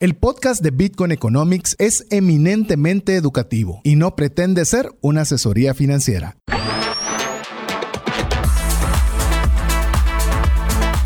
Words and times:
El 0.00 0.14
podcast 0.14 0.62
de 0.62 0.70
Bitcoin 0.70 1.10
Economics 1.10 1.74
es 1.80 2.06
eminentemente 2.10 3.16
educativo 3.16 3.80
y 3.82 3.96
no 3.96 4.14
pretende 4.14 4.64
ser 4.64 4.92
una 5.00 5.22
asesoría 5.22 5.74
financiera. 5.74 6.36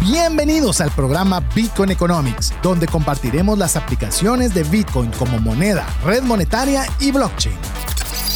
Bienvenidos 0.03 0.83
al 0.83 0.91
programa 0.91 1.41
Bitcoin 1.55 1.91
Economics, 1.91 2.53
donde 2.63 2.87
compartiremos 2.87 3.59
las 3.59 3.77
aplicaciones 3.77 4.53
de 4.53 4.63
Bitcoin 4.65 5.11
como 5.13 5.39
moneda, 5.39 5.87
red 6.05 6.23
monetaria 6.23 6.85
y 7.01 7.13
blockchain. 7.13 7.57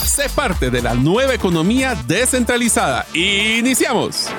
Sé 0.07 0.31
parte 0.31 0.71
de 0.71 0.81
la 0.81 0.95
nueva 0.95 1.35
economía 1.35 1.95
descentralizada. 2.07 3.05
Iniciamos. 3.13 4.31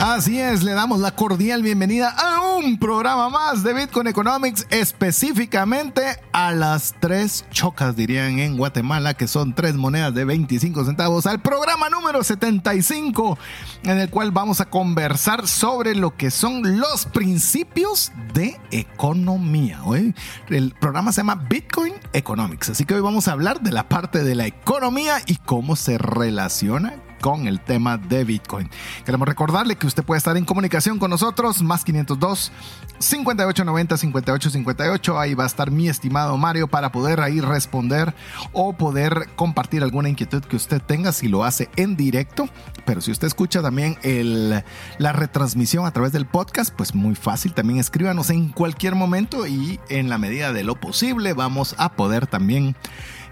Así 0.00 0.40
es, 0.40 0.62
le 0.62 0.72
damos 0.72 1.00
la 1.00 1.14
cordial 1.14 1.62
bienvenida 1.62 2.14
a 2.16 2.29
un 2.64 2.78
programa 2.78 3.30
más 3.30 3.62
de 3.62 3.72
Bitcoin 3.72 4.06
Economics, 4.06 4.66
específicamente 4.68 6.02
a 6.32 6.52
las 6.52 6.94
tres 7.00 7.46
chocas, 7.50 7.96
dirían 7.96 8.38
en 8.38 8.58
Guatemala, 8.58 9.14
que 9.14 9.26
son 9.26 9.54
tres 9.54 9.76
monedas 9.76 10.12
de 10.14 10.26
25 10.26 10.84
centavos, 10.84 11.26
al 11.26 11.40
programa 11.40 11.88
número 11.88 12.22
75, 12.22 13.38
en 13.84 13.98
el 13.98 14.10
cual 14.10 14.30
vamos 14.30 14.60
a 14.60 14.68
conversar 14.68 15.48
sobre 15.48 15.94
lo 15.94 16.16
que 16.16 16.30
son 16.30 16.78
los 16.78 17.06
principios 17.06 18.12
de 18.34 18.60
economía. 18.70 19.82
Hoy 19.84 20.14
el 20.50 20.74
programa 20.78 21.12
se 21.12 21.20
llama 21.20 21.46
Bitcoin 21.48 21.94
Economics, 22.12 22.70
así 22.70 22.84
que 22.84 22.94
hoy 22.94 23.00
vamos 23.00 23.26
a 23.28 23.32
hablar 23.32 23.60
de 23.60 23.72
la 23.72 23.88
parte 23.88 24.22
de 24.22 24.34
la 24.34 24.46
economía 24.46 25.22
y 25.26 25.36
cómo 25.36 25.76
se 25.76 25.96
relaciona 25.96 26.94
con 27.20 27.46
el 27.46 27.60
tema 27.60 27.98
de 27.98 28.24
Bitcoin. 28.24 28.68
Queremos 29.04 29.28
recordarle 29.28 29.76
que 29.76 29.86
usted 29.86 30.02
puede 30.02 30.18
estar 30.18 30.36
en 30.36 30.44
comunicación 30.44 30.98
con 30.98 31.10
nosotros, 31.10 31.62
más 31.62 31.84
502 31.84 32.52
5890 32.98 33.96
5858. 33.96 35.18
Ahí 35.18 35.34
va 35.34 35.44
a 35.44 35.46
estar 35.46 35.70
mi 35.70 35.88
estimado 35.88 36.36
Mario 36.36 36.68
para 36.68 36.92
poder 36.92 37.20
ahí 37.20 37.40
responder 37.40 38.14
o 38.52 38.72
poder 38.72 39.28
compartir 39.36 39.82
alguna 39.82 40.08
inquietud 40.08 40.42
que 40.42 40.56
usted 40.56 40.82
tenga 40.82 41.12
si 41.12 41.28
lo 41.28 41.44
hace 41.44 41.68
en 41.76 41.96
directo. 41.96 42.48
Pero 42.84 43.00
si 43.00 43.10
usted 43.10 43.26
escucha 43.26 43.62
también 43.62 43.98
el, 44.02 44.64
la 44.98 45.12
retransmisión 45.12 45.86
a 45.86 45.92
través 45.92 46.12
del 46.12 46.26
podcast, 46.26 46.74
pues 46.74 46.94
muy 46.94 47.14
fácil. 47.14 47.52
También 47.52 47.78
escríbanos 47.78 48.30
en 48.30 48.48
cualquier 48.48 48.94
momento 48.94 49.46
y 49.46 49.78
en 49.88 50.08
la 50.08 50.18
medida 50.18 50.52
de 50.52 50.64
lo 50.64 50.76
posible 50.76 51.32
vamos 51.32 51.74
a 51.78 51.92
poder 51.92 52.26
también 52.26 52.76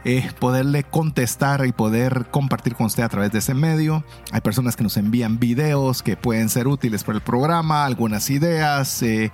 eh, 0.04 0.30
poderle 0.38 0.84
contestar 0.84 1.66
y 1.66 1.72
poder 1.72 2.26
compartir 2.30 2.74
con 2.74 2.86
usted 2.86 3.02
a 3.02 3.08
través 3.08 3.32
de 3.32 3.38
ese 3.38 3.54
medio. 3.54 4.04
Hay 4.32 4.40
personas 4.40 4.76
que 4.76 4.82
nos 4.82 4.96
envían 4.96 5.38
videos 5.38 6.02
que 6.02 6.16
pueden 6.16 6.48
ser 6.48 6.68
útiles 6.68 7.04
para 7.04 7.16
el 7.16 7.22
programa, 7.22 7.84
algunas 7.84 8.30
ideas, 8.30 9.02
eh, 9.02 9.32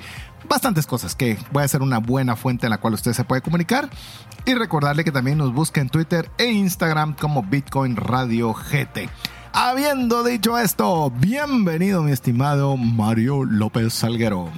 bastantes 0.48 0.86
cosas 0.86 1.14
que 1.14 1.38
puede 1.52 1.68
ser 1.68 1.82
una 1.82 1.98
buena 1.98 2.36
fuente 2.36 2.66
en 2.66 2.70
la 2.70 2.78
cual 2.78 2.94
usted 2.94 3.12
se 3.12 3.24
puede 3.24 3.42
comunicar. 3.42 3.88
Y 4.46 4.54
recordarle 4.54 5.04
que 5.04 5.12
también 5.12 5.38
nos 5.38 5.52
busque 5.52 5.80
en 5.80 5.88
Twitter 5.88 6.30
e 6.38 6.46
Instagram 6.46 7.14
como 7.14 7.42
Bitcoin 7.42 7.96
Radio 7.96 8.52
GT. 8.52 9.08
Habiendo 9.52 10.24
dicho 10.24 10.58
esto, 10.58 11.10
bienvenido 11.10 12.02
mi 12.02 12.10
estimado 12.10 12.76
Mario 12.76 13.44
López 13.44 13.94
Salguero. 13.94 14.50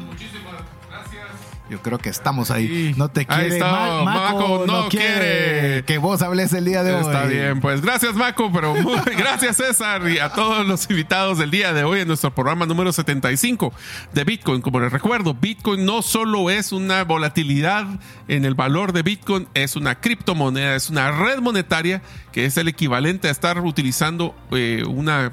Yo 1.69 1.83
creo 1.83 1.99
que 1.99 2.09
estamos 2.09 2.51
ahí. 2.51 2.95
No 2.97 3.09
te 3.09 3.27
quiere. 3.27 3.59
Maco, 3.59 4.65
no, 4.67 4.89
quiere. 4.89 5.85
que 5.85 5.99
vos 5.99 6.23
hables 6.23 6.53
el 6.53 6.65
día 6.65 6.85
de 6.85 6.95
hoy. 6.95 7.01
Está 7.01 7.25
bien, 7.25 7.61
pues 7.61 7.81
gracias 7.81 8.15
Maco, 8.15 8.51
pero 8.53 8.75
gracias 9.19 9.57
César 9.57 10.09
y 10.09 10.19
a 10.19 10.31
todos 10.31 10.67
los 10.67 10.89
invitados 10.89 11.39
del 11.39 11.51
día 11.51 11.73
de 11.73 11.83
hoy 11.83 12.01
en 12.01 12.09
nuestro 12.09 12.33
programa 12.33 12.67
número 12.67 12.93
75 12.93 13.73
de 14.13 14.25
Bitcoin. 14.25 14.61
Como 14.61 14.79
les 14.79 14.93
recuerdo, 14.93 15.35
Bitcoin 15.35 15.85
no 15.85 16.03
solo 16.03 16.51
es 16.51 16.71
una 16.71 17.03
volatilidad 17.03 17.87
en 18.29 18.45
el 18.45 18.55
valor 18.55 18.93
de 18.93 19.03
Bitcoin, 19.03 19.49
es 19.55 19.75
una 19.75 19.97
criptomoneda, 19.97 20.77
es 20.77 20.89
una 20.89 21.11
red 21.11 21.41
monetaria 21.41 22.01
que 22.33 22.45
es 22.45 22.57
el 22.59 22.69
equivalente 22.69 23.29
a 23.29 23.31
estar 23.31 23.61
utilizando 23.61 24.37
eh, 24.53 24.85
una 24.87 25.33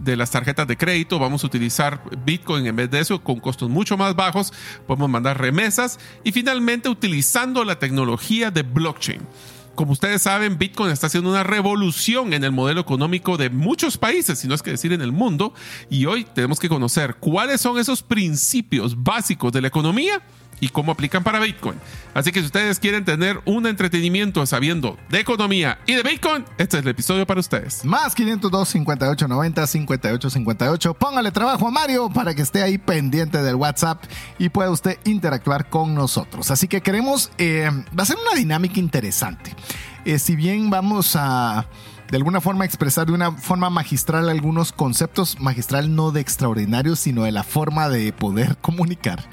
de 0.00 0.16
las 0.16 0.30
tarjetas 0.30 0.66
de 0.66 0.76
crédito, 0.76 1.18
vamos 1.18 1.44
a 1.44 1.46
utilizar 1.46 2.02
Bitcoin 2.24 2.66
en 2.66 2.76
vez 2.76 2.90
de 2.90 3.00
eso 3.00 3.22
con 3.22 3.40
costos 3.40 3.68
mucho 3.70 3.96
más 3.96 4.14
bajos, 4.14 4.52
podemos 4.86 5.08
mandar 5.08 5.40
remesas 5.40 5.98
y 6.22 6.32
finalmente 6.32 6.88
utilizando 6.88 7.64
la 7.64 7.78
tecnología 7.78 8.50
de 8.50 8.62
blockchain. 8.62 9.20
Como 9.74 9.92
ustedes 9.92 10.22
saben, 10.22 10.56
Bitcoin 10.56 10.92
está 10.92 11.08
haciendo 11.08 11.30
una 11.30 11.42
revolución 11.42 12.32
en 12.32 12.44
el 12.44 12.52
modelo 12.52 12.80
económico 12.80 13.36
de 13.36 13.50
muchos 13.50 13.98
países, 13.98 14.38
si 14.38 14.46
no 14.46 14.54
es 14.54 14.62
que 14.62 14.70
decir 14.70 14.92
en 14.92 15.02
el 15.02 15.10
mundo, 15.10 15.52
y 15.90 16.06
hoy 16.06 16.24
tenemos 16.24 16.60
que 16.60 16.68
conocer 16.68 17.16
cuáles 17.16 17.60
son 17.60 17.78
esos 17.78 18.02
principios 18.02 19.02
básicos 19.02 19.52
de 19.52 19.62
la 19.62 19.68
economía 19.68 20.22
y 20.60 20.68
cómo 20.68 20.92
aplican 20.92 21.22
para 21.22 21.40
Bitcoin. 21.40 21.78
Así 22.14 22.32
que 22.32 22.40
si 22.40 22.46
ustedes 22.46 22.78
quieren 22.78 23.04
tener 23.04 23.40
un 23.44 23.66
entretenimiento 23.66 24.44
sabiendo 24.46 24.96
de 25.08 25.20
economía 25.20 25.78
y 25.86 25.94
de 25.94 26.02
Bitcoin, 26.02 26.44
este 26.58 26.78
es 26.78 26.82
el 26.84 26.88
episodio 26.88 27.26
para 27.26 27.40
ustedes. 27.40 27.84
Más 27.84 28.14
502 28.14 28.68
58 28.68 29.28
90 29.28 29.66
58 29.66 30.30
58. 30.30 30.94
Póngale 30.94 31.32
trabajo 31.32 31.68
a 31.68 31.70
Mario 31.70 32.10
para 32.10 32.34
que 32.34 32.42
esté 32.42 32.62
ahí 32.62 32.78
pendiente 32.78 33.42
del 33.42 33.56
WhatsApp 33.56 34.02
y 34.38 34.48
pueda 34.48 34.70
usted 34.70 34.98
interactuar 35.04 35.68
con 35.68 35.94
nosotros. 35.94 36.50
Así 36.50 36.68
que 36.68 36.80
queremos, 36.80 37.30
eh, 37.38 37.70
va 37.98 38.02
a 38.02 38.06
ser 38.06 38.16
una 38.16 38.38
dinámica 38.38 38.78
interesante. 38.78 39.54
Eh, 40.04 40.18
si 40.18 40.36
bien 40.36 40.70
vamos 40.70 41.16
a 41.16 41.66
de 42.10 42.16
alguna 42.16 42.40
forma 42.40 42.64
expresar 42.64 43.06
de 43.06 43.12
una 43.12 43.32
forma 43.32 43.70
magistral 43.70 44.28
algunos 44.28 44.72
conceptos, 44.72 45.40
magistral 45.40 45.94
no 45.94 46.10
de 46.10 46.20
extraordinarios, 46.20 47.00
sino 47.00 47.24
de 47.24 47.32
la 47.32 47.42
forma 47.42 47.88
de 47.88 48.12
poder 48.12 48.56
comunicar 48.60 49.24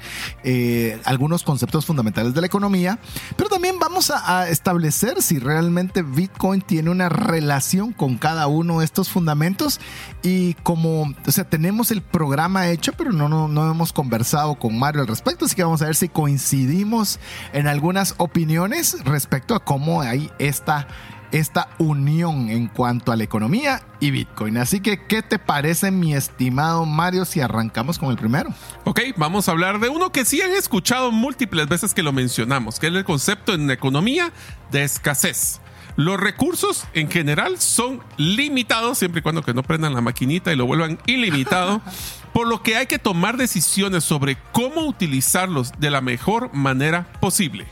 eh, 0.44 1.00
algunos 1.04 1.42
conceptos 1.42 1.86
fundamentales 1.86 2.34
de 2.34 2.40
la 2.40 2.46
economía, 2.46 2.98
pero 3.36 3.50
también 3.50 3.78
vamos 3.78 4.10
a, 4.10 4.48
establecer 4.48 5.22
si 5.22 5.38
realmente 5.38 6.02
Bitcoin 6.02 6.62
tiene 6.62 6.90
una 6.90 7.08
relación 7.08 7.92
con 7.92 8.16
cada 8.16 8.46
uno 8.46 8.80
de 8.80 8.84
estos 8.84 9.08
fundamentos. 9.08 9.80
Y 10.22 10.54
como, 10.62 11.14
o 11.26 11.30
sea, 11.30 11.44
tenemos 11.44 11.90
el 11.90 12.02
programa 12.02 12.68
hecho, 12.68 12.92
pero 12.92 13.12
no, 13.12 13.28
no, 13.28 13.48
no 13.48 13.70
hemos 13.70 13.92
conversado 13.92 14.54
con 14.56 14.78
Mario 14.78 15.02
al 15.02 15.08
respecto, 15.08 15.44
así 15.44 15.54
que 15.54 15.64
vamos 15.64 15.82
a 15.82 15.86
ver 15.86 15.96
si 15.96 16.08
coincidimos 16.08 17.18
en 17.52 17.66
algunas 17.66 18.14
opiniones 18.18 18.96
respecto 19.04 19.54
a 19.54 19.64
cómo 19.64 20.00
hay 20.00 20.30
esta 20.38 20.86
esta 21.32 21.68
unión 21.78 22.50
en 22.50 22.68
cuanto 22.68 23.10
a 23.10 23.16
la 23.16 23.24
economía 23.24 23.82
y 24.00 24.10
Bitcoin. 24.10 24.58
Así 24.58 24.80
que, 24.80 25.04
¿qué 25.06 25.22
te 25.22 25.38
parece, 25.38 25.90
mi 25.90 26.14
estimado 26.14 26.86
Mario, 26.86 27.24
si 27.24 27.40
arrancamos 27.40 27.98
con 27.98 28.10
el 28.10 28.16
primero? 28.16 28.50
Ok, 28.84 29.00
vamos 29.16 29.48
a 29.48 29.52
hablar 29.52 29.80
de 29.80 29.88
uno 29.88 30.12
que 30.12 30.24
sí 30.24 30.40
han 30.40 30.52
escuchado 30.52 31.10
múltiples 31.10 31.68
veces 31.68 31.94
que 31.94 32.02
lo 32.02 32.12
mencionamos, 32.12 32.78
que 32.78 32.86
es 32.88 32.94
el 32.94 33.04
concepto 33.04 33.54
en 33.54 33.70
economía 33.70 34.32
de 34.70 34.84
escasez. 34.84 35.60
Los 35.96 36.18
recursos 36.18 36.84
en 36.94 37.10
general 37.10 37.58
son 37.58 38.00
limitados, 38.16 38.98
siempre 38.98 39.20
y 39.20 39.22
cuando 39.22 39.42
que 39.42 39.52
no 39.52 39.62
prendan 39.62 39.94
la 39.94 40.00
maquinita 40.00 40.52
y 40.52 40.56
lo 40.56 40.66
vuelvan 40.66 40.98
ilimitado, 41.06 41.82
por 42.32 42.46
lo 42.46 42.62
que 42.62 42.76
hay 42.76 42.86
que 42.86 42.98
tomar 42.98 43.36
decisiones 43.36 44.04
sobre 44.04 44.38
cómo 44.52 44.86
utilizarlos 44.86 45.72
de 45.78 45.90
la 45.90 46.00
mejor 46.00 46.52
manera 46.54 47.12
posible 47.20 47.66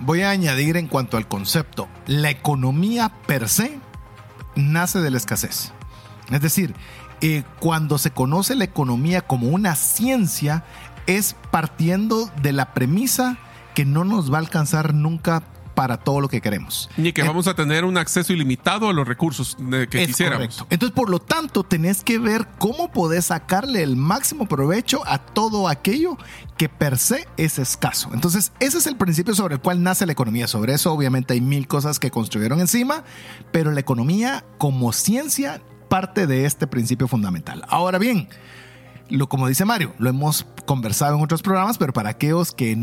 voy 0.00 0.22
a 0.22 0.30
añadir 0.30 0.76
en 0.76 0.88
cuanto 0.88 1.16
al 1.16 1.28
concepto, 1.28 1.88
la 2.06 2.30
economía 2.30 3.12
per 3.26 3.48
se 3.48 3.78
nace 4.54 5.00
de 5.00 5.10
la 5.10 5.16
escasez. 5.16 5.72
Es 6.30 6.40
decir, 6.40 6.74
eh, 7.20 7.44
cuando 7.60 7.98
se 7.98 8.10
conoce 8.10 8.54
la 8.54 8.64
economía 8.64 9.22
como 9.22 9.48
una 9.48 9.74
ciencia, 9.74 10.64
es 11.06 11.36
partiendo 11.50 12.30
de 12.42 12.52
la 12.52 12.74
premisa 12.74 13.38
que 13.74 13.84
no 13.84 14.04
nos 14.04 14.32
va 14.32 14.36
a 14.36 14.40
alcanzar 14.40 14.94
nunca 14.94 15.42
para 15.76 15.98
todo 15.98 16.22
lo 16.22 16.28
que 16.28 16.40
queremos. 16.40 16.90
Ni 16.96 17.12
que 17.12 17.22
vamos 17.22 17.46
a 17.46 17.54
tener 17.54 17.84
un 17.84 17.98
acceso 17.98 18.32
ilimitado 18.32 18.88
a 18.88 18.94
los 18.94 19.06
recursos 19.06 19.56
que 19.90 20.06
quisiéramos. 20.06 20.64
Entonces, 20.70 20.96
por 20.96 21.10
lo 21.10 21.20
tanto, 21.20 21.62
tenés 21.64 22.02
que 22.02 22.18
ver 22.18 22.48
cómo 22.58 22.90
podés 22.90 23.26
sacarle 23.26 23.82
el 23.82 23.94
máximo 23.94 24.48
provecho 24.48 25.02
a 25.06 25.18
todo 25.18 25.68
aquello 25.68 26.16
que 26.56 26.70
per 26.70 26.96
se 26.96 27.28
es 27.36 27.58
escaso. 27.58 28.08
Entonces, 28.14 28.52
ese 28.58 28.78
es 28.78 28.86
el 28.86 28.96
principio 28.96 29.34
sobre 29.34 29.56
el 29.56 29.60
cual 29.60 29.82
nace 29.82 30.06
la 30.06 30.12
economía. 30.12 30.48
Sobre 30.48 30.72
eso, 30.72 30.92
obviamente, 30.92 31.34
hay 31.34 31.42
mil 31.42 31.68
cosas 31.68 31.98
que 31.98 32.10
construyeron 32.10 32.58
encima, 32.58 33.04
pero 33.52 33.70
la 33.70 33.80
economía 33.80 34.44
como 34.56 34.94
ciencia 34.94 35.60
parte 35.90 36.26
de 36.26 36.46
este 36.46 36.66
principio 36.66 37.06
fundamental. 37.06 37.64
Ahora 37.68 37.98
bien, 37.98 38.28
lo 39.08 39.28
como 39.28 39.48
dice 39.48 39.64
Mario, 39.64 39.94
lo 39.98 40.08
hemos 40.08 40.46
conversado 40.66 41.16
en 41.16 41.22
otros 41.22 41.42
programas, 41.42 41.78
pero 41.78 41.92
para 41.92 42.10
aquellos 42.10 42.52
que 42.52 42.76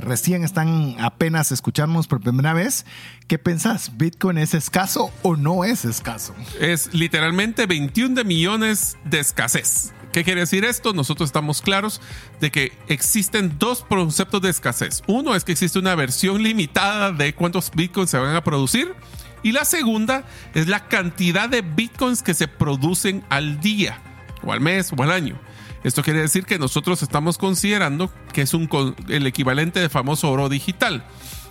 recién 0.00 0.44
están 0.44 0.96
apenas 1.00 1.52
escuchándonos 1.52 2.06
por 2.06 2.20
primera 2.20 2.52
vez, 2.52 2.86
¿qué 3.26 3.38
pensás? 3.38 3.96
¿Bitcoin 3.96 4.38
es 4.38 4.54
escaso 4.54 5.10
o 5.22 5.36
no 5.36 5.64
es 5.64 5.84
escaso? 5.84 6.34
Es 6.60 6.94
literalmente 6.94 7.66
21 7.66 8.14
de 8.14 8.24
millones 8.24 8.96
de 9.04 9.20
escasez. 9.20 9.92
¿Qué 10.12 10.22
quiere 10.22 10.42
decir 10.42 10.64
esto? 10.64 10.92
Nosotros 10.92 11.28
estamos 11.28 11.60
claros 11.60 12.00
de 12.40 12.52
que 12.52 12.72
existen 12.86 13.58
dos 13.58 13.84
conceptos 13.84 14.40
de 14.42 14.50
escasez. 14.50 15.02
Uno 15.08 15.34
es 15.34 15.42
que 15.42 15.50
existe 15.50 15.80
una 15.80 15.96
versión 15.96 16.40
limitada 16.40 17.10
de 17.10 17.34
cuántos 17.34 17.72
bitcoins 17.74 18.10
se 18.10 18.18
van 18.18 18.36
a 18.36 18.44
producir. 18.44 18.94
Y 19.42 19.50
la 19.50 19.64
segunda 19.64 20.24
es 20.54 20.68
la 20.68 20.86
cantidad 20.86 21.48
de 21.48 21.62
bitcoins 21.62 22.22
que 22.22 22.32
se 22.32 22.46
producen 22.46 23.24
al 23.28 23.60
día, 23.60 23.98
o 24.44 24.52
al 24.52 24.60
mes, 24.60 24.92
o 24.96 25.02
al 25.02 25.10
año. 25.10 25.36
Esto 25.84 26.02
quiere 26.02 26.20
decir 26.20 26.44
que 26.44 26.58
nosotros 26.58 27.02
estamos 27.02 27.38
considerando 27.38 28.10
que 28.32 28.42
es 28.42 28.54
un, 28.54 28.68
el 29.08 29.26
equivalente 29.26 29.80
de 29.80 29.88
famoso 29.88 30.30
oro 30.30 30.48
digital. 30.48 31.04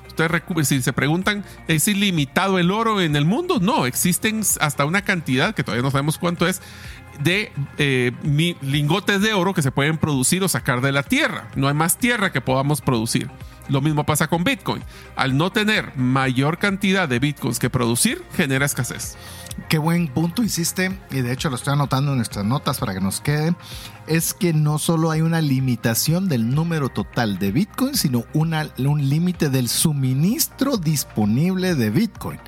Ustedes, 0.07 0.67
si 0.67 0.81
se 0.81 0.93
preguntan, 0.93 1.43
¿es 1.67 1.87
ilimitado 1.87 2.59
el 2.59 2.71
oro 2.71 3.01
en 3.01 3.15
el 3.15 3.25
mundo? 3.25 3.59
No, 3.59 3.85
existen 3.85 4.41
hasta 4.59 4.85
una 4.85 5.03
cantidad, 5.03 5.55
que 5.55 5.63
todavía 5.63 5.81
no 5.81 5.91
sabemos 5.91 6.17
cuánto 6.19 6.47
es, 6.47 6.61
de 7.23 7.51
eh, 7.77 8.11
lingotes 8.61 9.21
de 9.21 9.33
oro 9.33 9.53
que 9.53 9.61
se 9.61 9.71
pueden 9.71 9.97
producir 9.97 10.43
o 10.43 10.47
sacar 10.47 10.81
de 10.81 10.91
la 10.91 11.03
tierra. 11.03 11.47
No 11.55 11.67
hay 11.67 11.73
más 11.73 11.97
tierra 11.97 12.31
que 12.31 12.41
podamos 12.41 12.81
producir. 12.81 13.29
Lo 13.69 13.81
mismo 13.81 14.05
pasa 14.05 14.27
con 14.27 14.43
Bitcoin. 14.43 14.83
Al 15.15 15.37
no 15.37 15.51
tener 15.51 15.95
mayor 15.95 16.57
cantidad 16.57 17.07
de 17.07 17.19
Bitcoins 17.19 17.59
que 17.59 17.69
producir, 17.69 18.23
genera 18.35 18.65
escasez. 18.65 19.17
Qué 19.73 19.79
buen 19.79 20.07
punto 20.07 20.43
hiciste, 20.43 20.95
y 21.09 21.21
de 21.21 21.31
hecho 21.31 21.49
lo 21.49 21.55
estoy 21.55 21.73
anotando 21.73 22.11
en 22.11 22.17
nuestras 22.17 22.45
notas 22.45 22.77
para 22.77 22.93
que 22.93 23.01
nos 23.01 23.21
quede, 23.21 23.55
es 24.05 24.35
que 24.35 24.53
no 24.53 24.77
solo 24.77 25.09
hay 25.09 25.21
una 25.21 25.41
limitación 25.41 26.29
del 26.29 26.53
número 26.53 26.89
total 26.89 27.39
de 27.39 27.51
Bitcoin, 27.51 27.95
sino 27.95 28.23
un 28.35 29.09
límite 29.09 29.49
del 29.49 29.67
suministro 29.69 30.77
disponible 30.77 31.73
de 31.73 31.89
Bitcoin. 31.89 32.39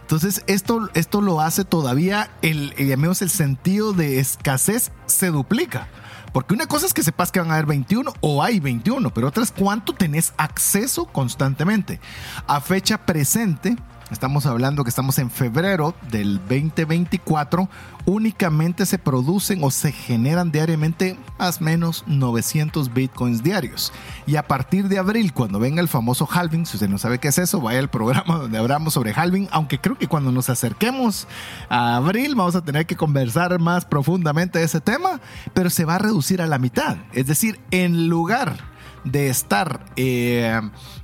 Entonces, 0.00 0.42
esto, 0.48 0.90
esto 0.94 1.20
lo 1.20 1.40
hace 1.40 1.64
todavía, 1.64 2.32
el, 2.42 2.74
el 2.76 3.30
sentido 3.30 3.92
de 3.92 4.18
escasez 4.18 4.90
se 5.06 5.28
duplica. 5.28 5.86
Porque 6.32 6.54
una 6.54 6.66
cosa 6.66 6.86
es 6.86 6.94
que 6.94 7.04
sepas 7.04 7.30
que 7.30 7.38
van 7.38 7.52
a 7.52 7.54
haber 7.54 7.66
21 7.66 8.12
o 8.20 8.42
hay 8.42 8.58
21, 8.58 9.14
pero 9.14 9.28
otra 9.28 9.44
es 9.44 9.52
cuánto 9.52 9.92
tenés 9.92 10.34
acceso 10.36 11.04
constantemente. 11.04 12.00
A 12.48 12.60
fecha 12.60 13.06
presente, 13.06 13.76
Estamos 14.12 14.44
hablando 14.44 14.84
que 14.84 14.90
estamos 14.90 15.18
en 15.18 15.30
febrero 15.30 15.94
del 16.10 16.36
2024. 16.40 17.66
Únicamente 18.04 18.84
se 18.84 18.98
producen 18.98 19.64
o 19.64 19.70
se 19.70 19.90
generan 19.90 20.52
diariamente 20.52 21.18
más 21.38 21.60
o 21.60 21.64
menos 21.64 22.04
900 22.06 22.92
bitcoins 22.92 23.42
diarios. 23.42 23.90
Y 24.26 24.36
a 24.36 24.46
partir 24.46 24.88
de 24.88 24.98
abril, 24.98 25.32
cuando 25.32 25.58
venga 25.58 25.80
el 25.80 25.88
famoso 25.88 26.28
halving, 26.30 26.66
si 26.66 26.76
usted 26.76 26.90
no 26.90 26.98
sabe 26.98 27.20
qué 27.20 27.28
es 27.28 27.38
eso, 27.38 27.62
vaya 27.62 27.78
al 27.78 27.88
programa 27.88 28.36
donde 28.36 28.58
hablamos 28.58 28.92
sobre 28.92 29.14
halving. 29.14 29.48
Aunque 29.50 29.80
creo 29.80 29.96
que 29.96 30.08
cuando 30.08 30.30
nos 30.30 30.50
acerquemos 30.50 31.26
a 31.70 31.96
abril 31.96 32.34
vamos 32.34 32.54
a 32.54 32.62
tener 32.62 32.84
que 32.84 32.96
conversar 32.96 33.58
más 33.60 33.86
profundamente 33.86 34.58
de 34.58 34.66
ese 34.66 34.82
tema, 34.82 35.22
pero 35.54 35.70
se 35.70 35.86
va 35.86 35.94
a 35.94 35.98
reducir 35.98 36.42
a 36.42 36.46
la 36.46 36.58
mitad. 36.58 36.98
Es 37.14 37.26
decir, 37.26 37.60
en 37.70 38.08
lugar 38.08 38.72
de 39.04 39.28
estar, 39.28 39.84
eh, 39.96 40.60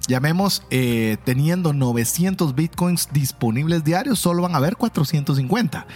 llamemos, 0.06 0.62
eh, 0.70 1.16
teniendo 1.24 1.72
900 1.72 2.54
bitcoins 2.54 3.08
disponibles 3.12 3.84
diarios, 3.84 4.18
solo 4.18 4.42
van 4.42 4.54
a 4.54 4.58
haber 4.58 4.76
450. 4.76 5.86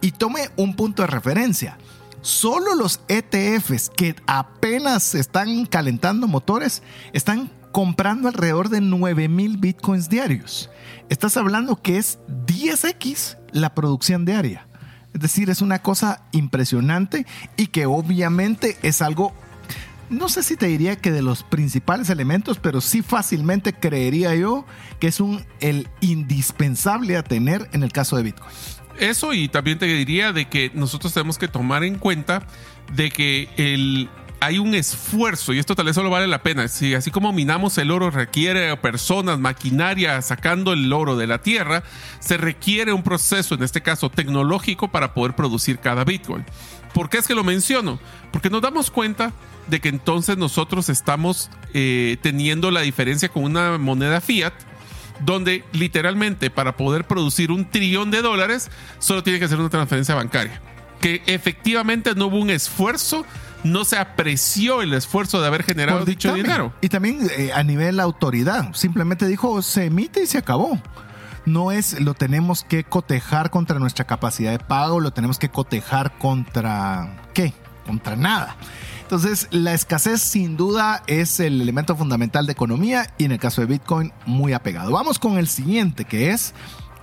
Y 0.00 0.12
tome 0.12 0.50
un 0.56 0.74
punto 0.74 1.02
de 1.02 1.08
referencia. 1.08 1.78
Solo 2.20 2.74
los 2.74 3.00
ETFs 3.08 3.90
que 3.90 4.14
apenas 4.26 5.14
están 5.14 5.66
calentando 5.66 6.28
motores 6.28 6.82
están 7.12 7.50
comprando 7.72 8.28
alrededor 8.28 8.68
de 8.68 8.80
9000 8.80 9.56
bitcoins 9.56 10.08
diarios. 10.08 10.70
Estás 11.08 11.36
hablando 11.36 11.76
que 11.76 11.98
es 11.98 12.18
10x 12.46 13.38
la 13.50 13.74
producción 13.74 14.24
diaria. 14.24 14.68
Es 15.14 15.20
decir, 15.20 15.50
es 15.50 15.60
una 15.60 15.80
cosa 15.80 16.22
impresionante 16.32 17.26
y 17.56 17.66
que 17.68 17.86
obviamente 17.86 18.78
es 18.82 19.02
algo 19.02 19.32
no 20.12 20.28
sé 20.28 20.42
si 20.42 20.56
te 20.56 20.66
diría 20.66 20.96
que 20.96 21.10
de 21.10 21.22
los 21.22 21.42
principales 21.42 22.10
elementos, 22.10 22.58
pero 22.58 22.80
sí 22.80 23.02
fácilmente 23.02 23.72
creería 23.72 24.34
yo 24.34 24.64
que 25.00 25.08
es 25.08 25.20
un 25.20 25.44
el 25.60 25.88
indispensable 26.00 27.16
a 27.16 27.22
tener 27.22 27.68
en 27.72 27.82
el 27.82 27.92
caso 27.92 28.16
de 28.16 28.22
Bitcoin. 28.24 28.50
Eso 28.98 29.32
y 29.32 29.48
también 29.48 29.78
te 29.78 29.86
diría 29.86 30.32
de 30.32 30.48
que 30.48 30.70
nosotros 30.74 31.14
tenemos 31.14 31.38
que 31.38 31.48
tomar 31.48 31.82
en 31.82 31.98
cuenta 31.98 32.46
de 32.94 33.10
que 33.10 33.48
el, 33.56 34.10
hay 34.42 34.58
un 34.58 34.74
esfuerzo, 34.74 35.52
y 35.52 35.60
esto 35.60 35.76
tal 35.76 35.86
vez 35.86 35.94
solo 35.94 36.10
vale 36.10 36.26
la 36.26 36.42
pena. 36.42 36.66
Si 36.66 36.94
así 36.94 37.12
como 37.12 37.32
minamos 37.32 37.78
el 37.78 37.92
oro 37.92 38.10
requiere 38.10 38.76
personas, 38.76 39.38
maquinaria 39.38 40.20
sacando 40.20 40.72
el 40.72 40.92
oro 40.92 41.16
de 41.16 41.28
la 41.28 41.38
tierra, 41.38 41.84
se 42.18 42.36
requiere 42.36 42.92
un 42.92 43.04
proceso, 43.04 43.54
en 43.54 43.62
este 43.62 43.82
caso 43.82 44.10
tecnológico, 44.10 44.88
para 44.88 45.14
poder 45.14 45.36
producir 45.36 45.78
cada 45.78 46.02
Bitcoin. 46.04 46.44
¿Por 46.94 47.08
qué 47.08 47.18
es 47.18 47.26
que 47.26 47.34
lo 47.34 47.44
menciono? 47.44 47.98
Porque 48.30 48.50
nos 48.50 48.62
damos 48.62 48.90
cuenta 48.90 49.32
de 49.68 49.80
que 49.80 49.88
entonces 49.88 50.36
nosotros 50.36 50.88
estamos 50.88 51.50
eh, 51.72 52.16
teniendo 52.20 52.70
la 52.70 52.80
diferencia 52.80 53.28
con 53.28 53.44
una 53.44 53.78
moneda 53.78 54.20
fiat, 54.20 54.52
donde 55.20 55.64
literalmente 55.72 56.50
para 56.50 56.76
poder 56.76 57.06
producir 57.06 57.50
un 57.50 57.70
trillón 57.70 58.10
de 58.10 58.22
dólares 58.22 58.70
solo 58.98 59.22
tiene 59.22 59.38
que 59.38 59.46
hacer 59.46 59.58
una 59.58 59.70
transferencia 59.70 60.14
bancaria. 60.14 60.60
Que 61.00 61.22
efectivamente 61.26 62.14
no 62.14 62.26
hubo 62.26 62.38
un 62.38 62.50
esfuerzo, 62.50 63.24
no 63.64 63.84
se 63.84 63.96
apreció 63.98 64.82
el 64.82 64.92
esfuerzo 64.94 65.40
de 65.40 65.46
haber 65.46 65.62
generado 65.62 66.04
dicho 66.04 66.32
dinero. 66.34 66.72
Y 66.80 66.88
también 66.88 67.28
eh, 67.36 67.52
a 67.52 67.62
nivel 67.62 68.00
autoridad, 68.00 68.72
simplemente 68.74 69.26
dijo 69.26 69.62
se 69.62 69.86
emite 69.86 70.22
y 70.22 70.26
se 70.26 70.38
acabó 70.38 70.80
no 71.44 71.72
es 71.72 72.00
lo 72.00 72.14
tenemos 72.14 72.64
que 72.64 72.84
cotejar 72.84 73.50
contra 73.50 73.78
nuestra 73.78 74.06
capacidad 74.06 74.52
de 74.52 74.58
pago, 74.58 75.00
lo 75.00 75.12
tenemos 75.12 75.38
que 75.38 75.48
cotejar 75.48 76.16
contra 76.18 77.28
qué? 77.34 77.52
Contra 77.86 78.16
nada. 78.16 78.56
Entonces, 79.02 79.48
la 79.50 79.74
escasez 79.74 80.22
sin 80.22 80.56
duda 80.56 81.02
es 81.06 81.38
el 81.38 81.60
elemento 81.60 81.94
fundamental 81.96 82.46
de 82.46 82.52
economía 82.52 83.12
y 83.18 83.24
en 83.24 83.32
el 83.32 83.38
caso 83.38 83.60
de 83.60 83.66
Bitcoin 83.66 84.12
muy 84.24 84.54
apegado. 84.54 84.92
Vamos 84.92 85.18
con 85.18 85.36
el 85.36 85.48
siguiente 85.48 86.04
que 86.04 86.30
es 86.30 86.54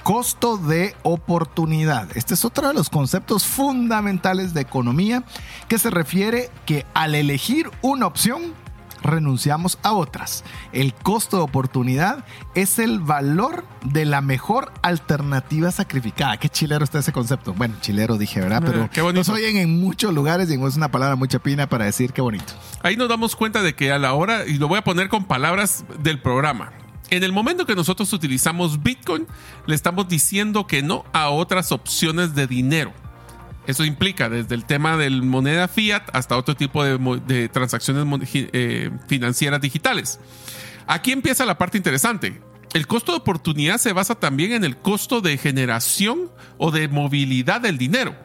costo 0.03 0.57
de 0.57 0.95
oportunidad. 1.03 2.07
Este 2.15 2.33
es 2.33 2.45
otro 2.45 2.68
de 2.68 2.74
los 2.74 2.89
conceptos 2.89 3.45
fundamentales 3.45 4.53
de 4.56 4.62
economía 4.62 5.24
que 5.68 5.77
se 5.77 5.91
refiere 5.91 6.50
que 6.65 6.86
al 6.95 7.13
elegir 7.13 7.69
una 7.81 8.07
opción 8.07 8.56
renunciamos 9.01 9.80
a 9.84 9.94
otras. 9.94 10.44
El 10.72 10.94
costo 10.94 11.38
de 11.38 11.44
oportunidad 11.44 12.25
es 12.56 12.80
el 12.80 13.00
valor 13.00 13.66
de 13.84 14.06
la 14.06 14.22
mejor 14.22 14.72
alternativa 14.81 15.72
sacrificada. 15.72 16.38
Qué 16.38 16.50
chilero 16.50 16.84
está 16.84 17.00
ese 17.00 17.12
concepto. 17.12 17.54
Bueno, 17.54 17.75
chilero 17.81 18.18
dije, 18.18 18.42
¿verdad? 18.42 18.62
Pero 18.66 18.84
eh, 18.86 18.90
qué 18.92 19.01
bonito. 19.01 19.19
nos 19.19 19.30
oyen 19.30 19.57
en 19.57 19.80
muchos 19.80 20.13
lugares 20.13 20.50
y 20.50 20.54
es 20.54 20.78
una 20.78 20.92
palabra 20.92 21.16
muy 21.16 21.28
chapina 21.28 21.68
para 21.68 21.86
decir 21.86 22.13
qué 22.13 22.22
bonito. 22.22 22.54
Ahí 22.84 22.96
nos 22.96 23.10
damos 23.10 23.36
cuenta 23.36 23.62
de 23.62 23.75
que 23.75 23.92
a 23.92 24.00
la 24.00 24.13
hora, 24.13 24.46
y 24.46 24.57
lo 24.57 24.68
voy 24.68 24.80
a 24.80 24.84
poner 24.84 25.10
con 25.10 25.25
palabras 25.25 25.86
del 26.00 26.22
programa, 26.22 26.72
en 27.10 27.24
el 27.24 27.31
momento 27.31 27.66
que 27.66 27.75
nosotros 27.75 28.12
utilizamos 28.13 28.84
Bitcoin, 28.84 29.28
le 29.66 29.75
estamos 29.75 30.07
diciendo 30.07 30.68
que 30.68 30.84
no 30.84 31.06
a 31.12 31.30
otras 31.30 31.72
opciones 31.72 32.36
de 32.36 32.46
dinero. 32.46 32.94
Eso 33.69 33.86
implica 33.86 34.30
desde 34.30 34.56
el 34.56 34.66
tema 34.66 34.98
de 34.98 35.12
moneda 35.12 35.68
fiat 35.68 36.01
hasta 36.12 36.36
otro 36.36 36.56
tipo 36.56 36.83
de, 36.83 37.50
transacciones 37.50 38.04
eh, 38.33 38.89
financieras 39.07 39.62
digitales. 39.62 40.19
Aquí 40.88 41.12
empieza 41.12 41.45
la 41.45 41.60
parte 41.60 41.77
interesante. 41.77 42.42
El 42.74 42.88
costo 42.88 43.12
de 43.12 43.20
oportunidad 43.20 43.77
se 43.77 43.94
basa 43.94 44.15
también 44.15 44.53
en 44.53 44.63
el 44.63 44.75
costo 44.75 45.22
de 45.22 45.38
generación 45.38 46.32
o 46.58 46.72
de 46.72 46.88
movilidad 46.88 47.62
del 47.62 47.77
dinero. 47.77 48.15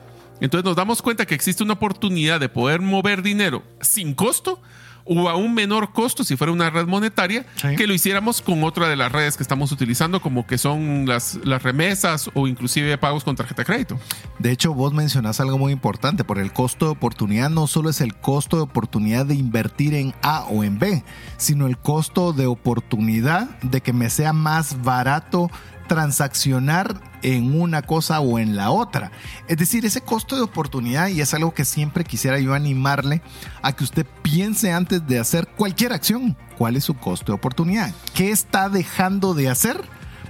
Entonces 0.40 0.64
nos 0.64 0.76
damos 0.76 1.02
cuenta 1.02 1.26
que 1.26 1.34
existe 1.34 1.62
una 1.62 1.74
oportunidad 1.74 2.40
de 2.40 2.48
poder 2.48 2.80
mover 2.80 3.20
dinero 3.20 3.64
sin 3.82 4.14
costo 4.14 4.62
o 5.04 5.28
a 5.28 5.36
un 5.36 5.54
menor 5.54 5.92
costo 5.92 6.24
si 6.24 6.36
fuera 6.36 6.52
una 6.52 6.70
red 6.70 6.86
monetaria 6.86 7.44
que 7.76 7.86
lo 7.86 7.94
hiciéramos 7.94 8.40
con 8.40 8.64
otra 8.64 8.88
de 8.88 8.96
las 8.96 9.12
redes 9.12 9.36
que 9.36 9.42
estamos 9.42 9.72
utilizando 9.72 10.20
como 10.20 10.46
que 10.46 10.58
son 10.58 11.06
las, 11.06 11.38
las 11.44 11.62
remesas 11.62 12.30
o 12.34 12.46
inclusive 12.46 12.96
pagos 12.98 13.24
con 13.24 13.36
tarjeta 13.36 13.62
de 13.62 13.66
crédito. 13.66 13.98
De 14.38 14.50
hecho, 14.50 14.74
vos 14.74 14.92
mencionás 14.92 15.40
algo 15.40 15.58
muy 15.58 15.72
importante, 15.72 16.24
por 16.24 16.38
el 16.38 16.52
costo 16.52 16.86
de 16.86 16.92
oportunidad 16.92 17.50
no 17.50 17.66
solo 17.66 17.90
es 17.90 18.00
el 18.00 18.14
costo 18.14 18.56
de 18.56 18.62
oportunidad 18.62 19.26
de 19.26 19.34
invertir 19.34 19.94
en 19.94 20.14
A 20.22 20.44
o 20.44 20.64
en 20.64 20.78
B, 20.78 21.04
sino 21.36 21.66
el 21.66 21.78
costo 21.78 22.32
de 22.32 22.46
oportunidad 22.46 23.48
de 23.60 23.80
que 23.80 23.92
me 23.92 24.10
sea 24.10 24.32
más 24.32 24.82
barato 24.82 25.50
transaccionar 25.86 27.00
en 27.22 27.58
una 27.58 27.82
cosa 27.82 28.20
o 28.20 28.38
en 28.38 28.56
la 28.56 28.70
otra. 28.70 29.10
Es 29.48 29.56
decir, 29.56 29.84
ese 29.84 30.00
costo 30.00 30.36
de 30.36 30.42
oportunidad, 30.42 31.08
y 31.08 31.20
es 31.20 31.32
algo 31.34 31.54
que 31.54 31.64
siempre 31.64 32.04
quisiera 32.04 32.38
yo 32.38 32.54
animarle 32.54 33.22
a 33.62 33.72
que 33.72 33.84
usted 33.84 34.06
piense 34.22 34.72
antes 34.72 35.06
de 35.06 35.18
hacer 35.18 35.48
cualquier 35.48 35.92
acción, 35.92 36.36
cuál 36.58 36.76
es 36.76 36.84
su 36.84 36.94
costo 36.94 37.32
de 37.32 37.36
oportunidad, 37.36 37.92
qué 38.14 38.30
está 38.30 38.68
dejando 38.68 39.34
de 39.34 39.48
hacer 39.48 39.80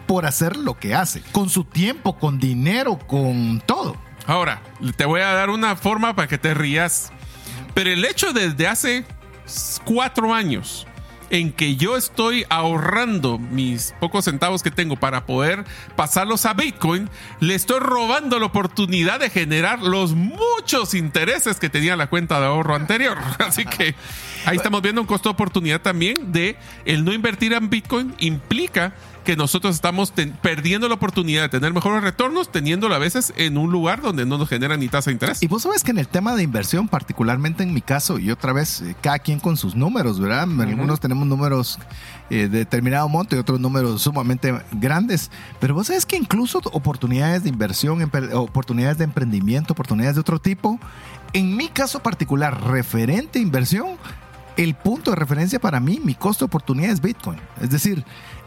por 0.06 0.26
hacer 0.26 0.56
lo 0.56 0.78
que 0.78 0.94
hace, 0.94 1.22
con 1.32 1.48
su 1.48 1.64
tiempo, 1.64 2.18
con 2.18 2.38
dinero, 2.38 2.98
con 2.98 3.62
todo. 3.66 3.96
Ahora, 4.26 4.62
te 4.96 5.04
voy 5.04 5.20
a 5.20 5.32
dar 5.32 5.50
una 5.50 5.76
forma 5.76 6.14
para 6.14 6.28
que 6.28 6.38
te 6.38 6.54
rías, 6.54 7.12
pero 7.74 7.90
el 7.90 8.04
hecho 8.04 8.32
desde 8.32 8.68
hace 8.68 9.04
cuatro 9.84 10.32
años, 10.32 10.86
en 11.30 11.52
que 11.52 11.76
yo 11.76 11.96
estoy 11.96 12.44
ahorrando 12.48 13.38
mis 13.38 13.94
pocos 14.00 14.24
centavos 14.24 14.62
que 14.62 14.70
tengo 14.70 14.96
para 14.96 15.26
poder 15.26 15.64
pasarlos 15.96 16.46
a 16.46 16.54
Bitcoin, 16.54 17.08
le 17.40 17.54
estoy 17.54 17.80
robando 17.80 18.38
la 18.38 18.46
oportunidad 18.46 19.20
de 19.20 19.30
generar 19.30 19.82
los 19.82 20.14
muchos 20.14 20.94
intereses 20.94 21.58
que 21.58 21.68
tenía 21.68 21.96
la 21.96 22.08
cuenta 22.08 22.40
de 22.40 22.46
ahorro 22.46 22.74
anterior. 22.74 23.18
Así 23.38 23.64
que 23.64 23.94
ahí 24.46 24.56
estamos 24.56 24.82
viendo 24.82 25.00
un 25.00 25.06
costo 25.06 25.28
de 25.28 25.34
oportunidad 25.34 25.80
también 25.80 26.32
de 26.32 26.56
el 26.84 27.04
no 27.04 27.12
invertir 27.12 27.52
en 27.52 27.70
Bitcoin 27.70 28.14
implica 28.18 28.94
que 29.24 29.36
nosotros 29.36 29.74
estamos 29.74 30.12
perdiendo 30.42 30.88
la 30.88 30.94
oportunidad 30.94 31.42
de 31.42 31.48
tener 31.48 31.72
mejores 31.72 32.02
retornos 32.02 32.52
teniéndolo 32.52 32.94
a 32.94 32.98
veces 32.98 33.32
en 33.36 33.56
un 33.56 33.72
lugar 33.72 34.02
donde 34.02 34.26
no 34.26 34.38
nos 34.38 34.48
genera 34.48 34.76
ni 34.76 34.88
tasa 34.88 35.10
de 35.10 35.14
interés. 35.14 35.42
Y 35.42 35.48
vos 35.48 35.62
sabes 35.62 35.82
que 35.82 35.90
en 35.90 35.98
el 35.98 36.06
tema 36.06 36.34
de 36.34 36.42
inversión, 36.42 36.88
particularmente 36.88 37.62
en 37.62 37.74
mi 37.74 37.80
caso, 37.80 38.18
y 38.18 38.30
otra 38.30 38.52
vez, 38.52 38.82
eh, 38.82 38.94
cada 39.00 39.18
quien 39.18 39.40
con 39.40 39.56
sus 39.56 39.74
números, 39.74 40.20
¿verdad? 40.20 40.42
Algunos 40.42 41.00
tenemos 41.00 41.26
números 41.26 41.78
eh, 42.30 42.48
de 42.48 42.58
determinado 42.58 43.08
monto 43.08 43.34
y 43.34 43.38
otros 43.38 43.58
números 43.58 44.02
sumamente 44.02 44.54
grandes, 44.72 45.30
pero 45.58 45.74
vos 45.74 45.88
sabes 45.88 46.06
que 46.06 46.16
incluso 46.16 46.60
oportunidades 46.72 47.42
de 47.42 47.48
inversión, 47.48 48.10
oportunidades 48.34 48.98
de 48.98 49.04
emprendimiento, 49.04 49.72
oportunidades 49.72 50.16
de 50.16 50.20
otro 50.20 50.38
tipo, 50.38 50.78
en 51.32 51.56
mi 51.56 51.68
caso 51.68 52.00
particular, 52.00 52.62
referente 52.64 53.38
a 53.38 53.42
inversión, 53.42 53.96
el 54.56 54.74
punto 54.74 55.10
de 55.10 55.16
referencia 55.16 55.58
para 55.58 55.80
mí, 55.80 56.00
mi 56.02 56.14
costo 56.14 56.44
de 56.44 56.46
oportunidad 56.46 56.92
es 56.92 57.00
Bitcoin. 57.00 57.40
Es 57.60 57.70
decir, 57.70 58.04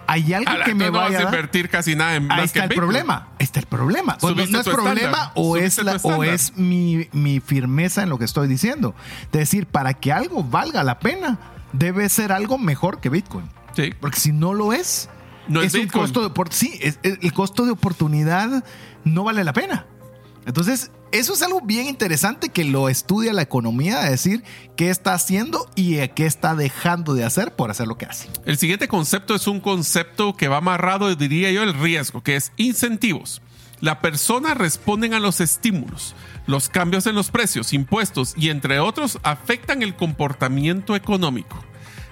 hay 0.08 0.34
algo 0.34 0.52
que 0.66 0.74
me 0.74 0.86
no 0.86 0.94
vaya 0.94 1.20
a 1.20 1.24
invertir 1.24 1.70
casi 1.70 1.96
nada 1.96 2.16
en 2.16 2.32
Ahí 2.32 2.46
está 2.46 2.64
el 2.64 2.74
problema. 2.74 3.28
Ahí 3.40 3.44
está 3.44 3.60
el 3.60 3.66
problema. 3.66 4.18
no 4.22 4.42
es 4.42 4.68
problema 4.68 5.32
o 5.36 5.58
es, 5.58 5.80
o 6.04 6.24
es 6.24 6.58
mi, 6.58 7.08
mi, 7.12 7.40
firmeza 7.40 8.04
en 8.04 8.10
lo 8.10 8.18
que 8.18 8.26
estoy 8.26 8.48
diciendo. 8.48 8.96
Es 9.26 9.32
decir, 9.32 9.68
para 9.68 9.94
que 9.94 10.12
algo 10.12 10.44
valga 10.44 10.84
la 10.84 11.00
pena, 11.00 11.38
debe 11.74 12.08
ser 12.10 12.32
algo 12.32 12.58
mejor 12.58 13.00
que 13.00 13.10
Bitcoin. 13.10 13.50
Sí. 13.76 13.94
Porque 14.00 14.20
si 14.20 14.32
no 14.32 14.54
lo 14.54 14.74
es, 14.74 15.10
no 15.48 15.62
es, 15.62 15.74
un 15.74 15.88
costo 15.88 16.28
de, 16.28 16.52
sí, 16.52 16.80
el 17.04 17.34
costo 17.34 17.66
de 17.66 17.72
oportunidad 17.72 18.64
no 19.04 19.24
vale 19.24 19.44
la 19.44 19.54
pena. 19.54 19.86
Entonces, 20.48 20.92
eso 21.12 21.34
es 21.34 21.42
algo 21.42 21.60
bien 21.60 21.88
interesante 21.88 22.48
que 22.48 22.64
lo 22.64 22.88
estudia 22.88 23.34
la 23.34 23.42
economía, 23.42 24.00
de 24.00 24.12
decir 24.12 24.44
qué 24.78 24.90
está 24.90 25.14
haciendo 25.14 25.70
y 25.76 25.98
qué 26.10 26.26
está 26.26 26.56
dejando 26.56 27.14
de 27.16 27.26
hacer 27.26 27.54
por 27.54 27.70
hacer 27.70 27.86
lo 27.86 27.98
que 27.98 28.06
hace. 28.06 28.30
El 28.46 28.58
siguiente 28.58 28.88
concepto 28.88 29.36
es 29.36 29.46
un 29.48 29.60
concepto 29.60 30.38
que 30.38 30.48
va 30.48 30.58
amarrado, 30.58 31.14
diría 31.16 31.52
yo, 31.52 31.64
el 31.64 31.74
riesgo, 31.74 32.24
que 32.24 32.38
es 32.38 32.54
incentivos. 32.56 33.42
La 33.82 34.00
persona 34.00 34.54
responden 34.54 35.14
a 35.14 35.20
los 35.20 35.42
estímulos. 35.42 36.16
Los 36.46 36.70
cambios 36.70 37.08
en 37.08 37.16
los 37.16 37.30
precios, 37.30 37.74
impuestos 37.74 38.34
y 38.38 38.50
entre 38.50 38.80
otros 38.80 39.20
afectan 39.24 39.84
el 39.84 39.98
comportamiento 39.98 40.96
económico. 40.96 41.62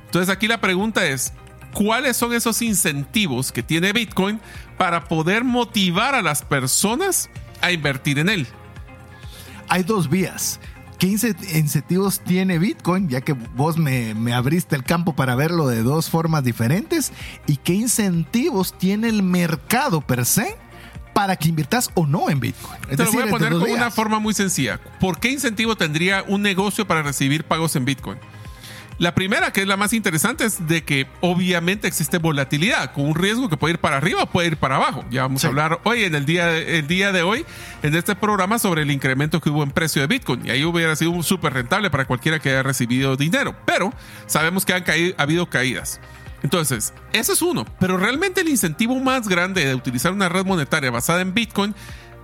Entonces 0.08 0.30
aquí 0.30 0.50
la 0.50 0.60
pregunta 0.60 1.06
es, 1.06 1.32
¿cuáles 1.74 2.18
son 2.18 2.34
esos 2.34 2.62
incentivos 2.62 3.54
que 3.54 3.63
tiene 3.63 3.94
Bitcoin 3.94 4.42
para 4.77 5.06
poder 5.06 5.46
motivar 5.46 6.15
a 6.15 6.22
las 6.22 6.42
personas 6.42 7.30
a 7.62 7.72
invertir 7.72 8.20
en 8.20 8.30
él? 8.30 8.48
hay 9.70 9.84
dos 9.84 10.10
vías. 10.10 10.60
¿Qué 11.00 11.08
incentivos 11.08 12.22
tiene 12.22 12.58
Bitcoin? 12.58 13.10
Ya 13.10 13.22
que 13.22 13.34
vos 13.34 13.78
me, 13.78 14.34
abriste 14.34 14.76
el 14.76 14.84
campo 14.84 15.14
para 15.14 15.36
verlo 15.36 15.68
de 15.68 15.84
dos 15.84 16.10
formas 16.10 16.44
diferentes. 16.44 17.12
¿Y 17.48 17.58
qué 17.58 17.74
incentivos 17.74 18.78
tiene 18.78 19.10
el 19.10 19.22
mercado 19.22 20.00
per 20.00 20.26
se 20.26 20.56
para 21.14 21.36
que 21.36 21.50
inviertas 21.50 21.92
o 21.96 22.08
no 22.08 22.30
en 22.30 22.40
Bitcoin? 22.40 22.80
Te 22.90 23.04
lo 23.04 23.12
voy 23.12 23.24
a 23.24 23.30
poner 23.30 23.52
con 23.52 23.70
una 23.70 23.92
forma 23.92 24.20
muy 24.20 24.34
sencilla. 24.34 24.80
¿Por 25.00 25.20
qué 25.20 25.32
incentivo 25.32 25.76
tendría 25.76 26.24
un 26.28 26.42
negocio 26.42 26.88
para 26.88 27.04
recibir 27.04 27.44
pagos 27.44 27.76
en 27.76 27.84
Bitcoin? 27.84 28.18
La 28.98 29.14
primera, 29.14 29.52
que 29.52 29.62
es 29.62 29.68
la 29.68 29.75
más 29.75 29.92
interesante, 29.92 30.46
es 30.46 30.68
de 30.68 30.86
que 30.86 31.06
obviamente 31.20 31.86
existe 31.86 32.18
volatilidad, 32.18 32.94
con 32.94 33.06
un 33.06 33.16
riesgo 33.16 33.50
que 33.50 33.58
puede 33.58 33.74
ir 33.74 33.80
para 33.80 33.98
arriba 33.98 34.24
o 34.24 34.25
puede 34.28 34.48
ir 34.48 34.58
para 34.58 34.78
abajo. 34.78 35.04
Ya 35.12 35.24
vamos 35.24 35.44
a 35.44 35.50
hablar 35.50 35.82
hoy, 35.84 36.06
en 36.06 36.16
el 36.16 36.25
día, 36.25 36.56
el 36.56 36.88
día 36.88 37.12
de 37.12 37.22
hoy, 37.22 37.46
en 37.84 37.94
este 37.94 38.16
programa, 38.16 38.58
sobre 38.58 38.84
el 38.84 38.92
incremento 38.92 39.42
que 39.42 39.50
hubo 39.50 39.64
en 39.64 39.72
precio 39.72 40.02
de 40.02 40.08
Bitcoin. 40.08 40.46
Y 40.46 40.50
ahí 40.52 40.64
hubiera 40.64 40.96
sido 40.96 41.22
súper 41.24 41.54
rentable 41.54 41.90
para 41.90 42.06
cualquiera 42.06 42.40
que 42.40 42.52
haya 42.52 42.64
recibido 42.64 43.18
dinero. 43.18 43.54
Pero 43.66 43.94
sabemos 44.28 44.64
que 44.64 44.74
han 44.74 44.84
caído, 44.84 45.14
ha 45.18 45.24
habido 45.24 45.50
caídas. 45.50 46.00
Entonces, 46.42 46.94
ese 47.12 47.34
es 47.34 47.42
uno. 47.42 47.66
Pero 47.82 47.98
realmente 47.98 48.42
el 48.42 48.48
incentivo 48.48 48.96
más 49.02 49.28
grande 49.28 49.66
de 49.66 49.75
utilizar 49.75 50.14
una 50.14 50.30
red 50.30 50.46
monetaria 50.46 50.90
basada 50.90 51.20
en 51.20 51.34
Bitcoin 51.34 51.75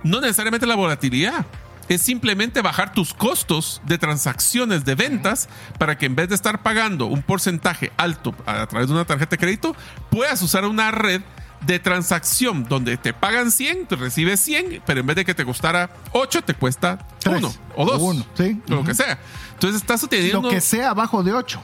no 0.04 0.20
necesariamente 0.20 0.66
la 0.66 0.74
volatilidad 0.74 1.46
es 1.88 2.02
simplemente 2.02 2.62
bajar 2.62 2.92
tus 2.92 3.14
costos 3.14 3.80
de 3.84 3.98
transacciones 3.98 4.84
de 4.84 4.94
ventas 4.94 5.48
para 5.78 5.98
que 5.98 6.06
en 6.06 6.14
vez 6.14 6.28
de 6.28 6.34
estar 6.34 6.62
pagando 6.62 7.06
un 7.06 7.22
porcentaje 7.22 7.92
alto 7.96 8.34
a 8.46 8.66
través 8.66 8.88
de 8.88 8.94
una 8.94 9.04
tarjeta 9.04 9.30
de 9.30 9.38
crédito, 9.38 9.76
puedas 10.10 10.40
usar 10.42 10.64
una 10.64 10.90
red 10.90 11.22
de 11.66 11.78
transacción 11.78 12.64
donde 12.64 12.96
te 12.96 13.12
pagan 13.12 13.50
100, 13.50 13.86
te 13.86 13.96
recibes 13.96 14.40
100, 14.40 14.82
pero 14.84 15.00
en 15.00 15.06
vez 15.06 15.16
de 15.16 15.24
que 15.24 15.34
te 15.34 15.44
costara 15.44 15.90
8, 16.12 16.42
te 16.42 16.54
cuesta 16.54 17.06
1 17.24 17.52
o 17.76 17.84
2. 17.84 18.02
O 18.02 18.24
lo 18.66 18.84
que 18.84 18.94
sea. 18.94 19.18
Entonces 19.54 19.80
estás 19.80 20.02
utilizando... 20.02 20.48
Lo 20.48 20.54
que 20.54 20.60
sea 20.60 20.90
abajo 20.90 21.22
de 21.22 21.32
8. 21.32 21.62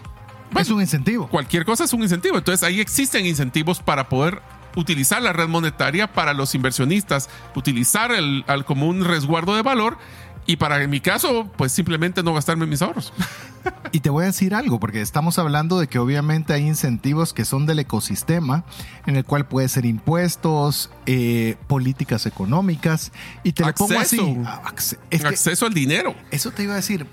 es 0.58 0.70
un 0.70 0.80
incentivo. 0.80 1.28
Cualquier 1.28 1.64
cosa 1.64 1.84
es 1.84 1.92
un 1.92 2.02
incentivo. 2.02 2.38
Entonces 2.38 2.62
ahí 2.62 2.80
existen 2.80 3.26
incentivos 3.26 3.80
para 3.80 4.08
poder 4.08 4.40
utilizar 4.76 5.22
la 5.22 5.32
red 5.32 5.48
monetaria 5.48 6.12
para 6.12 6.34
los 6.34 6.54
inversionistas, 6.54 7.28
utilizar 7.54 8.12
el, 8.12 8.44
al 8.46 8.64
como 8.64 8.88
un 8.88 9.04
resguardo 9.04 9.56
de 9.56 9.62
valor 9.62 9.98
y 10.48 10.56
para 10.56 10.82
en 10.82 10.88
mi 10.88 11.00
caso, 11.00 11.46
pues 11.58 11.72
simplemente 11.72 12.22
no 12.22 12.32
gastarme 12.32 12.66
mis 12.66 12.82
ahorros. 12.82 13.12
Y 13.92 14.00
te 14.00 14.08
voy 14.08 14.22
a 14.22 14.26
decir 14.26 14.54
algo, 14.54 14.80
porque 14.80 15.02
estamos 15.02 15.38
hablando 15.38 15.78
de 15.78 15.88
que 15.88 15.98
obviamente 15.98 16.54
hay 16.54 16.66
incentivos 16.66 17.34
que 17.34 17.44
son 17.44 17.66
del 17.66 17.80
ecosistema, 17.80 18.64
en 19.04 19.16
el 19.16 19.24
cual 19.24 19.46
puede 19.46 19.68
ser 19.68 19.84
impuestos, 19.84 20.90
eh, 21.04 21.56
políticas 21.66 22.24
económicas, 22.24 23.12
y 23.42 23.52
te 23.52 23.66
lo 23.66 23.74
pongo 23.74 23.98
así. 23.98 24.38
acceso 25.10 25.66
al 25.66 25.74
dinero. 25.74 26.14
Eso 26.30 26.50
te 26.50 26.62
iba 26.62 26.74
a 26.74 26.76
decir. 26.76 27.06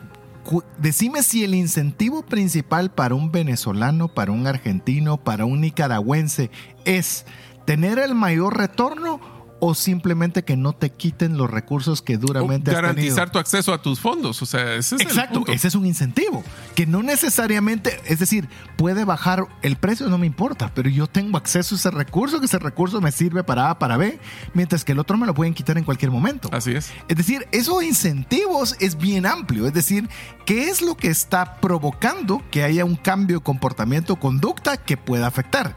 Decime 0.77 1.23
si 1.23 1.43
el 1.43 1.55
incentivo 1.55 2.23
principal 2.23 2.91
para 2.91 3.15
un 3.15 3.31
venezolano, 3.31 4.07
para 4.07 4.31
un 4.31 4.47
argentino, 4.47 5.17
para 5.17 5.43
un 5.43 5.59
nicaragüense 5.59 6.51
es 6.85 7.25
tener 7.65 7.99
el 7.99 8.15
mayor 8.15 8.57
retorno 8.57 9.19
o 9.59 9.73
simplemente 9.73 10.43
que 10.43 10.57
no 10.57 10.73
te 10.73 10.91
quiten 10.91 11.37
los 11.37 11.49
recursos 11.49 12.01
que 12.01 12.17
duramente 12.17 12.71
has 12.71 12.75
garantizar 12.75 13.31
tu 13.31 13.39
acceso 13.39 13.73
a 13.73 13.81
tus 13.81 13.99
fondos 13.99 14.41
o 14.41 14.45
sea 14.45 14.75
ese 14.75 14.95
es 14.95 15.01
exacto 15.01 15.43
el 15.47 15.53
ese 15.53 15.69
es 15.69 15.75
un 15.75 15.85
incentivo 15.85 16.43
que 16.75 16.85
no 16.85 17.01
necesariamente 17.03 17.99
es 18.05 18.19
decir 18.19 18.49
puede 18.75 19.05
bajar 19.05 19.47
el 19.61 19.77
precio 19.77 20.07
no 20.07 20.17
me 20.17 20.27
importa 20.27 20.71
pero 20.75 20.89
yo 20.89 21.07
tengo 21.07 21.37
acceso 21.37 21.75
a 21.75 21.77
ese 21.77 21.91
recurso 21.91 22.39
que 22.39 22.47
ese 22.47 22.59
recurso 22.59 22.99
me 22.99 23.11
sirve 23.11 23.43
para 23.43 23.69
A 23.69 23.79
para 23.79 23.97
B 23.97 24.19
mientras 24.53 24.83
que 24.83 24.91
el 24.91 24.99
otro 24.99 25.17
me 25.17 25.25
lo 25.25 25.33
pueden 25.33 25.53
quitar 25.53 25.77
en 25.77 25.83
cualquier 25.83 26.11
momento. 26.11 26.49
Así 26.51 26.71
es. 26.73 26.91
Es 27.07 27.15
decir 27.15 27.47
esos 27.51 27.83
incentivos 27.83 28.75
es 28.79 28.97
bien 28.97 29.25
amplio 29.25 29.67
es 29.67 29.73
decir 29.73 30.09
qué 30.45 30.69
es 30.69 30.81
lo 30.81 30.95
que 30.95 31.07
está 31.07 31.61
provocando 31.61 32.41
que 32.51 32.63
haya 32.63 32.83
un 32.83 32.95
cambio 32.95 33.37
de 33.37 33.43
comportamiento 33.43 34.13
o 34.13 34.19
conducta 34.19 34.77
que 34.77 34.97
pueda 34.97 35.27
afectar 35.27 35.75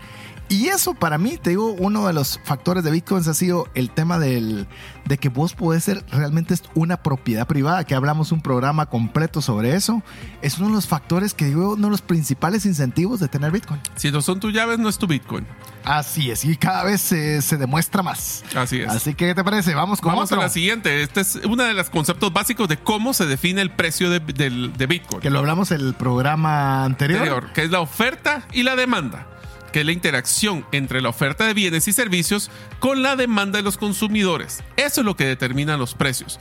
y 0.48 0.68
eso 0.68 0.94
para 0.94 1.18
mí, 1.18 1.36
te 1.36 1.50
digo, 1.50 1.72
uno 1.72 2.06
de 2.06 2.12
los 2.12 2.40
factores 2.44 2.82
de 2.82 2.90
Bitcoin 2.90 3.22
ha 3.28 3.34
sido 3.34 3.68
el 3.74 3.90
tema 3.90 4.18
del, 4.18 4.66
de 5.04 5.18
que 5.18 5.28
vos 5.28 5.54
podés 5.54 5.84
ser 5.84 6.04
realmente 6.10 6.54
una 6.74 7.02
propiedad 7.02 7.46
privada, 7.46 7.84
que 7.84 7.94
hablamos 7.94 8.32
un 8.32 8.40
programa 8.40 8.86
completo 8.86 9.42
sobre 9.42 9.74
eso. 9.74 10.02
Es 10.40 10.58
uno 10.58 10.68
de 10.68 10.74
los 10.74 10.86
factores 10.86 11.34
que 11.34 11.46
digo, 11.46 11.74
uno 11.74 11.88
de 11.88 11.90
los 11.90 12.02
principales 12.02 12.64
incentivos 12.64 13.20
de 13.20 13.28
tener 13.28 13.50
Bitcoin. 13.50 13.80
Si 13.96 14.10
no 14.10 14.22
son 14.22 14.40
tus 14.40 14.52
llaves, 14.52 14.78
no 14.78 14.88
es 14.88 14.96
tu 14.96 15.06
Bitcoin. 15.06 15.46
Así 15.84 16.30
es, 16.30 16.44
y 16.44 16.56
cada 16.56 16.84
vez 16.84 17.00
se, 17.00 17.56
demuestra 17.56 18.02
más. 18.02 18.44
Así 18.54 18.80
es. 18.80 18.88
Así 18.88 19.14
que, 19.14 19.28
¿qué 19.28 19.34
te 19.34 19.44
parece? 19.44 19.74
Vamos 19.74 20.00
con 20.00 20.12
Vamos 20.12 20.32
a 20.32 20.36
la 20.36 20.48
siguiente. 20.48 21.02
Este 21.02 21.20
es 21.20 21.36
uno 21.44 21.62
de 21.62 21.74
los 21.74 21.90
conceptos 21.90 22.32
básicos 22.32 22.68
de 22.68 22.76
cómo 22.76 23.12
se 23.14 23.26
define 23.26 23.60
el 23.60 23.70
precio 23.70 24.10
de, 24.10 24.20
de 24.20 24.86
Bitcoin. 24.86 25.20
Que 25.20 25.30
lo 25.30 25.38
hablamos 25.38 25.70
en 25.70 25.80
el 25.80 25.94
programa 25.94 26.84
anterior. 26.84 27.20
anterior. 27.20 27.52
Que 27.52 27.62
es 27.64 27.70
la 27.70 27.80
oferta 27.80 28.46
y 28.52 28.62
la 28.62 28.76
demanda 28.76 29.26
que 29.72 29.80
es 29.80 29.86
la 29.86 29.92
interacción 29.92 30.66
entre 30.72 31.00
la 31.00 31.08
oferta 31.08 31.46
de 31.46 31.54
bienes 31.54 31.88
y 31.88 31.92
servicios 31.92 32.50
con 32.78 33.02
la 33.02 33.16
demanda 33.16 33.58
de 33.58 33.62
los 33.62 33.76
consumidores. 33.76 34.62
Eso 34.76 35.00
es 35.00 35.04
lo 35.04 35.16
que 35.16 35.26
determina 35.26 35.76
los 35.76 35.94
precios. 35.94 36.38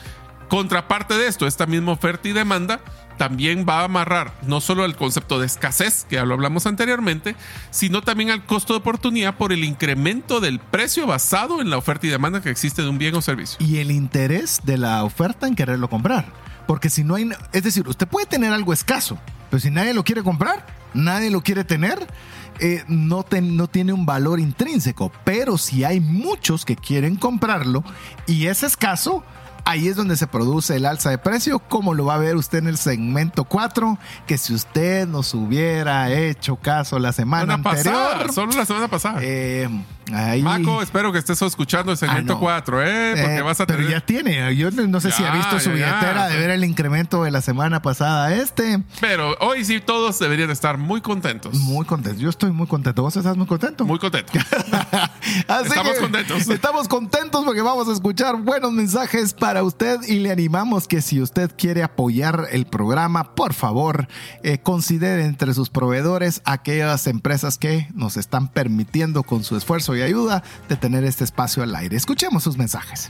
Contraparte 0.50 1.16
de 1.16 1.28
esto, 1.28 1.46
esta 1.46 1.66
misma 1.66 1.92
oferta 1.92 2.30
y 2.30 2.34
demanda 2.34 2.80
también 3.18 3.66
va 3.68 3.82
a 3.82 3.86
amarrar 3.86 4.32
no 4.44 4.62
solo 4.62 4.84
al 4.84 4.96
concepto 4.96 5.40
de 5.40 5.48
escasez, 5.48 6.06
que 6.08 6.16
ya 6.16 6.26
lo 6.26 6.36
hablamos 6.36 6.66
anteriormente, 6.68 7.36
sino 7.72 8.02
también 8.02 8.30
al 8.30 8.46
costo 8.46 8.74
de 8.74 8.80
oportunidad 8.80 9.36
por 9.36 9.52
el 9.52 9.64
incremento 9.64 10.40
del 10.40 10.60
precio 10.60 11.08
basado 11.08 11.60
en 11.60 11.70
la 11.70 11.78
oferta 11.78 12.08
y 12.08 12.10
demanda 12.10 12.42
que 12.42 12.50
existe 12.50 12.82
de 12.84 12.90
un 12.90 12.98
bien 12.98 13.16
o 13.16 13.22
servicio. 13.22 13.58
Y 13.60 13.78
el 13.78 13.92
interés 13.92 14.62
de 14.64 14.78
la 14.78 15.04
oferta 15.04 15.48
en 15.48 15.56
quererlo 15.56 15.90
comprar. 15.90 16.32
Porque 16.68 16.90
si 16.90 17.04
no 17.04 17.16
hay, 17.16 17.30
es 17.54 17.64
decir, 17.64 17.88
usted 17.88 18.08
puede 18.08 18.28
tener 18.28 18.54
algo 18.54 18.74
escaso, 18.74 19.18
pero 19.50 19.60
si 19.60 19.72
nadie 19.72 19.94
lo 19.94 20.04
quiere 20.04 20.22
comprar, 20.22 20.66
nadie 20.94 21.32
lo 21.32 21.42
quiere 21.42 21.64
tener, 21.64 22.06
eh, 22.60 22.84
no, 22.88 23.26
no 23.42 23.68
tiene 23.68 23.94
un 23.94 24.06
valor 24.06 24.40
intrínseco. 24.40 25.12
Pero 25.24 25.58
si 25.58 25.84
hay 25.84 26.00
muchos 26.00 26.66
que 26.66 26.76
quieren 26.76 27.16
comprarlo 27.16 27.84
y 28.26 28.48
es 28.48 28.64
escaso, 28.64 29.24
Ahí 29.70 29.90
es 29.90 29.98
donde 29.98 30.16
se 30.16 30.28
produce 30.28 30.78
el 30.78 30.86
alza 30.86 31.10
de 31.10 31.18
precio, 31.18 31.60
como 31.60 31.94
lo 31.94 32.06
va 32.06 32.16
a 32.16 32.18
ver 32.20 32.38
usted 32.38 32.60
en 32.60 32.68
el 32.68 32.78
segmento 32.78 33.44
4, 33.44 34.00
que 34.26 34.38
si 34.38 34.54
usted 34.54 35.06
nos 35.06 35.34
hubiera 35.34 36.10
hecho 36.10 36.56
caso 36.56 37.00
la 37.00 37.12
semana 37.12 37.56
anterior, 37.56 37.84
pasada, 37.84 38.32
solo 38.32 38.54
la 38.54 38.66
semana 38.66 38.88
pasada. 38.88 39.20
Eh, 39.22 39.68
Ahí. 40.14 40.42
Maco, 40.42 40.82
espero 40.82 41.12
que 41.12 41.20
estés 41.20 41.42
escuchando 41.42 41.92
el 41.92 41.98
segmento 41.98 42.34
ah, 42.34 42.40
4, 42.40 42.84
¿eh? 42.84 43.16
Porque 43.22 43.38
eh, 43.38 43.42
vas 43.42 43.60
a 43.60 43.68
Pero 43.68 43.88
ya 43.88 44.02
tiene. 44.02 44.56
Yo 44.56 44.72
no 44.72 45.02
sé 45.02 45.12
si 45.12 45.24
ha 45.24 45.32
visto 45.32 45.60
su 45.60 45.72
billetera 45.72 46.28
de 46.28 46.38
ver 46.38 46.50
el 46.52 46.64
incremento 46.64 47.24
de 47.24 47.32
la 47.32 47.42
semana 47.42 47.82
pasada 47.82 48.34
este. 48.34 48.82
Pero 49.02 49.36
hoy 49.40 49.66
sí 49.66 49.80
todos 49.80 50.20
deberían 50.20 50.50
estar 50.50 50.78
muy 50.78 51.02
contentos. 51.02 51.54
Muy 51.56 51.86
contentos. 51.86 52.22
Yo 52.22 52.30
estoy 52.30 52.52
muy 52.52 52.68
contento. 52.68 53.02
¿Vos 53.02 53.16
estás 53.18 53.36
muy 53.36 53.48
contento? 53.48 53.86
Muy 53.86 54.00
contento. 54.00 54.32
estamos 55.48 55.98
contentos. 56.00 56.48
Estamos 56.48 56.88
contentos 56.88 57.44
porque 57.44 57.62
vamos 57.62 57.88
a 57.90 57.94
escuchar 57.94 58.38
buenos 58.38 58.72
mensajes 58.72 59.34
para 59.34 59.64
usted 59.64 60.02
y 60.08 60.20
le 60.20 60.32
animamos 60.32 60.88
que 60.88 61.02
si 61.02 61.22
usted 61.22 61.52
quiere 61.58 61.84
apoyar 61.84 62.48
el 62.52 62.66
programa, 62.66 63.36
por 63.36 63.54
favor, 63.54 64.08
eh, 64.44 64.60
considere 64.60 65.26
entre 65.26 65.54
sus 65.54 65.70
proveedores 65.70 66.42
aquellas 66.46 67.08
empresas 67.08 67.58
que 67.58 67.88
nos 67.94 68.18
están 68.18 68.48
permitiendo 68.48 69.24
con 69.24 69.44
su 69.44 69.58
esfuerzo 69.58 69.97
y 69.98 70.02
ayuda 70.02 70.44
de 70.70 70.76
tener 70.76 71.04
este 71.04 71.24
espacio 71.24 71.64
al 71.64 71.76
aire. 71.76 71.96
Escuchemos 71.96 72.44
sus 72.44 72.58
mensajes. 72.58 73.10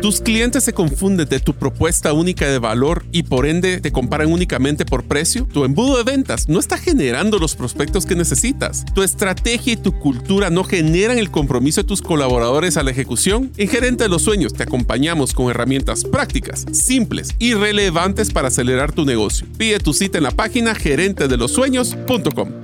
Tus 0.00 0.20
clientes 0.20 0.64
se 0.64 0.74
confunden 0.74 1.28
de 1.28 1.40
tu 1.40 1.54
propuesta 1.54 2.12
única 2.12 2.46
de 2.46 2.58
valor 2.58 3.06
y 3.10 3.22
por 3.22 3.46
ende 3.46 3.80
te 3.80 3.90
comparan 3.90 4.30
únicamente 4.30 4.84
por 4.84 5.04
precio. 5.04 5.46
Tu 5.50 5.64
embudo 5.64 5.96
de 5.96 6.02
ventas 6.02 6.48
no 6.48 6.60
está 6.60 6.76
generando 6.76 7.38
los 7.38 7.54
prospectos 7.54 8.04
que 8.04 8.14
necesitas. 8.14 8.84
Tu 8.94 9.02
estrategia 9.02 9.72
y 9.72 9.76
tu 9.76 9.98
cultura 9.98 10.50
no 10.50 10.62
generan 10.62 11.16
el 11.16 11.30
compromiso 11.30 11.80
de 11.80 11.88
tus 11.88 12.02
colaboradores 12.02 12.76
a 12.76 12.82
la 12.82 12.90
ejecución. 12.90 13.50
En 13.56 13.68
Gerente 13.68 14.04
de 14.04 14.10
los 14.10 14.22
Sueños 14.22 14.52
te 14.52 14.64
acompañamos 14.64 15.32
con 15.32 15.48
herramientas 15.50 16.04
prácticas, 16.04 16.66
simples 16.72 17.34
y 17.38 17.54
relevantes 17.54 18.30
para 18.30 18.48
acelerar 18.48 18.92
tu 18.92 19.06
negocio. 19.06 19.46
Pide 19.56 19.78
tu 19.78 19.94
cita 19.94 20.18
en 20.18 20.24
la 20.24 20.32
página 20.32 20.74
gerentedelosueños.com. 20.74 22.63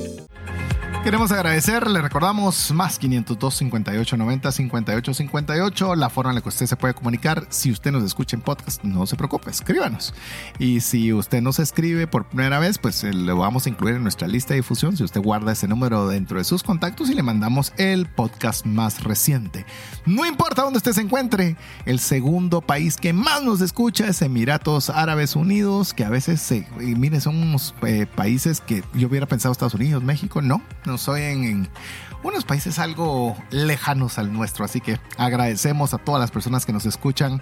Queremos 1.03 1.31
agradecer, 1.31 1.89
le 1.89 1.99
recordamos 1.99 2.71
más 2.73 2.99
502 2.99 3.55
58 3.55 4.17
90 4.17 4.51
58 4.51 5.13
58, 5.15 5.95
la 5.95 6.11
forma 6.11 6.29
en 6.29 6.35
la 6.35 6.41
que 6.41 6.49
usted 6.49 6.67
se 6.67 6.75
puede 6.75 6.93
comunicar. 6.93 7.47
Si 7.49 7.71
usted 7.71 7.91
nos 7.91 8.03
escucha 8.03 8.35
en 8.35 8.43
podcast, 8.43 8.83
no 8.83 9.07
se 9.07 9.15
preocupe, 9.15 9.49
escríbanos. 9.49 10.13
Y 10.59 10.81
si 10.81 11.11
usted 11.11 11.41
nos 11.41 11.57
escribe 11.57 12.05
por 12.05 12.25
primera 12.25 12.59
vez, 12.59 12.77
pues 12.77 13.03
eh, 13.03 13.13
lo 13.13 13.35
vamos 13.35 13.65
a 13.65 13.69
incluir 13.69 13.95
en 13.95 14.03
nuestra 14.03 14.27
lista 14.27 14.53
de 14.53 14.59
difusión. 14.59 14.95
Si 14.95 15.03
usted 15.03 15.21
guarda 15.21 15.53
ese 15.53 15.67
número 15.67 16.07
dentro 16.07 16.37
de 16.37 16.43
sus 16.43 16.61
contactos 16.61 17.09
y 17.09 17.15
le 17.15 17.23
mandamos 17.23 17.73
el 17.77 18.05
podcast 18.05 18.67
más 18.67 19.03
reciente. 19.03 19.65
No 20.05 20.27
importa 20.27 20.61
dónde 20.61 20.77
usted 20.77 20.93
se 20.93 21.01
encuentre, 21.01 21.55
el 21.87 21.97
segundo 21.97 22.61
país 22.61 22.97
que 22.97 23.11
más 23.11 23.41
nos 23.41 23.61
escucha 23.61 24.07
es 24.07 24.21
Emiratos 24.21 24.91
Árabes 24.91 25.35
Unidos, 25.35 25.95
que 25.95 26.05
a 26.05 26.09
veces, 26.09 26.41
se, 26.41 26.67
mire, 26.77 27.21
son 27.21 27.37
unos 27.37 27.73
eh, 27.87 28.05
países 28.05 28.61
que 28.61 28.83
yo 28.93 29.07
hubiera 29.07 29.25
pensado 29.25 29.51
Estados 29.51 29.73
Unidos, 29.73 30.03
México, 30.03 30.43
no 30.43 30.61
no 30.90 30.90
soy 30.97 31.21
en, 31.21 31.69
unos 32.23 32.45
países 32.45 32.79
algo 32.79 33.35
lejanos 33.49 34.17
al 34.17 34.31
nuestro. 34.31 34.65
Así 34.65 34.81
que 34.81 34.99
agradecemos 35.17 35.93
a 35.93 35.97
todas 35.97 36.21
las 36.21 36.31
personas 36.31 36.65
que 36.65 36.73
nos 36.73 36.85
escuchan 36.85 37.41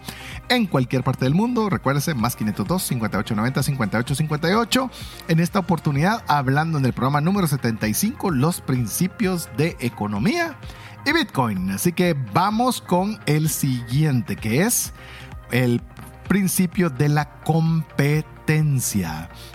en 0.49 0.67
cualquier 0.67 1.03
parte 1.03 1.25
del 1.25 1.33
mundo. 1.33 1.69
Recuérdese, 1.69 2.13
más 2.13 2.35
502 2.35 2.83
5890 2.83 3.63
5858. 3.63 4.91
En 5.27 5.39
esta 5.39 5.59
oportunidad, 5.59 6.23
hablando 6.27 6.77
en 6.77 6.85
el 6.85 6.93
programa 6.93 7.21
número 7.21 7.47
75, 7.47 8.31
los 8.31 8.61
principios 8.61 9.49
de 9.57 9.75
economía 9.79 10.57
y 11.05 11.11
Bitcoin. 11.11 11.71
Así 11.71 11.93
que 11.93 12.15
vamos 12.33 12.81
con 12.81 13.19
el 13.25 13.49
siguiente, 13.49 14.35
que 14.35 14.63
es 14.63 14.93
el 15.51 15.81
principio 16.29 16.89
de 16.89 17.09
la 17.09 17.41
competencia 17.41 18.39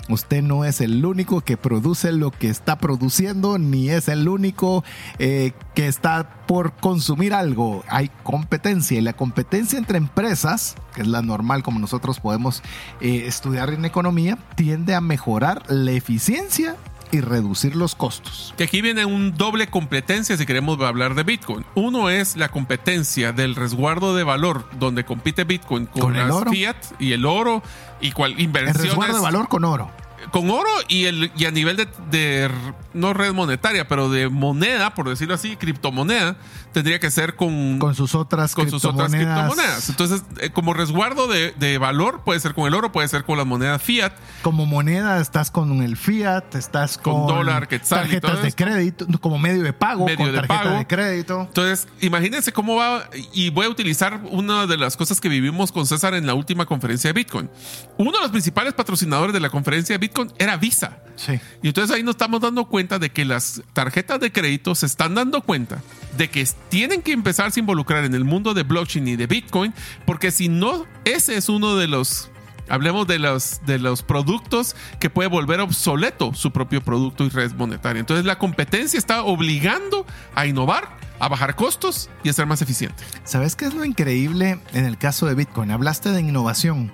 Usted 0.08 0.40
no 0.42 0.64
es 0.64 0.80
el 0.80 1.04
único 1.04 1.40
que 1.40 1.56
produce 1.56 2.12
lo 2.12 2.30
que 2.30 2.48
está 2.48 2.78
produciendo, 2.78 3.58
ni 3.58 3.90
es 3.90 4.06
el 4.06 4.28
único 4.28 4.84
eh, 5.18 5.50
que 5.74 5.88
está 5.88 6.44
por 6.46 6.74
consumir 6.74 7.34
algo. 7.34 7.82
Hay 7.88 8.08
competencia 8.22 8.96
y 8.96 9.00
la 9.00 9.14
competencia 9.14 9.80
entre 9.80 9.98
empresas, 9.98 10.76
que 10.94 11.02
es 11.02 11.08
la 11.08 11.22
normal 11.22 11.64
como 11.64 11.80
nosotros 11.80 12.20
podemos 12.20 12.62
eh, 13.00 13.24
estudiar 13.26 13.70
en 13.70 13.84
economía, 13.84 14.38
tiende 14.54 14.94
a 14.94 15.00
mejorar 15.00 15.64
la 15.68 15.90
eficiencia 15.90 16.76
y 17.14 17.20
reducir 17.20 17.76
los 17.76 17.94
costos. 17.94 18.52
Que 18.56 18.64
aquí 18.64 18.82
viene 18.82 19.04
un 19.04 19.36
doble 19.36 19.68
competencia 19.68 20.36
si 20.36 20.46
queremos 20.46 20.80
hablar 20.80 21.14
de 21.14 21.22
Bitcoin. 21.22 21.64
Uno 21.74 22.10
es 22.10 22.36
la 22.36 22.48
competencia 22.48 23.32
del 23.32 23.54
resguardo 23.54 24.16
de 24.16 24.24
valor, 24.24 24.68
donde 24.78 25.04
compite 25.04 25.44
Bitcoin 25.44 25.86
con, 25.86 26.14
las 26.14 26.44
fiat 26.50 26.76
y 26.98 27.12
el 27.12 27.24
oro 27.24 27.62
y 28.00 28.10
cual 28.12 28.38
inversiones. 28.40 28.82
El 28.82 28.88
resguardo 28.88 29.16
de 29.16 29.22
valor 29.22 29.48
con 29.48 29.64
oro 29.64 30.03
con 30.30 30.50
oro 30.50 30.68
y, 30.88 31.04
el, 31.04 31.30
y 31.36 31.44
a 31.44 31.50
nivel 31.50 31.76
de, 32.10 32.50
no 32.92 33.12
red 33.12 33.32
monetaria, 33.32 33.88
pero 33.88 34.10
de 34.10 34.28
moneda, 34.28 34.94
por 34.94 35.08
decirlo 35.08 35.34
así, 35.34 35.56
criptomoneda, 35.56 36.36
tendría 36.72 36.98
que 36.98 37.10
ser 37.10 37.36
con, 37.36 37.78
con 37.78 37.94
sus 37.94 38.14
otras 38.14 38.54
con 38.54 38.70
sus 38.70 38.84
otras 38.84 39.12
criptomonedas. 39.12 39.88
Entonces, 39.88 40.22
eh, 40.40 40.50
como 40.50 40.74
resguardo 40.74 41.26
de, 41.26 41.78
valor, 41.78 42.22
puede 42.24 42.40
ser 42.40 42.54
con 42.54 42.66
el 42.66 42.74
oro, 42.74 42.92
puede 42.92 43.08
ser 43.08 43.24
con 43.24 43.36
las 43.36 43.46
monedas 43.46 43.82
fiat. 43.82 44.12
Como 44.42 44.66
moneda 44.66 45.20
estás 45.20 45.50
con 45.50 45.82
el 45.82 45.96
fiat, 45.96 46.54
estás 46.54 46.98
con, 46.98 47.26
dólar, 47.26 47.68
tarjetas 47.68 48.42
de 48.42 48.52
crédito, 48.52 49.06
como 49.20 49.38
medio 49.38 49.62
de 49.62 49.72
pago, 49.72 50.04
medio 50.06 50.18
con 50.18 50.32
de 50.32 50.42
pago. 50.42 50.78
de 50.78 50.86
crédito. 50.86 51.42
Entonces, 51.42 51.88
imagínense 52.00 52.52
cómo 52.52 52.76
va, 52.76 53.08
y 53.32 53.50
voy 53.50 53.66
a 53.66 53.68
utilizar 53.68 54.20
una 54.30 54.66
de 54.66 54.76
las 54.76 54.96
cosas 54.96 55.20
que 55.20 55.28
vivimos 55.28 55.72
con 55.72 55.86
César 55.86 56.14
en 56.14 56.26
la 56.26 56.34
última 56.34 56.66
conferencia 56.66 57.08
de 57.08 57.14
Bitcoin. 57.14 57.50
Uno 57.98 58.12
de 58.12 58.20
los 58.20 58.30
principales 58.30 58.74
patrocinadores 58.74 59.32
de 59.32 59.40
la 59.40 59.50
conferencia 59.50 59.94
de 59.94 59.98
Bitcoin 59.98 60.13
era 60.38 60.56
Visa. 60.56 60.98
Sí. 61.16 61.38
Y 61.62 61.68
entonces 61.68 61.94
ahí 61.94 62.02
nos 62.02 62.14
estamos 62.14 62.40
dando 62.40 62.64
cuenta 62.64 62.98
de 62.98 63.10
que 63.10 63.24
las 63.24 63.62
tarjetas 63.72 64.18
de 64.18 64.32
crédito 64.32 64.74
se 64.74 64.86
están 64.86 65.14
dando 65.14 65.42
cuenta 65.42 65.80
de 66.16 66.28
que 66.28 66.46
tienen 66.68 67.02
que 67.02 67.12
empezarse 67.12 67.60
a 67.60 67.62
involucrar 67.62 68.04
en 68.04 68.14
el 68.14 68.24
mundo 68.24 68.52
de 68.52 68.64
blockchain 68.64 69.06
y 69.06 69.16
de 69.16 69.26
Bitcoin, 69.26 69.72
porque 70.06 70.30
si 70.30 70.48
no, 70.48 70.86
ese 71.04 71.36
es 71.36 71.48
uno 71.48 71.76
de 71.76 71.86
los 71.86 72.30
Hablemos 72.68 73.06
de 73.06 73.18
los, 73.18 73.60
de 73.66 73.78
los 73.78 74.02
productos 74.02 74.74
que 74.98 75.10
puede 75.10 75.28
volver 75.28 75.60
obsoleto 75.60 76.32
su 76.32 76.50
propio 76.50 76.82
producto 76.82 77.24
y 77.24 77.28
red 77.28 77.52
monetaria. 77.52 78.00
Entonces 78.00 78.24
la 78.24 78.38
competencia 78.38 78.98
está 78.98 79.22
obligando 79.22 80.06
a 80.34 80.46
innovar, 80.46 80.96
a 81.18 81.28
bajar 81.28 81.56
costos 81.56 82.08
y 82.22 82.30
a 82.30 82.32
ser 82.32 82.46
más 82.46 82.62
eficiente. 82.62 83.04
¿Sabes 83.24 83.54
qué 83.54 83.66
es 83.66 83.74
lo 83.74 83.84
increíble 83.84 84.58
en 84.72 84.86
el 84.86 84.96
caso 84.96 85.26
de 85.26 85.34
Bitcoin? 85.34 85.70
Hablaste 85.72 86.10
de 86.10 86.20
innovación. 86.20 86.90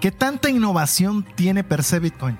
¿Qué 0.00 0.10
tanta 0.10 0.50
innovación 0.50 1.24
tiene 1.36 1.62
per 1.62 1.84
se 1.84 2.00
Bitcoin? 2.00 2.36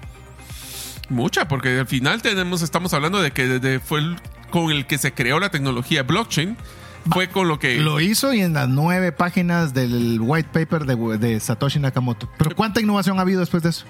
Mucha, 1.09 1.49
porque 1.49 1.79
al 1.79 1.87
final 1.87 2.23
tenemos, 2.23 2.63
estamos 2.63 2.95
hablando 2.95 3.21
de 3.21 3.31
que 3.31 3.81
fue 3.85 4.17
con 4.51 4.71
el 4.71 4.87
que 4.87 4.99
se 4.99 5.13
creó 5.13 5.41
la 5.41 5.51
tecnología 5.51 6.03
blockchain. 6.03 6.57
Fue 7.11 7.29
con 7.29 7.49
lo 7.49 7.59
que... 7.59 7.77
Lo 7.77 8.01
hizo 8.01 8.33
y 8.33 8.41
en 8.41 8.55
las 8.55 8.69
nueve 8.69 9.13
páginas 9.13 9.75
del 9.75 10.19
white 10.21 10.49
paper 10.53 10.87
de, 10.87 11.39
Satoshi 11.39 11.79
Nakamoto. 11.79 12.31
Pero 12.39 12.57
¿cuánta 12.57 12.81
innovación 12.81 13.19
ha 13.19 13.23
habido 13.23 13.41
después 13.41 13.63
de 13.63 13.71
eso? 13.71 13.85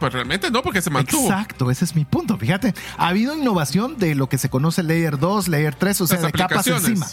Pues 0.00 0.12
realmente 0.12 0.50
no, 0.50 0.62
porque 0.62 0.82
se 0.82 0.90
mantuvo. 0.90 1.22
Exacto, 1.22 1.70
ese 1.70 1.84
es 1.84 1.94
mi 1.94 2.04
punto. 2.04 2.36
Fíjate, 2.36 2.74
ha 2.98 3.08
habido 3.08 3.36
innovación 3.36 3.96
de 3.98 4.14
lo 4.14 4.28
que 4.28 4.38
se 4.38 4.48
conoce 4.48 4.82
Layer 4.82 5.18
2, 5.18 5.48
Layer 5.48 5.74
3, 5.74 6.00
o 6.00 6.06
sea, 6.06 6.18
de 6.20 6.32
capas 6.32 6.66
encima. 6.66 7.06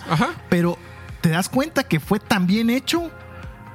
Pero 0.49 0.77
te 1.21 1.29
das 1.29 1.47
cuenta 1.47 1.83
que 1.83 1.99
fue 1.99 2.19
tan 2.19 2.47
bien 2.47 2.69
hecho 2.69 3.11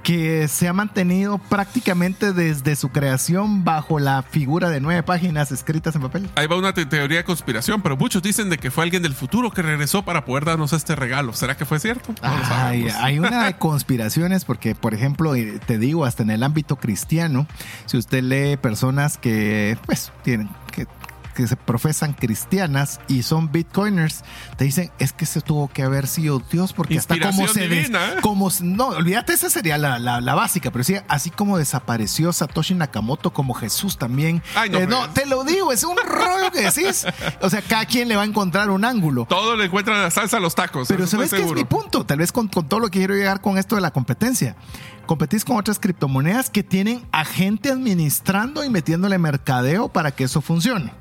que 0.08 0.48
se 0.48 0.66
ha 0.66 0.72
mantenido 0.72 1.36
prácticamente 1.36 2.32
desde 2.32 2.76
su 2.76 2.88
creación 2.88 3.62
bajo 3.62 3.98
la 3.98 4.22
figura 4.22 4.70
de 4.70 4.80
nueve 4.80 5.02
páginas 5.02 5.52
escritas 5.52 5.94
en 5.96 6.00
papel. 6.00 6.30
Ahí 6.34 6.46
va 6.46 6.56
una 6.56 6.72
te- 6.72 6.86
teoría 6.86 7.18
de 7.18 7.24
conspiración, 7.24 7.82
pero 7.82 7.94
muchos 7.98 8.22
dicen 8.22 8.48
de 8.48 8.56
que 8.56 8.70
fue 8.70 8.84
alguien 8.84 9.02
del 9.02 9.12
futuro 9.12 9.50
que 9.50 9.60
regresó 9.60 10.06
para 10.06 10.24
poder 10.24 10.46
darnos 10.46 10.72
este 10.72 10.96
regalo. 10.96 11.34
¿Será 11.34 11.58
que 11.58 11.66
fue 11.66 11.78
cierto? 11.78 12.14
No 12.22 12.28
Ay, 12.50 12.88
hay 12.88 13.18
una 13.18 13.44
de 13.44 13.58
conspiraciones 13.58 14.46
porque, 14.46 14.74
por 14.74 14.94
ejemplo, 14.94 15.34
eh, 15.34 15.60
te 15.66 15.76
digo, 15.76 16.06
hasta 16.06 16.22
en 16.22 16.30
el 16.30 16.42
ámbito 16.42 16.76
cristiano, 16.76 17.46
si 17.84 17.98
usted 17.98 18.22
lee 18.22 18.56
personas 18.56 19.18
que, 19.18 19.76
pues, 19.84 20.10
tienen 20.24 20.48
que 20.72 20.86
que 21.38 21.46
se 21.46 21.54
profesan 21.54 22.14
cristianas 22.14 22.98
y 23.06 23.22
son 23.22 23.52
bitcoiners, 23.52 24.24
te 24.56 24.64
dicen, 24.64 24.90
es 24.98 25.12
que 25.12 25.24
se 25.24 25.40
tuvo 25.40 25.68
que 25.68 25.84
haber 25.84 26.08
sido 26.08 26.40
Dios 26.50 26.72
porque 26.72 26.98
hasta 26.98 27.16
como 27.20 27.46
se... 27.46 27.60
des- 27.60 27.70
divina, 27.70 28.08
¿eh? 28.08 28.16
como, 28.22 28.50
no, 28.60 28.88
olvídate, 28.88 29.34
esa 29.34 29.48
sería 29.48 29.78
la, 29.78 30.00
la- 30.00 30.20
la 30.20 30.34
básica, 30.34 30.72
pero 30.72 30.82
sí, 30.82 30.96
así 31.06 31.30
como 31.30 31.56
desapareció 31.56 32.32
Satoshi 32.32 32.74
Nakamoto 32.74 33.32
como 33.32 33.54
Jesús 33.54 33.98
también. 33.98 34.42
Ay, 34.56 34.68
no 34.70 34.78
Eh, 34.78 34.86
fregues. 34.88 35.14
te 35.14 35.26
lo 35.26 35.44
digo, 35.44 35.70
es 35.72 35.84
un 35.84 35.96
rollo 35.96 36.50
que 36.52 36.62
decís. 36.62 37.06
O 37.40 37.48
sea, 37.48 37.62
cada 37.62 37.84
quien 37.86 38.08
le 38.08 38.16
va 38.16 38.22
a 38.22 38.26
encontrar 38.26 38.68
un 38.70 38.84
ángulo. 38.84 39.26
Todo 39.28 39.54
le 39.54 39.66
encuentran 39.66 40.02
la 40.02 40.10
salsa 40.10 40.38
a 40.38 40.40
los 40.40 40.56
tacos. 40.56 40.88
Pero 40.88 41.06
¿sabes 41.06 41.30
qué 41.30 41.44
es 41.44 41.52
mi 41.52 41.64
punto? 41.64 42.04
Tal 42.04 42.18
vez 42.18 42.32
con, 42.32 42.48
con 42.48 42.68
todo 42.68 42.80
lo 42.80 42.88
que 42.88 42.98
quiero 42.98 43.14
llegar 43.14 43.40
con 43.40 43.58
esto 43.58 43.76
de 43.76 43.80
la 43.82 43.92
competencia. 43.92 44.56
Competís 45.08 45.42
con 45.42 45.56
otras 45.56 45.78
criptomonedas 45.78 46.50
que 46.50 46.62
tienen 46.62 47.02
a 47.12 47.24
gente 47.24 47.70
administrando 47.70 48.62
y 48.62 48.68
metiéndole 48.68 49.16
mercadeo 49.16 49.88
para 49.88 50.10
que 50.10 50.24
eso 50.24 50.42
funcione. 50.42 50.92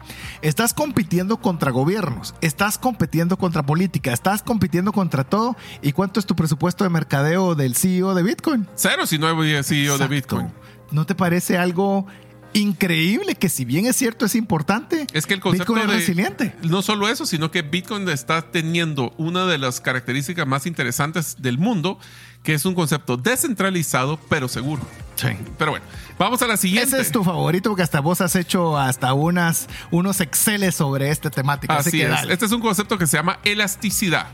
Estás 0.41 0.73
compitiendo 0.73 1.41
contra 1.41 1.71
gobiernos, 1.71 2.33
estás 2.39 2.77
compitiendo 2.77 3.37
contra 3.37 3.65
política, 3.65 4.13
estás 4.13 4.43
compitiendo 4.43 4.93
contra 4.93 5.25
todo. 5.25 5.57
¿Y 5.81 5.91
cuánto 5.91 6.21
es 6.21 6.25
tu 6.25 6.37
presupuesto 6.37 6.85
de 6.85 6.89
mercadeo 6.89 7.53
del 7.53 7.75
CEO 7.75 8.15
de 8.15 8.23
Bitcoin? 8.23 8.65
Cero 8.75 9.05
si 9.05 9.19
no 9.19 9.27
hay 9.27 9.61
CEO 9.61 9.97
de. 9.97 10.07
Bitcoin. 10.07 10.53
¿No 10.89 11.05
te 11.05 11.13
parece 11.13 11.57
algo 11.57 12.07
increíble 12.53 13.35
que 13.35 13.49
si 13.49 13.65
bien 13.65 13.85
es 13.85 13.95
cierto 13.95 14.25
es 14.25 14.35
importante, 14.35 15.07
Es 15.13 15.25
que 15.25 15.33
el 15.33 15.39
concepto 15.39 15.73
Bitcoin 15.73 15.89
es 15.89 15.93
de, 15.93 15.99
resiliente? 15.99 16.55
No 16.63 16.81
solo 16.81 17.07
eso, 17.07 17.25
sino 17.25 17.51
que 17.51 17.61
Bitcoin 17.61 18.07
está 18.09 18.41
teniendo 18.41 19.13
una 19.17 19.45
de 19.45 19.57
las 19.57 19.81
características 19.81 20.47
más 20.47 20.65
interesantes 20.65 21.35
del 21.39 21.57
mundo, 21.57 21.99
que 22.43 22.53
es 22.53 22.65
un 22.65 22.75
concepto 22.75 23.17
descentralizado 23.17 24.19
pero 24.29 24.47
seguro. 24.47 24.81
Sí. 25.15 25.29
Pero 25.57 25.71
bueno, 25.71 25.85
vamos 26.17 26.41
a 26.41 26.47
la 26.47 26.57
siguiente. 26.57 26.89
Ese 26.89 27.01
es 27.01 27.11
tu 27.11 27.23
favorito 27.23 27.69
porque 27.69 27.83
hasta 27.83 27.99
vos 27.99 28.21
has 28.21 28.35
hecho 28.35 28.77
hasta 28.77 29.13
unas, 29.13 29.67
unos 29.91 30.21
exceles 30.21 30.75
sobre 30.75 31.09
esta 31.09 31.29
temática. 31.29 31.75
Así, 31.75 31.89
Así 31.89 31.97
que 31.97 32.03
es. 32.05 32.09
dale. 32.09 32.33
Este 32.33 32.45
es 32.45 32.51
un 32.51 32.61
concepto 32.61 32.97
que 32.97 33.07
se 33.07 33.17
llama 33.17 33.39
elasticidad, 33.43 34.27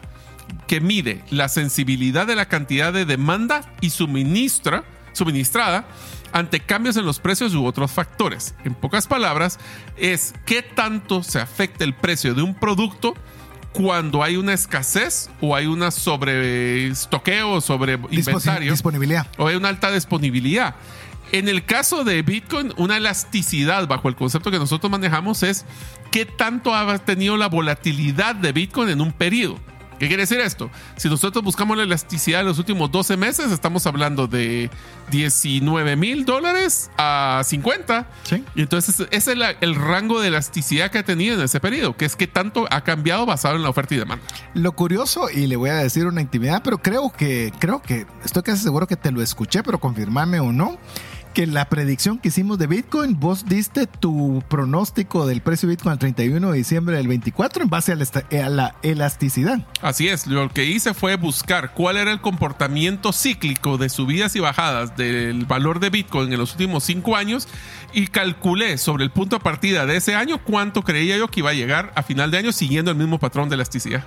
que 0.67 0.81
mide 0.81 1.23
la 1.29 1.49
sensibilidad 1.49 2.27
de 2.27 2.35
la 2.35 2.47
cantidad 2.47 2.91
de 2.91 3.05
demanda 3.05 3.73
y 3.81 3.91
suministra, 3.91 4.83
suministrada 5.13 5.85
ante 6.33 6.59
cambios 6.59 6.97
en 6.97 7.05
los 7.05 7.19
precios 7.19 7.53
u 7.53 7.65
otros 7.65 7.91
factores. 7.91 8.55
En 8.65 8.73
pocas 8.73 9.07
palabras, 9.07 9.59
es 9.95 10.33
qué 10.45 10.61
tanto 10.61 11.23
se 11.23 11.39
afecta 11.39 11.83
el 11.83 11.93
precio 11.93 12.33
de 12.33 12.41
un 12.41 12.55
producto 12.55 13.13
cuando 13.71 14.23
hay 14.23 14.35
una 14.35 14.53
escasez 14.53 15.29
o 15.41 15.55
hay 15.55 15.67
una 15.67 15.91
sobre 15.91 16.87
estoqueo 16.87 17.51
o 17.53 17.61
sobre 17.61 17.99
inventario 18.11 18.71
disponibilidad. 18.71 19.27
o 19.37 19.47
hay 19.47 19.55
una 19.55 19.69
alta 19.69 19.91
disponibilidad. 19.91 20.75
En 21.31 21.47
el 21.47 21.65
caso 21.65 22.03
de 22.03 22.21
Bitcoin, 22.21 22.73
una 22.77 22.97
elasticidad 22.97 23.87
bajo 23.87 24.07
el 24.07 24.15
concepto 24.15 24.51
que 24.51 24.59
nosotros 24.59 24.91
manejamos 24.91 25.41
es 25.41 25.65
qué 26.11 26.25
tanto 26.25 26.75
ha 26.75 26.97
tenido 26.99 27.37
la 27.37 27.47
volatilidad 27.47 28.35
de 28.35 28.51
Bitcoin 28.51 28.89
en 28.89 29.01
un 29.01 29.11
periodo. 29.11 29.59
¿Qué 30.03 30.09
quiere 30.09 30.23
decir 30.23 30.41
esto? 30.41 30.69
Si 30.97 31.07
nosotros 31.07 31.41
buscamos 31.45 31.77
la 31.77 31.83
elasticidad 31.83 32.39
de 32.39 32.43
los 32.43 32.59
últimos 32.59 32.91
12 32.91 33.15
meses, 33.15 33.53
estamos 33.53 33.87
hablando 33.87 34.27
de 34.27 34.69
19 35.11 35.95
mil 35.95 36.25
dólares 36.25 36.91
a 36.97 37.41
50. 37.45 38.05
Sí. 38.23 38.43
Y 38.53 38.63
entonces 38.63 38.99
ese 38.99 39.15
es 39.15 39.27
el, 39.29 39.41
el 39.61 39.75
rango 39.75 40.19
de 40.19 40.27
elasticidad 40.27 40.91
que 40.91 40.97
ha 40.97 41.03
tenido 41.03 41.35
en 41.35 41.41
ese 41.43 41.61
periodo, 41.61 41.95
que 41.95 42.03
es 42.03 42.17
que 42.17 42.27
tanto 42.27 42.67
ha 42.69 42.81
cambiado 42.81 43.25
basado 43.25 43.55
en 43.55 43.63
la 43.63 43.69
oferta 43.69 43.95
y 43.95 43.97
demanda. 43.97 44.25
Lo 44.53 44.73
curioso, 44.73 45.29
y 45.29 45.47
le 45.47 45.55
voy 45.55 45.69
a 45.69 45.75
decir 45.75 46.05
una 46.05 46.19
intimidad, 46.19 46.63
pero 46.65 46.79
creo 46.79 47.09
que, 47.09 47.53
creo 47.57 47.81
que, 47.81 48.05
estoy 48.25 48.43
casi 48.43 48.61
seguro 48.61 48.87
que 48.87 48.97
te 48.97 49.09
lo 49.09 49.21
escuché, 49.21 49.63
pero 49.63 49.79
confirmame 49.79 50.41
o 50.41 50.51
no, 50.51 50.79
que 51.33 51.47
la 51.47 51.65
predicción 51.65 52.19
que 52.19 52.29
hicimos 52.29 52.59
de 52.59 52.67
Bitcoin, 52.67 53.19
vos 53.19 53.45
diste 53.45 53.87
tu 53.87 54.43
pronóstico 54.47 55.25
del 55.25 55.41
precio 55.41 55.67
de 55.67 55.75
Bitcoin 55.75 55.93
al 55.93 55.99
31 55.99 56.51
de 56.51 56.57
diciembre 56.57 56.97
del 56.97 57.07
24 57.07 57.63
en 57.63 57.69
base 57.69 57.91
a 57.91 57.95
la, 57.95 58.05
a 58.05 58.49
la 58.49 58.75
elasticidad. 58.83 59.65
Así 59.81 60.07
es, 60.07 60.27
lo 60.27 60.49
que 60.49 60.65
hice 60.65 60.93
fue 60.93 61.15
buscar 61.15 61.73
cuál 61.73 61.97
era 61.97 62.11
el 62.11 62.21
comportamiento 62.21 63.11
cíclico 63.11 63.77
de 63.77 63.89
subidas 63.89 64.35
y 64.35 64.39
bajadas 64.39 64.95
del 64.95 65.45
valor 65.45 65.79
de 65.79 65.89
Bitcoin 65.89 66.31
en 66.31 66.39
los 66.39 66.51
últimos 66.51 66.83
cinco 66.83 67.15
años 67.15 67.47
y 67.93 68.07
calculé 68.07 68.77
sobre 68.77 69.03
el 69.03 69.11
punto 69.11 69.37
de 69.37 69.43
partida 69.43 69.85
de 69.85 69.97
ese 69.97 70.15
año 70.15 70.43
cuánto 70.43 70.83
creía 70.83 71.17
yo 71.17 71.27
que 71.27 71.39
iba 71.39 71.49
a 71.49 71.53
llegar 71.53 71.91
a 71.95 72.03
final 72.03 72.31
de 72.31 72.37
año 72.37 72.51
siguiendo 72.51 72.91
el 72.91 72.97
mismo 72.97 73.19
patrón 73.19 73.49
de 73.49 73.55
elasticidad. 73.55 74.03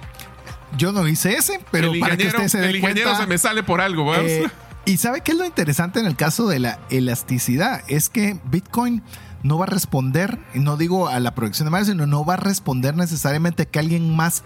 Yo 0.76 0.92
no 0.92 1.06
hice 1.08 1.34
ese, 1.34 1.60
pero 1.70 1.92
el 1.92 2.00
para 2.00 2.16
que 2.16 2.24
ingeniero, 2.24 2.44
usted 2.44 2.58
se 2.58 2.58
dé 2.58 2.70
el 2.70 2.76
ingeniero 2.76 3.10
cuenta, 3.10 3.24
se 3.24 3.28
me 3.28 3.38
sale 3.38 3.62
por 3.62 3.80
algo, 3.80 4.10
¿verdad? 4.10 4.26
Eh, 4.26 4.50
y 4.86 4.96
sabe 4.98 5.20
qué 5.20 5.32
es 5.32 5.38
lo 5.38 5.44
interesante 5.44 6.00
en 6.00 6.06
el 6.06 6.16
caso 6.16 6.46
de 6.46 6.60
la 6.60 6.78
elasticidad, 6.90 7.82
es 7.88 8.08
que 8.08 8.38
Bitcoin 8.44 9.02
no 9.42 9.58
va 9.58 9.66
a 9.66 9.68
responder, 9.68 10.38
no 10.54 10.76
digo 10.76 11.08
a 11.08 11.20
la 11.20 11.34
proyección 11.34 11.66
de 11.66 11.70
Mario, 11.70 11.86
sino 11.86 12.06
no 12.06 12.24
va 12.24 12.34
a 12.34 12.38
responder 12.38 12.96
necesariamente 12.96 13.66
que 13.66 13.78
alguien 13.78 14.14
más. 14.14 14.44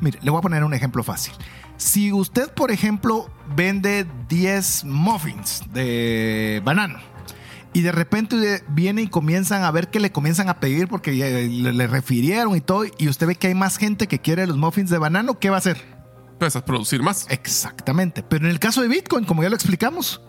Mire, 0.00 0.18
le 0.22 0.30
voy 0.30 0.38
a 0.38 0.42
poner 0.42 0.64
un 0.64 0.72
ejemplo 0.72 1.02
fácil. 1.02 1.34
Si 1.76 2.12
usted, 2.12 2.48
por 2.52 2.70
ejemplo, 2.70 3.28
vende 3.56 4.06
10 4.28 4.84
muffins 4.84 5.62
de 5.72 6.62
banano 6.64 6.98
y 7.72 7.80
de 7.80 7.90
repente 7.90 8.62
viene 8.68 9.02
y 9.02 9.08
comienzan 9.08 9.64
a 9.64 9.70
ver 9.70 9.88
que 9.88 9.98
le 9.98 10.12
comienzan 10.12 10.48
a 10.48 10.60
pedir 10.60 10.86
porque 10.88 11.12
le 11.12 11.86
refirieron 11.88 12.56
y 12.56 12.60
todo, 12.60 12.84
y 12.98 13.08
usted 13.08 13.26
ve 13.26 13.34
que 13.34 13.48
hay 13.48 13.54
más 13.54 13.78
gente 13.78 14.06
que 14.06 14.20
quiere 14.20 14.46
los 14.46 14.56
muffins 14.56 14.90
de 14.90 14.98
banano, 14.98 15.38
¿qué 15.38 15.50
va 15.50 15.56
a 15.56 15.58
hacer? 15.58 15.91
Producir 16.50 17.02
más. 17.02 17.26
Exactamente. 17.30 18.22
Pero 18.22 18.46
en 18.46 18.50
el 18.50 18.58
caso 18.58 18.82
de 18.82 18.88
Bitcoin, 18.88 19.24
como 19.24 19.42
ya 19.42 19.48
lo 19.48 19.54
explicamos, 19.54 20.20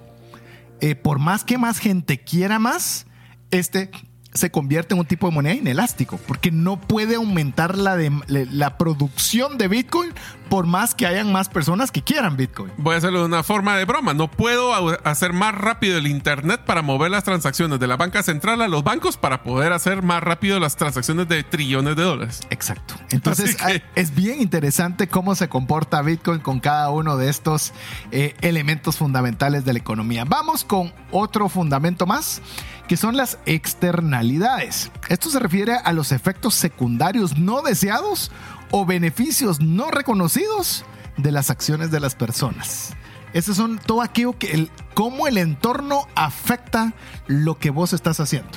eh, 0.82 0.96
por 0.96 1.20
más 1.20 1.44
que 1.44 1.58
más 1.58 1.80
gente 1.80 2.24
quiera 2.24 2.60
más, 2.60 3.08
este 3.52 3.90
se 4.34 4.52
convierte 4.52 4.94
en 4.94 5.00
un 5.00 5.06
tipo 5.06 5.28
de 5.28 5.34
moneda 5.34 5.54
inelástico, 5.56 6.18
porque 6.28 6.52
no 6.52 6.80
puede 6.80 7.16
aumentar 7.16 7.78
la, 7.78 7.96
de- 7.96 8.12
la 8.28 8.78
producción 8.78 9.58
de 9.58 9.68
Bitcoin 9.68 10.12
por 10.50 10.66
más 10.68 10.94
que 10.94 11.08
hayan 11.08 11.32
más 11.32 11.50
personas 11.50 11.92
que 11.92 12.02
quieran 12.04 12.38
Bitcoin. 12.38 12.72
Voy 12.78 12.94
a 12.96 12.98
hacerlo 13.00 13.20
de 13.20 13.26
una 13.26 13.44
forma 13.44 13.76
de 13.78 13.86
broma. 13.86 14.14
No 14.14 14.30
puedo 14.30 14.74
hacer 15.08 15.34
más 15.34 15.56
rápido 15.56 15.98
el 15.98 16.06
Internet 16.08 16.62
para 16.66 16.82
mover 16.82 17.10
las 17.12 17.24
transacciones 17.24 17.80
de 17.80 17.88
la 17.88 17.98
banca 17.98 18.22
central 18.24 18.62
a 18.62 18.68
los 18.68 18.84
bancos 18.84 19.18
para 19.18 19.42
poder 19.44 19.74
hacer 19.74 20.04
más 20.04 20.22
rápido 20.22 20.60
las 20.60 20.76
transacciones 20.76 21.28
de 21.28 21.44
trillones 21.44 21.96
de 21.96 22.04
dólares. 22.04 22.42
Exacto. 22.50 22.96
Entonces 23.10 23.56
que- 23.56 23.64
ah, 23.64 23.92
es 23.96 24.14
bien 24.14 24.42
interesante 24.42 25.08
cómo 25.08 25.34
se 25.36 25.50
comporta 25.50 26.02
Bitcoin 26.02 26.40
con 26.40 26.60
cada 26.60 26.90
uno 26.92 27.18
de 27.18 27.30
estos 27.30 27.74
eh, 28.12 28.36
elementos 28.42 28.98
fundamentales 28.98 29.66
de 29.66 29.74
la 29.74 29.80
economía. 29.80 30.24
Vamos 30.26 30.64
con 30.64 30.94
otro 31.12 31.50
fundamento 31.50 32.06
más, 32.06 32.42
que 32.88 32.98
son 32.98 33.16
las 33.18 33.38
externalidades. 33.46 34.92
Esto 35.10 35.30
se 35.30 35.40
refiere 35.40 35.76
a 35.76 35.94
los 35.94 36.12
efectos 36.12 36.54
secundarios 36.56 37.38
no 37.38 37.62
deseados 37.62 38.32
o 38.72 38.86
beneficios 38.86 39.62
no 39.62 39.92
reconocidos 39.92 40.84
de 41.18 41.32
las 41.32 41.50
acciones 41.50 41.92
de 41.92 42.00
las 42.00 42.16
personas. 42.16 42.94
Esos 43.34 43.58
son 43.58 43.80
todo 43.80 44.02
aquello 44.02 44.38
que 44.38 44.52
el, 44.52 44.72
cómo 44.94 45.28
el 45.28 45.38
entorno 45.38 46.08
afecta 46.16 46.94
lo 47.28 47.58
que 47.58 47.70
vos 47.72 47.94
estás 47.94 48.20
haciendo. 48.20 48.50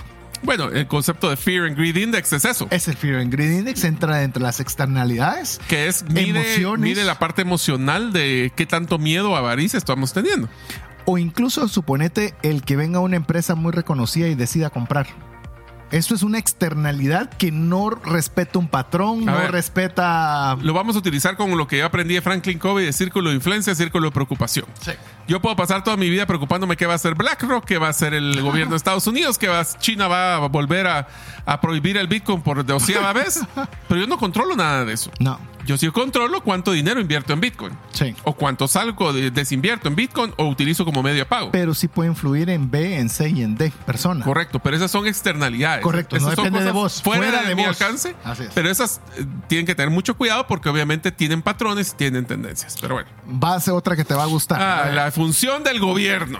Bueno, 0.43 0.69
el 0.69 0.87
concepto 0.87 1.31
de 1.31 1.37
Fear 1.37 1.65
and 1.67 1.77
Greed 1.79 1.97
Index 1.97 2.33
es 2.35 2.45
eso. 2.45 2.69
Es 2.71 2.87
el 2.89 2.97
Fear 2.97 3.21
and 3.21 3.33
Greed 3.33 3.59
Index, 3.59 3.85
entra 3.85 4.23
entre 4.23 4.43
las 4.43 4.61
externalidades. 4.61 5.61
que 5.67 5.89
es 5.89 6.05
mide, 6.05 6.41
Emociones. 6.41 6.83
mide 6.85 7.05
la 7.05 7.19
parte 7.19 7.41
emocional 7.43 8.13
de 8.13 8.53
qué 8.55 8.67
tanto 8.67 8.99
miedo 8.99 9.31
o 9.31 9.37
avaricia 9.37 9.79
estamos 9.79 10.13
teniendo. 10.13 10.49
O 11.07 11.19
incluso 11.19 11.67
suponete 11.69 12.35
el 12.43 12.63
que 12.63 12.77
venga 12.77 13.01
una 13.01 13.17
empresa 13.17 13.55
muy 13.55 13.73
reconocida 13.73 14.29
y 14.29 14.35
decida 14.35 14.71
comprar. 14.71 15.07
Esto 15.93 16.17
es 16.17 16.25
una 16.25 16.39
externalidad 16.39 17.31
que 17.31 17.53
no 17.53 17.91
respeta 17.91 18.59
un 18.59 18.67
patrón, 18.67 19.29
A 19.29 19.33
no 19.33 19.39
ver. 19.39 19.53
respeta... 19.53 20.57
Lo 20.61 20.75
vamos 20.75 20.97
a 20.97 20.99
utilizar 20.99 21.37
con 21.37 21.57
lo 21.57 21.69
que 21.69 21.79
yo 21.79 21.87
aprendí 21.87 22.15
de 22.15 22.23
Franklin 22.23 22.59
Covey 22.59 22.87
de 22.87 22.93
círculo 22.93 23.31
de 23.31 23.37
influencia, 23.37 23.73
círculo 23.73 24.07
de 24.07 24.11
preocupación. 24.13 24.67
Yo 25.29 25.41
puedo 25.41 25.55
pasar 25.55 25.85
toda 25.85 25.97
mi 25.97 26.11
vida 26.11 26.27
preocupándome 26.27 26.77
qué 26.77 26.87
va 26.87 26.95
a 26.95 26.97
hacer 26.97 27.15
BlackRock, 27.15 27.65
qué 27.65 27.79
va 27.79 27.87
a 27.87 27.91
hacer 27.91 28.15
el 28.15 28.43
gobierno 28.43 28.73
de 28.73 28.79
Estados 28.79 29.07
Unidos, 29.07 29.39
que 29.39 29.47
va, 29.47 29.65
China 29.65 30.09
va 30.09 30.35
a 30.35 30.49
volver 30.49 30.89
a, 30.89 31.07
a 31.45 31.61
prohibir 31.61 31.97
el 31.99 32.09
Bitcoin 32.09 32.43
por 32.43 32.67
doceava 32.67 33.13
vez, 33.13 33.41
pero 33.89 34.01
yo 34.01 34.09
no 34.09 34.19
controlo 34.19 34.57
nada 34.57 34.85
de 34.85 34.93
eso. 34.93 35.13
No, 35.21 35.39
Yo 35.67 35.77
sí 35.77 35.89
controlo 35.91 36.43
cuánto 36.43 36.73
dinero 36.73 37.01
invierto 37.01 37.33
en 37.33 37.41
Bitcoin. 37.41 37.73
sí. 37.93 38.15
O 38.25 38.35
cuánto 38.35 38.69
salgo, 38.69 39.13
de- 39.13 39.31
desinvierto 39.31 39.89
en 39.89 39.97
Bitcoin 39.97 40.33
o 40.37 40.47
utilizo 40.47 40.85
como 40.85 41.03
medio 41.03 41.19
de 41.19 41.25
pago. 41.27 41.51
Pero 41.53 41.75
sí 41.75 41.89
puede 41.89 42.09
influir 42.11 42.49
en 42.51 42.71
B, 42.71 42.99
en 42.99 43.09
C 43.09 43.29
y 43.29 43.43
en 43.43 43.57
D, 43.57 43.73
persona. 43.85 44.25
Correcto, 44.25 44.59
pero 44.61 44.77
esas 44.77 44.91
son 44.91 45.07
externalidades. 45.07 45.83
Correcto, 45.83 46.17
no 46.19 46.27
Esas 46.27 46.37
depende 46.37 46.63
de 46.65 46.71
vos, 46.71 47.03
Fuera, 47.03 47.23
fuera 47.23 47.43
de, 47.43 47.49
de 47.49 47.55
mi 47.57 47.63
vos. 47.67 47.71
alcance. 47.81 48.15
Así 48.25 48.45
es. 48.45 48.51
Pero 48.55 48.71
esas 48.71 49.01
eh, 49.19 49.25
tienen 49.49 49.67
que 49.67 49.75
tener 49.75 49.91
mucho 49.91 50.17
cuidado 50.17 50.47
porque 50.47 50.69
obviamente 50.69 51.11
tienen 51.13 51.43
patrones 51.43 51.93
y 51.93 51.97
tienen 51.97 52.25
tendencias. 52.27 52.77
Pero 52.81 52.95
bueno. 52.95 53.09
Va 53.43 53.55
a 53.55 53.61
ser 53.61 53.75
otra 53.75 53.97
que 53.97 54.05
te 54.05 54.15
va 54.15 54.23
a 54.23 54.27
gustar. 54.27 54.61
Ah, 54.61 54.91
la 54.93 55.11
función 55.11 55.63
del 55.65 55.81
gobierno. 55.81 56.39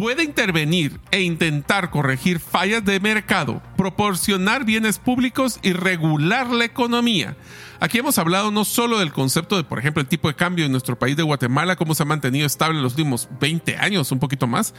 Puede 0.00 0.24
intervenir 0.24 0.98
e 1.10 1.20
intentar 1.20 1.90
corregir 1.90 2.40
fallas 2.40 2.82
de 2.82 2.98
mercado, 3.00 3.60
proporcionar 3.76 4.64
bienes 4.64 4.98
públicos 4.98 5.60
y 5.62 5.74
regular 5.74 6.48
la 6.48 6.64
economía. 6.64 7.36
Aquí 7.80 7.98
hemos 7.98 8.16
hablado 8.16 8.50
no 8.50 8.64
solo 8.64 8.98
del 8.98 9.12
concepto 9.12 9.58
de, 9.58 9.64
por 9.64 9.78
ejemplo, 9.78 10.00
el 10.00 10.08
tipo 10.08 10.28
de 10.28 10.34
cambio 10.34 10.64
en 10.64 10.72
nuestro 10.72 10.98
país 10.98 11.18
de 11.18 11.22
Guatemala, 11.22 11.76
cómo 11.76 11.94
se 11.94 12.02
ha 12.02 12.06
mantenido 12.06 12.46
estable 12.46 12.78
en 12.78 12.82
los 12.82 12.92
últimos 12.94 13.28
20 13.40 13.76
años, 13.76 14.10
un 14.10 14.18
poquito 14.18 14.46
más. 14.46 14.72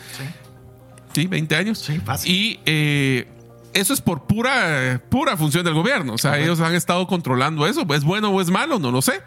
Sí, 1.13 1.27
20 1.27 1.55
años. 1.55 1.77
Sí, 1.77 1.99
fácil. 1.99 2.31
Y 2.31 2.59
eh, 2.65 3.27
eso 3.75 3.93
es 3.93 4.01
por 4.01 4.25
pura, 4.25 5.03
pura 5.09 5.37
función 5.37 5.63
del 5.63 5.75
gobierno. 5.75 6.13
O 6.13 6.17
sea, 6.17 6.39
ellos 6.39 6.59
han 6.61 6.73
estado 6.73 7.05
controlando 7.05 7.67
eso. 7.67 7.85
¿Es 7.93 8.03
bueno 8.03 8.29
o 8.29 8.41
es 8.41 8.49
malo? 8.49 8.79
No 8.79 8.89
lo 8.89 9.03
sé. 9.03 9.21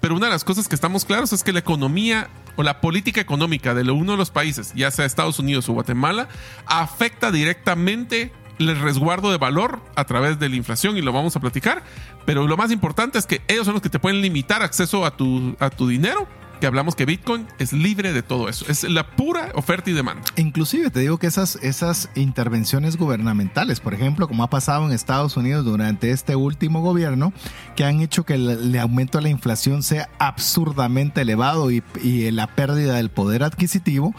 Pero 0.00 0.14
una 0.14 0.26
de 0.26 0.32
las 0.32 0.44
cosas 0.44 0.68
que 0.68 0.74
estamos 0.74 1.04
claros 1.04 1.32
es 1.32 1.42
que 1.42 1.52
la 1.52 1.58
economía 1.58 2.28
o 2.56 2.62
la 2.62 2.80
política 2.80 3.20
económica 3.20 3.74
de 3.74 3.90
uno 3.90 4.12
de 4.12 4.18
los 4.18 4.30
países, 4.30 4.72
ya 4.74 4.90
sea 4.90 5.04
Estados 5.04 5.38
Unidos 5.38 5.68
o 5.68 5.72
Guatemala, 5.72 6.28
afecta 6.66 7.30
directamente 7.30 8.32
el 8.58 8.78
resguardo 8.80 9.30
de 9.30 9.38
valor 9.38 9.82
a 9.96 10.04
través 10.04 10.38
de 10.38 10.48
la 10.48 10.56
inflación 10.56 10.96
y 10.96 11.02
lo 11.02 11.12
vamos 11.12 11.36
a 11.36 11.40
platicar. 11.40 11.82
Pero 12.24 12.46
lo 12.46 12.56
más 12.56 12.70
importante 12.70 13.18
es 13.18 13.26
que 13.26 13.42
ellos 13.48 13.64
son 13.64 13.74
los 13.74 13.82
que 13.82 13.90
te 13.90 13.98
pueden 13.98 14.20
limitar 14.20 14.62
acceso 14.62 15.04
a 15.04 15.16
tu, 15.16 15.56
a 15.60 15.70
tu 15.70 15.88
dinero 15.88 16.26
que 16.60 16.66
hablamos 16.66 16.94
que 16.94 17.04
Bitcoin 17.04 17.46
es 17.58 17.72
libre 17.72 18.12
de 18.12 18.22
todo 18.22 18.48
eso. 18.48 18.64
Es 18.68 18.84
la 18.84 19.10
pura 19.16 19.50
oferta 19.54 19.90
y 19.90 19.92
demanda. 19.92 20.22
Inclusive 20.36 20.90
te 20.90 21.00
digo 21.00 21.18
que 21.18 21.26
esas, 21.26 21.56
esas 21.56 22.10
intervenciones 22.14 22.96
gubernamentales, 22.96 23.80
por 23.80 23.94
ejemplo, 23.94 24.28
como 24.28 24.42
ha 24.42 24.50
pasado 24.50 24.86
en 24.86 24.92
Estados 24.92 25.36
Unidos 25.36 25.64
durante 25.64 26.10
este 26.10 26.36
último 26.36 26.80
gobierno, 26.80 27.32
que 27.74 27.84
han 27.84 28.00
hecho 28.00 28.24
que 28.24 28.34
el, 28.34 28.76
aumento 28.78 29.18
de 29.18 29.22
la 29.22 29.30
inflación 29.30 29.82
sea 29.82 30.08
absurdamente 30.18 31.22
elevado 31.22 31.70
y, 31.70 31.82
y 32.02 32.30
la 32.30 32.46
pérdida 32.46 32.96
del 32.96 33.10
poder 33.10 33.42
adquisitivo, 33.42 34.14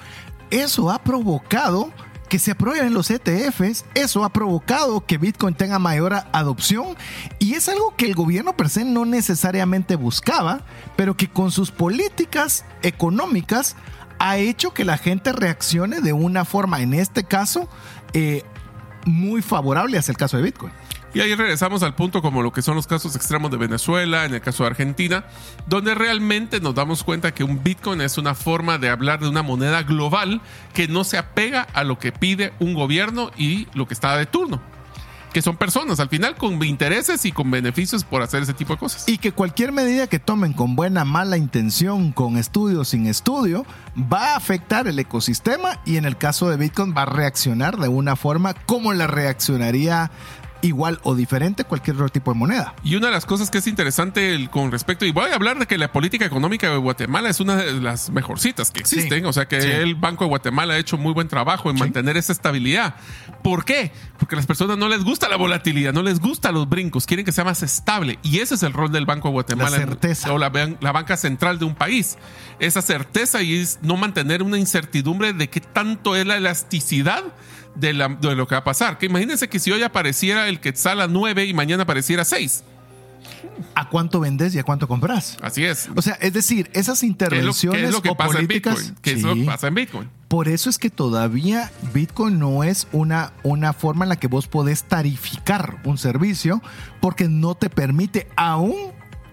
eso 0.49 0.91
ha 0.91 1.03
provocado 1.03 1.91
que 2.27 2.39
se 2.39 2.51
aprueben 2.51 2.93
los 2.93 3.09
ETFs, 3.09 3.85
eso 3.95 4.23
ha 4.23 4.29
provocado 4.29 5.05
que 5.05 5.17
Bitcoin 5.17 5.55
tenga 5.55 5.79
mayor 5.79 6.13
adopción 6.31 6.95
y 7.39 7.53
es 7.53 7.69
algo 7.69 7.95
que 7.95 8.05
el 8.05 8.15
gobierno 8.15 8.55
per 8.55 8.69
se 8.69 8.85
no 8.85 9.05
necesariamente 9.05 9.95
buscaba, 9.95 10.61
pero 10.95 11.15
que 11.15 11.29
con 11.29 11.51
sus 11.51 11.71
políticas 11.71 12.65
económicas 12.81 13.75
ha 14.19 14.37
hecho 14.37 14.73
que 14.73 14.85
la 14.85 14.97
gente 14.97 15.31
reaccione 15.31 16.01
de 16.01 16.13
una 16.13 16.43
forma, 16.45 16.81
en 16.81 16.93
este 16.93 17.23
caso, 17.23 17.69
eh, 18.13 18.43
muy 19.05 19.41
favorable 19.41 19.97
hacia 19.97 20.11
el 20.11 20.17
caso 20.17 20.37
de 20.37 20.43
Bitcoin. 20.43 20.73
Y 21.13 21.21
ahí 21.21 21.33
regresamos 21.33 21.83
al 21.83 21.95
punto 21.95 22.21
como 22.21 22.43
lo 22.43 22.51
que 22.51 22.61
son 22.61 22.75
los 22.75 22.85
casos 22.85 23.15
extremos 23.15 23.49
de 23.49 23.57
Venezuela, 23.57 24.25
en 24.25 24.33
el 24.33 24.41
caso 24.41 24.63
de 24.63 24.69
Argentina, 24.69 25.25
donde 25.65 25.95
realmente 25.95 26.59
nos 26.59 26.75
damos 26.75 27.03
cuenta 27.03 27.33
que 27.33 27.43
un 27.43 27.63
Bitcoin 27.63 28.01
es 28.01 28.17
una 28.17 28.35
forma 28.35 28.77
de 28.77 28.89
hablar 28.89 29.19
de 29.19 29.29
una 29.29 29.41
moneda 29.41 29.83
global 29.83 30.41
que 30.73 30.87
no 30.87 31.03
se 31.03 31.17
apega 31.17 31.61
a 31.73 31.83
lo 31.83 31.97
que 31.97 32.11
pide 32.11 32.53
un 32.59 32.73
gobierno 32.73 33.31
y 33.37 33.67
lo 33.73 33.87
que 33.87 33.93
está 33.93 34.17
de 34.17 34.25
turno. 34.25 34.61
Que 35.33 35.41
son 35.41 35.57
personas 35.57 35.99
al 35.99 36.09
final 36.09 36.35
con 36.35 36.63
intereses 36.63 37.25
y 37.25 37.31
con 37.31 37.51
beneficios 37.51 38.03
por 38.03 38.21
hacer 38.21 38.43
ese 38.43 38.53
tipo 38.53 38.73
de 38.73 38.79
cosas. 38.79 39.07
Y 39.07 39.17
que 39.17 39.33
cualquier 39.33 39.71
medida 39.71 40.07
que 40.07 40.19
tomen 40.19 40.53
con 40.53 40.75
buena, 40.75 41.05
mala 41.05 41.37
intención, 41.37 42.11
con 42.11 42.37
estudio, 42.37 42.83
sin 42.85 43.07
estudio, 43.07 43.65
va 43.95 44.33
a 44.33 44.37
afectar 44.37 44.87
el 44.87 44.97
ecosistema 44.97 45.79
y 45.85 45.97
en 45.97 46.05
el 46.05 46.17
caso 46.17 46.49
de 46.49 46.57
Bitcoin 46.57 46.93
va 46.95 47.03
a 47.03 47.05
reaccionar 47.05 47.77
de 47.77 47.87
una 47.87 48.15
forma 48.15 48.53
como 48.53 48.93
la 48.93 49.05
reaccionaría 49.05 50.11
igual 50.61 50.99
o 51.03 51.15
diferente 51.15 51.63
cualquier 51.63 51.95
otro 51.97 52.09
tipo 52.09 52.31
de 52.33 52.39
moneda. 52.39 52.73
Y 52.83 52.95
una 52.95 53.07
de 53.07 53.13
las 53.13 53.25
cosas 53.25 53.49
que 53.49 53.59
es 53.59 53.67
interesante 53.67 54.47
con 54.51 54.71
respecto, 54.71 55.05
y 55.05 55.11
voy 55.11 55.29
a 55.31 55.35
hablar 55.35 55.59
de 55.59 55.65
que 55.67 55.77
la 55.77 55.91
política 55.91 56.25
económica 56.25 56.69
de 56.69 56.77
Guatemala 56.77 57.29
es 57.29 57.39
una 57.39 57.55
de 57.57 57.73
las 57.81 58.09
mejorcitas 58.09 58.71
que 58.71 58.79
existen, 58.79 59.19
Sí. 59.19 59.25
o 59.25 59.33
sea 59.33 59.47
que 59.47 59.61
Sí. 59.61 59.67
el 59.69 59.95
Banco 59.95 60.23
de 60.25 60.29
Guatemala 60.29 60.73
ha 60.75 60.77
hecho 60.77 60.97
muy 60.97 61.13
buen 61.13 61.27
trabajo 61.27 61.69
en 61.69 61.77
mantener 61.77 62.17
esa 62.17 62.31
estabilidad. 62.33 62.95
¿Por 63.43 63.65
qué? 63.65 63.91
Porque 64.19 64.35
a 64.35 64.37
las 64.37 64.45
personas 64.45 64.77
no 64.77 64.87
les 64.89 65.03
gusta 65.03 65.29
la 65.29 65.37
volatilidad, 65.37 65.93
no 65.93 66.03
les 66.03 66.19
gusta 66.19 66.51
los 66.51 66.67
brincos, 66.67 67.05
quieren 67.05 67.25
que 67.25 67.31
sea 67.31 67.43
más 67.43 67.63
estable. 67.63 68.19
Y 68.23 68.39
ese 68.39 68.55
es 68.55 68.63
el 68.63 68.73
rol 68.73 68.91
del 68.91 69.05
Banco 69.05 69.27
de 69.29 69.33
Guatemala. 69.33 69.69
La 69.71 69.77
certeza. 69.77 70.33
O 70.33 70.37
la, 70.37 70.51
ban- 70.51 70.77
la 70.81 70.91
banca 70.91 71.17
central 71.17 71.59
de 71.59 71.65
un 71.65 71.75
país. 71.75 72.17
Esa 72.59 72.81
certeza 72.81 73.41
y 73.41 73.55
es 73.57 73.79
no 73.81 73.97
mantener 73.97 74.43
una 74.43 74.57
incertidumbre 74.57 75.33
de 75.33 75.49
qué 75.49 75.61
tanto 75.61 76.15
es 76.15 76.25
la 76.25 76.35
elasticidad 76.37 77.23
de, 77.79 77.93
la- 77.93 78.09
de 78.09 78.35
lo 78.35 78.47
que 78.47 78.55
va 78.55 78.59
a 78.59 78.63
pasar. 78.63 78.97
Que 78.97 79.05
imagínense 79.07 79.47
que 79.49 79.59
si 79.59 79.71
hoy 79.71 79.83
apareciera 79.83 80.47
el 80.49 80.59
Quetzal 80.59 81.01
a 81.01 81.07
9 81.07 81.45
y 81.45 81.53
mañana 81.53 81.83
apareciera 81.83 82.21
a 82.23 82.25
6. 82.25 82.63
¿A 83.75 83.89
cuánto 83.89 84.19
vendes 84.19 84.53
y 84.55 84.59
a 84.59 84.63
cuánto 84.63 84.87
compras? 84.87 85.37
Así 85.41 85.63
es. 85.65 85.89
O 85.95 86.01
sea, 86.01 86.13
es 86.21 86.33
decir, 86.33 86.69
esas 86.73 86.99
¿Qué 86.99 87.05
es 87.05 87.09
lo, 87.09 87.11
intervenciones 87.11 87.81
qué 87.81 87.87
es 87.87 87.93
lo 87.93 88.01
que 88.01 88.15
pasa 88.15 88.39
en 88.39 88.47
Bitcoin? 88.47 88.95
¿Qué 89.01 89.11
es 89.13 89.21
lo 89.23 89.33
Sí. 89.33 89.39
que 89.41 89.45
pasa 89.45 89.67
en 89.67 89.75
Bitcoin? 89.75 90.09
Por 90.27 90.47
eso 90.47 90.69
es 90.69 90.77
que 90.77 90.89
todavía 90.89 91.71
Bitcoin 91.93 92.37
no 92.39 92.63
es 92.63 92.87
una, 92.91 93.33
una 93.43 93.73
forma 93.73 94.05
en 94.05 94.09
la 94.09 94.15
que 94.17 94.27
vos 94.27 94.47
podés 94.47 94.83
tarificar 94.83 95.79
un 95.85 95.97
servicio 95.97 96.61
porque 97.01 97.27
no 97.27 97.55
te 97.55 97.69
permite 97.69 98.27
aún 98.35 98.75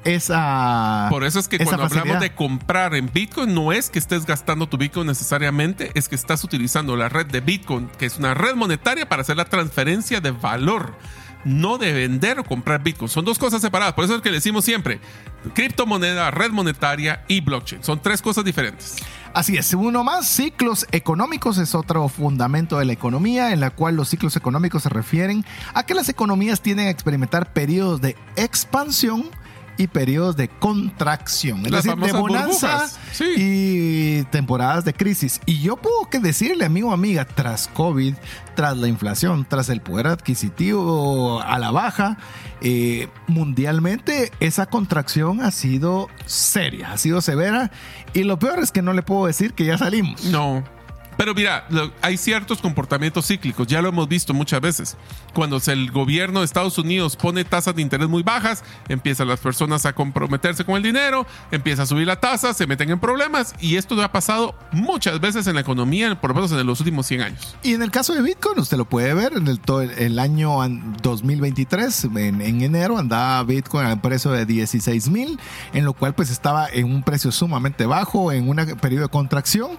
esa. 0.05 1.09
Por 1.11 1.25
eso 1.25 1.38
es 1.38 1.49
que 1.49 1.59
cuando 1.59 1.85
hablamos 1.85 2.21
de 2.21 2.35
comprar 2.35 2.95
en 2.95 3.11
Bitcoin, 3.12 3.55
no 3.55 3.73
es 3.73 3.90
que 3.90 3.99
estés 3.99 4.27
gastando 4.27 4.69
tu 4.69 4.77
Bitcoin 4.77 5.07
necesariamente, 5.07 5.90
es 5.95 6.09
que 6.09 6.14
estás 6.14 6.45
utilizando 6.45 6.97
la 6.97 7.09
red 7.09 7.27
de 7.27 7.40
Bitcoin, 7.40 7.88
que 7.99 8.07
es 8.07 8.19
una 8.19 8.35
red 8.35 8.55
monetaria 8.55 9.09
para 9.09 9.23
hacer 9.23 9.37
la 9.37 9.47
transferencia 9.47 10.21
de 10.21 10.31
valor. 10.31 10.97
No 11.45 11.77
de 11.77 11.93
vender 11.93 12.38
o 12.38 12.45
comprar 12.45 12.83
Bitcoin. 12.83 13.11
Son 13.11 13.23
dos 13.23 13.38
cosas 13.38 13.61
separadas. 13.61 13.93
Por 13.93 14.05
eso 14.05 14.17
es 14.17 14.23
que 14.23 14.31
le 14.31 14.37
decimos 14.37 14.64
siempre: 14.64 14.99
criptomoneda, 15.53 16.31
red 16.31 16.51
monetaria 16.51 17.23
y 17.29 17.43
blockchain. 17.43 17.85
Son 17.85 18.01
tres 18.01 18.23
cosas 18.23 18.47
diferentes. 18.47 18.97
Así 19.35 19.57
es, 19.57 19.75
uno 19.75 20.05
más, 20.05 20.29
ciclos 20.29 20.87
económicos 20.93 21.59
es 21.59 21.75
otro 21.75 22.09
fundamento 22.09 22.79
de 22.79 22.85
la 22.85 22.93
economía, 22.93 23.53
en 23.53 23.59
la 23.59 23.71
cual 23.71 23.97
los 23.97 24.09
ciclos 24.09 24.37
económicos 24.37 24.85
se 24.85 24.88
refieren 24.88 25.45
a 25.75 25.85
que 25.85 25.93
las 25.93 26.09
economías 26.09 26.61
tienden 26.61 26.87
a 26.87 26.90
experimentar 26.90 27.53
periodos 27.53 28.01
de 28.01 28.17
expansión 28.37 29.25
y 29.77 29.87
periodos 29.87 30.37
de 30.37 30.49
contracción, 30.49 31.65
es 31.67 31.73
Las 31.73 31.85
decir, 31.85 32.01
de 32.01 32.13
bonanza 32.13 32.87
sí. 33.13 33.25
y 33.37 34.23
temporadas 34.25 34.85
de 34.85 34.95
crisis. 34.95 35.41
Y 35.47 35.61
yo 35.61 35.77
puedo 35.77 36.09
que 36.11 36.21
decirle, 36.21 36.65
amigo 36.65 36.91
o 36.91 36.93
amiga, 36.93 37.25
tras 37.25 37.69
COVID, 37.69 38.15
tras 38.55 38.77
la 38.77 38.89
inflación, 38.89 39.47
tras 39.49 39.69
el 39.69 39.81
poder 39.81 40.07
adquisitivo 40.07 41.41
a 41.43 41.59
la 41.59 41.71
baja, 41.71 42.19
eh, 42.61 43.09
mundialmente 43.27 44.33
esa 44.41 44.67
contracción 44.67 45.41
ha 45.41 45.51
sido 45.51 46.09
seria, 46.27 46.93
ha 46.93 46.99
sido 46.99 47.21
severa. 47.21 47.71
Y 48.13 48.25
lo 48.25 48.39
peor 48.39 48.61
es 48.61 48.73
que 48.73 48.83
no 48.83 48.93
le 48.93 49.03
puedo 49.03 49.27
decir 49.27 49.55
que 49.55 49.65
ya 49.65 49.79
salimos. 49.79 50.25
No. 50.25 50.65
Pero 51.16 51.35
mira, 51.35 51.66
lo- 51.70 51.92
hay 52.03 52.16
ciertos 52.16 52.61
comportamientos 52.61 53.27
cíclicos, 53.27 53.66
ya 53.66 53.81
lo 53.81 53.88
hemos 53.88 54.09
visto 54.09 54.35
muchas 54.35 54.61
veces. 54.61 54.96
Cuando 55.33 55.61
el 55.66 55.90
gobierno 55.90 56.40
de 56.40 56.46
Estados 56.46 56.77
Unidos 56.79 57.16
pone 57.16 57.44
tasas 57.44 57.74
de 57.77 57.83
interés 57.83 58.09
muy 58.09 58.22
bajas, 58.22 58.62
empiezan 58.88 59.29
las 59.29 59.40
personas 59.40 59.87
a 59.87 59.92
comprometerse 59.92 60.64
con 60.64 60.77
el 60.77 60.83
dinero, 60.83 61.27
empieza 61.50 61.83
a 61.83 61.87
subir 61.87 62.07
la 62.07 62.20
tasa, 62.20 62.53
se 62.55 62.66
meten 62.66 62.90
en 62.90 62.98
problemas 63.00 63.55
y 63.61 63.77
esto 63.77 64.00
ha 64.03 64.11
pasado 64.12 64.55
muchas 64.72 65.20
veces 65.20 65.46
en 65.46 65.55
la 65.55 65.61
economía, 65.61 66.20
por 66.20 66.31
lo 66.31 66.35
menos 66.35 66.53
en 66.53 66.66
los 66.66 66.81
últimos 66.81 67.07
100 67.07 67.20
años. 67.22 67.57
Y 67.62 67.74
en 67.74 67.83
el 67.83 67.90
caso 67.90 68.14
de 68.14 68.22
Bitcoin, 68.22 68.59
usted 68.59 68.77
lo 68.77 68.85
puede 68.85 69.14
ver 69.14 69.35
en 69.37 69.46
el, 69.48 69.61
to- 69.61 69.83
el 69.83 70.18
año 70.18 70.61
an- 70.62 70.96
2023, 71.03 72.05
en, 72.16 72.40
en 72.42 72.62
enero 72.62 72.98
andaba 72.98 73.42
Bitcoin 73.44 73.87
al 73.87 74.00
precio 74.00 74.31
de 74.31 74.46
16 74.46 75.09
mil, 75.11 75.38
en 75.72 75.85
lo 75.85 75.92
cual 75.92 76.14
pues 76.14 76.31
estaba 76.31 76.68
en 76.68 76.87
un 76.87 77.03
precio 77.03 77.31
sumamente 77.33 77.87
bajo, 77.87 78.33
en 78.33 78.48
un 78.48 78.57
periodo 78.81 79.05
de 79.05 79.09
contracción. 79.09 79.72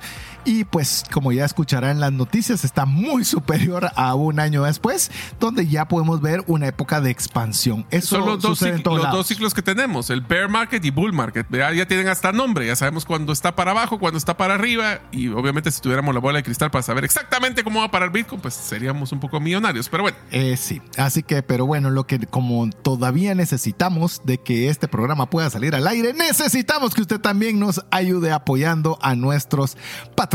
Y 0.46 0.64
pues 0.64 1.04
como 1.12 1.32
ya 1.32 1.44
escuchará 1.44 1.90
en 1.90 2.00
las 2.00 2.12
noticias, 2.12 2.64
está 2.64 2.86
muy 2.86 3.26
superior 3.26 3.90
a 3.96 4.14
un 4.14 4.40
año 4.40 4.64
después, 4.64 5.10
donde 5.40 5.68
ya 5.68 5.88
podemos 5.88 6.22
ver 6.22 6.44
una 6.46 6.68
época 6.68 7.02
de 7.02 7.10
expansión. 7.10 7.88
Eso 7.90 8.18
Son 8.18 8.28
los, 8.28 8.42
dos, 8.44 8.62
en 8.62 8.84
todos 8.84 8.98
los 8.98 9.06
lados. 9.06 9.20
dos 9.20 9.28
ciclos 9.28 9.56
que 9.56 9.64
tenemos, 9.64 10.12
el 10.12 10.22
bear 10.22 10.48
market 10.48 10.86
y 10.86 10.92
bull 10.92 11.14
market. 11.14 11.48
Ya, 11.50 11.74
ya 11.74 11.88
tienen 11.88 12.08
hasta 12.08 12.32
nombre, 12.32 12.68
ya 12.68 12.76
sabemos 12.76 13.06
cuándo 13.06 13.34
está 13.34 13.56
para 13.56 13.72
abajo, 13.72 13.98
cuándo 13.98 14.20
está 14.20 14.38
para 14.38 14.54
arriba. 14.54 15.00
Y 15.12 15.30
obviamente 15.30 15.72
si 15.72 15.82
tuviéramos 15.82 16.14
la 16.14 16.22
bola 16.22 16.38
de 16.38 16.44
cristal 16.44 16.70
para 16.70 16.84
saber 16.84 17.06
exactamente 17.06 17.64
cómo 17.64 17.80
va 17.80 17.88
a 17.88 17.92
parar 17.92 18.12
Bitcoin, 18.12 18.40
pues 18.40 18.54
seríamos 18.54 19.12
un 19.12 19.20
poco 19.20 19.40
millonarios. 19.40 19.90
Pero 19.90 20.04
bueno. 20.04 20.18
Eh, 20.30 20.58
sí, 20.58 20.80
así 20.96 21.24
que, 21.24 21.42
pero 21.42 21.66
bueno, 21.66 21.90
lo 21.90 22.06
que 22.06 22.20
como 22.20 22.70
todavía 22.70 23.34
necesitamos 23.34 24.22
de 24.26 24.38
que 24.38 24.70
este 24.70 24.88
programa 24.88 25.28
pueda 25.28 25.50
salir 25.50 25.74
al 25.74 25.88
aire, 25.88 26.14
necesitamos 26.14 26.94
que 26.94 27.02
usted 27.02 27.20
también 27.20 27.60
nos 27.60 27.84
ayude 27.90 28.32
apoyando 28.32 29.00
a 29.02 29.16
nuestros 29.16 29.76
patrocinadores 30.16 30.35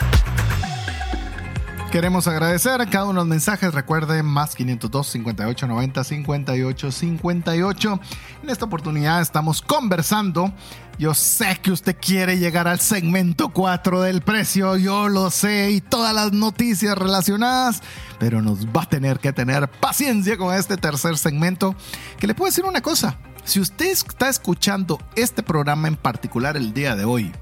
Queremos 1.91 2.25
agradecer 2.25 2.87
cada 2.89 3.03
uno 3.03 3.11
de 3.11 3.15
los 3.15 3.27
mensajes. 3.27 3.73
Recuerde, 3.73 4.23
más 4.23 4.55
502 4.55 5.07
58 5.07 5.67
90 5.67 6.03
58 6.05 6.89
58. 6.89 7.99
En 8.43 8.49
esta 8.49 8.63
oportunidad 8.63 9.21
estamos 9.21 9.61
conversando. 9.61 10.53
Yo 10.97 11.13
sé 11.13 11.59
que 11.61 11.69
usted 11.69 11.97
quiere 11.99 12.37
llegar 12.37 12.69
al 12.69 12.79
segmento 12.79 13.49
4 13.49 14.03
del 14.03 14.21
precio. 14.21 14.77
Yo 14.77 15.09
lo 15.09 15.29
sé 15.31 15.71
y 15.71 15.81
todas 15.81 16.15
las 16.15 16.31
noticias 16.31 16.97
relacionadas. 16.97 17.81
Pero 18.19 18.41
nos 18.41 18.67
va 18.67 18.83
a 18.83 18.89
tener 18.89 19.19
que 19.19 19.33
tener 19.33 19.67
paciencia 19.69 20.37
con 20.37 20.55
este 20.55 20.77
tercer 20.77 21.17
segmento. 21.17 21.75
Que 22.17 22.25
le 22.25 22.35
puedo 22.35 22.49
decir 22.49 22.63
una 22.63 22.79
cosa. 22.79 23.17
Si 23.43 23.59
usted 23.59 23.87
está 23.87 24.29
escuchando 24.29 24.97
este 25.17 25.43
programa 25.43 25.89
en 25.89 25.97
particular 25.97 26.55
el 26.55 26.73
día 26.73 26.95
de 26.95 27.03
hoy, 27.03 27.33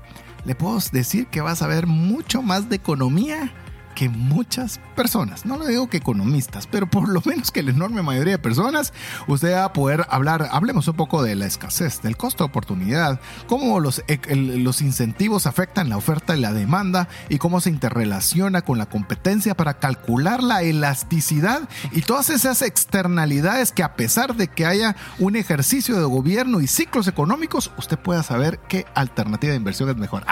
le 0.43 0.55
puedo 0.55 0.79
decir 0.91 1.27
que 1.27 1.41
va 1.41 1.51
a 1.51 1.55
saber 1.55 1.85
mucho 1.85 2.41
más 2.41 2.67
de 2.67 2.77
economía 2.77 3.53
que 3.99 4.07
muchas 4.07 4.79
personas, 4.95 5.45
no 5.45 5.57
lo 5.57 5.67
digo 5.67 5.89
que 5.89 5.97
economistas, 5.97 6.67
pero 6.67 6.89
por 6.89 7.09
lo 7.09 7.21
menos 7.25 7.51
que 7.51 7.62
la 7.62 7.71
enorme 7.71 8.01
mayoría 8.01 8.35
de 8.35 8.39
personas, 8.39 8.93
usted 9.27 9.51
va 9.51 9.65
a 9.65 9.73
poder 9.73 10.05
hablar, 10.09 10.47
hablemos 10.53 10.88
un 10.88 10.95
poco 10.95 11.21
de 11.21 11.35
la 11.35 11.45
escasez, 11.45 12.01
del 12.01 12.15
costo 12.15 12.45
de 12.45 12.47
oportunidad, 12.47 13.19
cómo 13.47 13.81
los, 13.81 14.01
los 14.33 14.81
incentivos 14.81 15.47
afectan 15.47 15.89
la 15.89 15.97
oferta 15.97 16.38
y 16.38 16.39
la 16.39 16.53
demanda 16.53 17.09
y 17.27 17.39
cómo 17.39 17.59
se 17.59 17.71
interrelaciona 17.71 18.62
con 18.62 18.77
la 18.77 18.85
competencia 18.85 19.53
para 19.53 19.79
calcular 19.79 20.43
la 20.43 20.62
elasticidad 20.62 21.67
y 21.91 22.03
todas 22.03 22.29
esas 22.29 22.62
externalidades 22.62 23.73
que 23.73 23.83
a 23.83 23.97
pesar 23.97 24.38
de 24.38 24.47
que 24.47 24.65
haya 24.65 24.95
un 25.17 25.35
ejercicio 25.35 25.97
de 25.97 26.05
gobierno 26.05 26.62
y 26.62 26.67
ciclos 26.67 27.09
económicos, 27.09 27.69
usted 27.75 27.99
pueda 27.99 28.23
saber 28.23 28.62
qué 28.69 28.85
alternativa 28.95 29.51
de 29.51 29.57
inversión 29.57 29.89
es 29.89 29.97
mejor. 29.97 30.23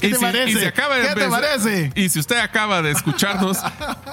¿Qué 0.00 0.10
te 0.10 0.20
parece? 0.20 0.72
¿Qué 0.72 1.14
te 1.16 1.28
parece? 1.28 1.92
Y 1.96 2.08
si 2.10 2.20
usted 2.20 2.38
acaba 2.38 2.59
acaba 2.60 2.82
de 2.82 2.90
escucharnos, 2.90 3.56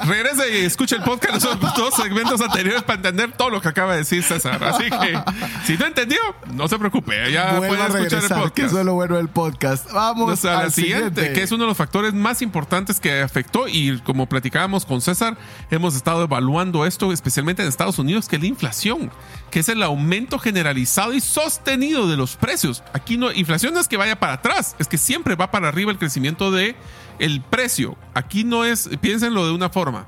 regrese 0.06 0.62
y 0.62 0.66
escuche 0.66 0.96
el 0.96 1.04
podcast 1.04 1.44
de 1.44 1.50
los 1.50 1.76
dos 1.76 1.94
segmentos 1.96 2.40
anteriores 2.40 2.82
para 2.84 2.96
entender 2.96 3.34
todo 3.34 3.50
lo 3.50 3.60
que 3.60 3.68
acaba 3.68 3.92
de 3.92 4.00
decir 4.00 4.24
César. 4.24 4.64
Así 4.64 4.86
que, 4.90 5.20
si 5.66 5.78
no 5.78 5.86
entendió, 5.86 6.20
no 6.54 6.70
se 6.70 6.80
preocupe, 6.80 7.30
ya 7.30 7.58
puede 7.58 7.74
escuchar 7.74 8.24
el 8.24 8.30
podcast. 8.30 8.54
Que 8.54 8.62
eso 8.64 8.80
es 8.80 8.86
lo 8.86 8.94
bueno 8.94 9.18
del 9.18 9.28
podcast. 9.28 9.92
Vamos 9.92 10.46
a 10.46 10.64
la 10.64 10.70
siguiente, 10.70 11.34
que 11.34 11.44
es 11.44 11.52
uno 11.52 11.66
de 11.66 11.68
los 11.68 11.78
factores 11.78 12.14
más 12.14 12.42
importantes 12.42 13.02
que 13.02 13.22
afectó 13.22 13.68
y 13.68 14.00
como 14.00 14.30
platicábamos 14.30 14.86
con 14.86 15.02
César, 15.02 15.38
hemos 15.70 15.96
estado 15.96 16.24
evaluando 16.24 16.86
esto, 16.86 17.12
especialmente 17.12 17.64
en 17.64 17.68
Estados 17.68 18.00
Unidos, 18.00 18.30
que 18.30 18.38
es 18.38 18.42
la 18.42 18.48
inflación, 18.48 19.12
que 19.52 19.60
es 19.60 19.68
el 19.68 19.84
aumento 19.84 20.40
generalizado 20.40 21.14
y 21.14 21.20
sostenido 21.20 22.08
de 22.08 22.16
los 22.16 22.38
precios. 22.38 22.82
Aquí 22.94 23.18
no, 23.18 23.30
inflación 23.34 23.74
no 23.74 23.82
es 23.82 23.90
que 23.90 23.98
vaya 23.98 24.18
para 24.18 24.34
atrás, 24.34 24.78
es 24.80 24.88
que 24.88 24.98
siempre 24.98 25.36
va 25.36 25.52
para 25.52 25.68
arriba 25.68 25.92
el 25.92 25.98
crecimiento 25.98 26.50
de 26.50 26.78
el 27.20 27.42
precio. 27.42 27.98
Aquí 28.14 28.44
no 28.44 28.66
es, 28.66 28.90
piénsenlo 29.02 29.46
de 29.46 29.54
una 29.54 29.70
forma. 29.70 30.08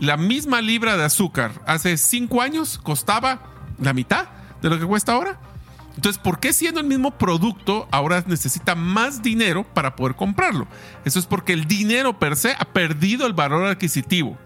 La 0.00 0.16
misma 0.16 0.60
libra 0.62 0.96
de 0.96 1.04
azúcar 1.04 1.52
hace 1.66 1.96
cinco 1.96 2.40
años 2.40 2.78
costaba 2.82 3.42
la 3.78 3.92
mitad 3.92 4.28
de 4.62 4.70
lo 4.70 4.78
que 4.78 4.86
cuesta 4.86 5.12
ahora. 5.12 5.38
Entonces, 5.96 6.22
¿por 6.22 6.40
qué 6.40 6.52
siendo 6.52 6.80
el 6.80 6.86
mismo 6.86 7.10
producto 7.10 7.86
ahora 7.90 8.24
necesita 8.26 8.74
más 8.74 9.22
dinero 9.22 9.66
para 9.74 9.96
poder 9.96 10.16
comprarlo? 10.16 10.66
Eso 11.04 11.18
es 11.18 11.26
porque 11.26 11.52
el 11.52 11.66
dinero 11.66 12.18
per 12.18 12.36
se 12.36 12.52
ha 12.52 12.64
perdido 12.64 13.26
el 13.26 13.34
valor 13.34 13.66
adquisitivo. 13.66 14.38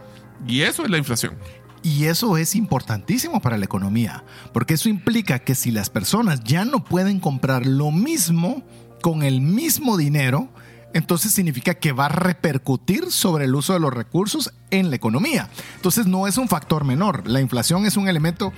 Y 0.49 0.63
eso 0.63 0.85
es 0.85 0.91
la 0.91 0.99
inflación. 0.99 1.37
Y 1.85 2.07
eso 2.07 2.39
es 2.39 2.55
importantísimo 2.55 3.41
para 3.41 3.59
la 3.59 3.67
economía, 3.67 4.25
porque 4.55 4.75
eso 4.75 4.89
implica 4.89 5.39
que 5.41 5.55
si 5.55 5.71
las 5.71 5.91
personas 5.91 6.43
ya 6.43 6.65
no 6.65 6.83
pueden 6.83 7.21
comprar 7.21 7.67
lo 7.67 7.91
mismo 7.91 8.65
con 9.03 9.23
el 9.23 9.43
mismo 9.43 9.99
dinero, 9.99 10.49
entonces 10.95 11.33
significa 11.33 11.75
que 11.75 11.93
va 11.93 12.07
a 12.07 12.09
repercutir 12.09 13.11
sobre 13.11 13.45
el 13.45 13.55
uso 13.55 13.75
de 13.75 13.81
los 13.81 13.93
recursos 13.93 14.55
en 14.71 14.89
la 14.89 14.97
economía. 14.97 15.51
Entonces 15.77 16.07
no 16.07 16.27
es 16.27 16.39
un 16.39 16.49
factor 16.49 16.85
menor. 16.85 17.29
La 17.29 17.41
inflación 17.41 17.85
es 17.85 17.97
un 17.99 18.09
elemento 18.09 18.53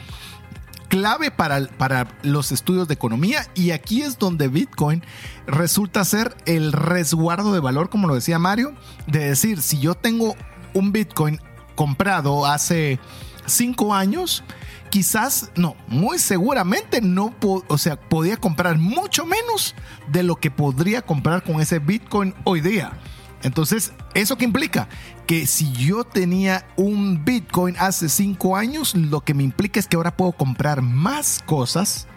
clave 0.89 1.31
para, 1.31 1.67
para 1.67 2.07
los 2.23 2.53
estudios 2.53 2.87
de 2.87 2.95
economía 2.95 3.47
y 3.55 3.73
aquí 3.73 4.03
es 4.03 4.19
donde 4.19 4.49
Bitcoin 4.49 5.03
resulta 5.47 6.05
ser 6.05 6.37
el 6.47 6.73
resguardo 6.73 7.53
de 7.53 7.61
valor, 7.61 7.89
como 7.89 8.07
lo 8.07 8.15
decía 8.15 8.39
Mario, 8.39 8.75
de 9.07 9.31
decir, 9.31 9.63
si 9.63 9.81
yo 9.81 9.95
tengo 9.95 10.37
un 10.75 10.93
Bitcoin 10.93 11.41
comprado 11.75 12.47
hace 12.47 13.01
cinco 13.47 13.95
años, 13.95 14.45
quizás, 14.91 15.51
no, 15.57 15.77
muy 15.89 16.19
seguramente 16.19 17.01
no, 17.01 17.35
o 17.41 17.79
sea, 17.79 17.97
podía 17.97 18.37
comprar 18.37 18.79
mucho 18.79 19.27
menos 19.27 19.75
de 20.09 20.23
lo 20.23 20.37
que 20.37 20.51
podría 20.51 21.03
comprar 21.03 21.43
con 21.43 21.61
ese 21.61 21.79
Bitcoin 21.79 22.35
hoy 22.45 22.61
día. 22.61 22.93
Entonces, 23.43 23.93
¿eso 24.15 24.37
qué 24.37 24.45
implica? 24.45 24.89
Que 25.27 25.47
si 25.47 25.71
yo 25.73 26.05
tenía 26.05 26.67
un 26.77 27.25
Bitcoin 27.25 27.77
hace 27.79 28.09
cinco 28.09 28.57
años, 28.57 28.95
lo 28.95 29.21
que 29.21 29.35
me 29.35 29.43
implica 29.43 29.79
es 29.79 29.87
que 29.87 29.97
ahora 29.97 30.17
puedo 30.17 30.33
comprar 30.33 30.83
más 30.83 31.41
cosas 31.45 32.09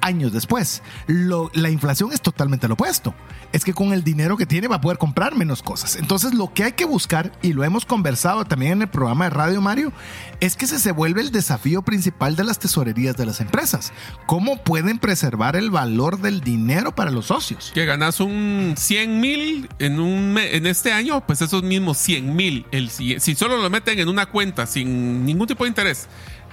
años 0.00 0.32
después. 0.32 0.82
la 1.06 1.70
inflación 1.70 2.12
es 2.12 2.20
totalmente 2.20 2.68
lo 2.68 2.74
opuesto. 2.74 3.14
Es 3.52 3.64
que 3.64 3.72
con 3.72 3.92
el 3.92 4.04
dinero 4.04 4.36
que 4.36 4.46
tiene 4.46 4.68
va 4.68 4.76
a 4.76 4.80
poder 4.80 4.98
comprar 4.98 5.34
menos 5.34 5.62
cosas. 5.62 5.96
Entonces 5.96 6.34
lo 6.34 6.52
que 6.52 6.64
hay 6.64 6.72
que 6.72 6.84
buscar, 6.84 7.32
y 7.42 7.52
lo 7.52 7.64
hemos 7.64 7.84
conversado 7.84 8.44
también 8.44 8.72
en 8.72 8.82
el 8.82 8.88
programa 8.88 9.24
de 9.24 9.30
Radio 9.30 9.60
Mario, 9.60 9.92
es 10.40 10.56
que 10.56 10.66
se, 10.66 10.78
se 10.78 10.92
vuelve 10.92 11.20
el 11.20 11.30
desafío 11.30 11.82
principal 11.82 12.36
de 12.36 12.44
las 12.44 12.58
tesorerías 12.58 13.16
de 13.16 13.26
las 13.26 13.40
empresas. 13.40 13.92
¿Cómo 14.26 14.62
pueden 14.62 14.98
preservar 14.98 15.56
el 15.56 15.70
valor 15.70 16.20
del 16.20 16.40
dinero 16.40 16.94
para 16.94 17.10
los 17.10 17.26
socios? 17.26 17.70
Que 17.74 17.84
ganas 17.84 18.20
un 18.20 18.74
100 18.76 19.20
mil 19.20 19.68
en, 19.78 20.00
un, 20.00 20.36
en 20.38 20.66
este 20.66 20.92
año, 20.92 21.24
pues 21.26 21.42
esos 21.42 21.62
mismos 21.62 21.98
100 21.98 22.36
mil, 22.36 22.66
si 22.90 23.34
solo 23.34 23.56
lo 23.56 23.70
meten 23.70 23.98
en 23.98 24.08
una 24.08 24.26
cuenta 24.26 24.66
sin 24.66 25.24
ningún 25.24 25.46
tipo 25.46 25.64
de 25.64 25.68
interés 25.68 26.08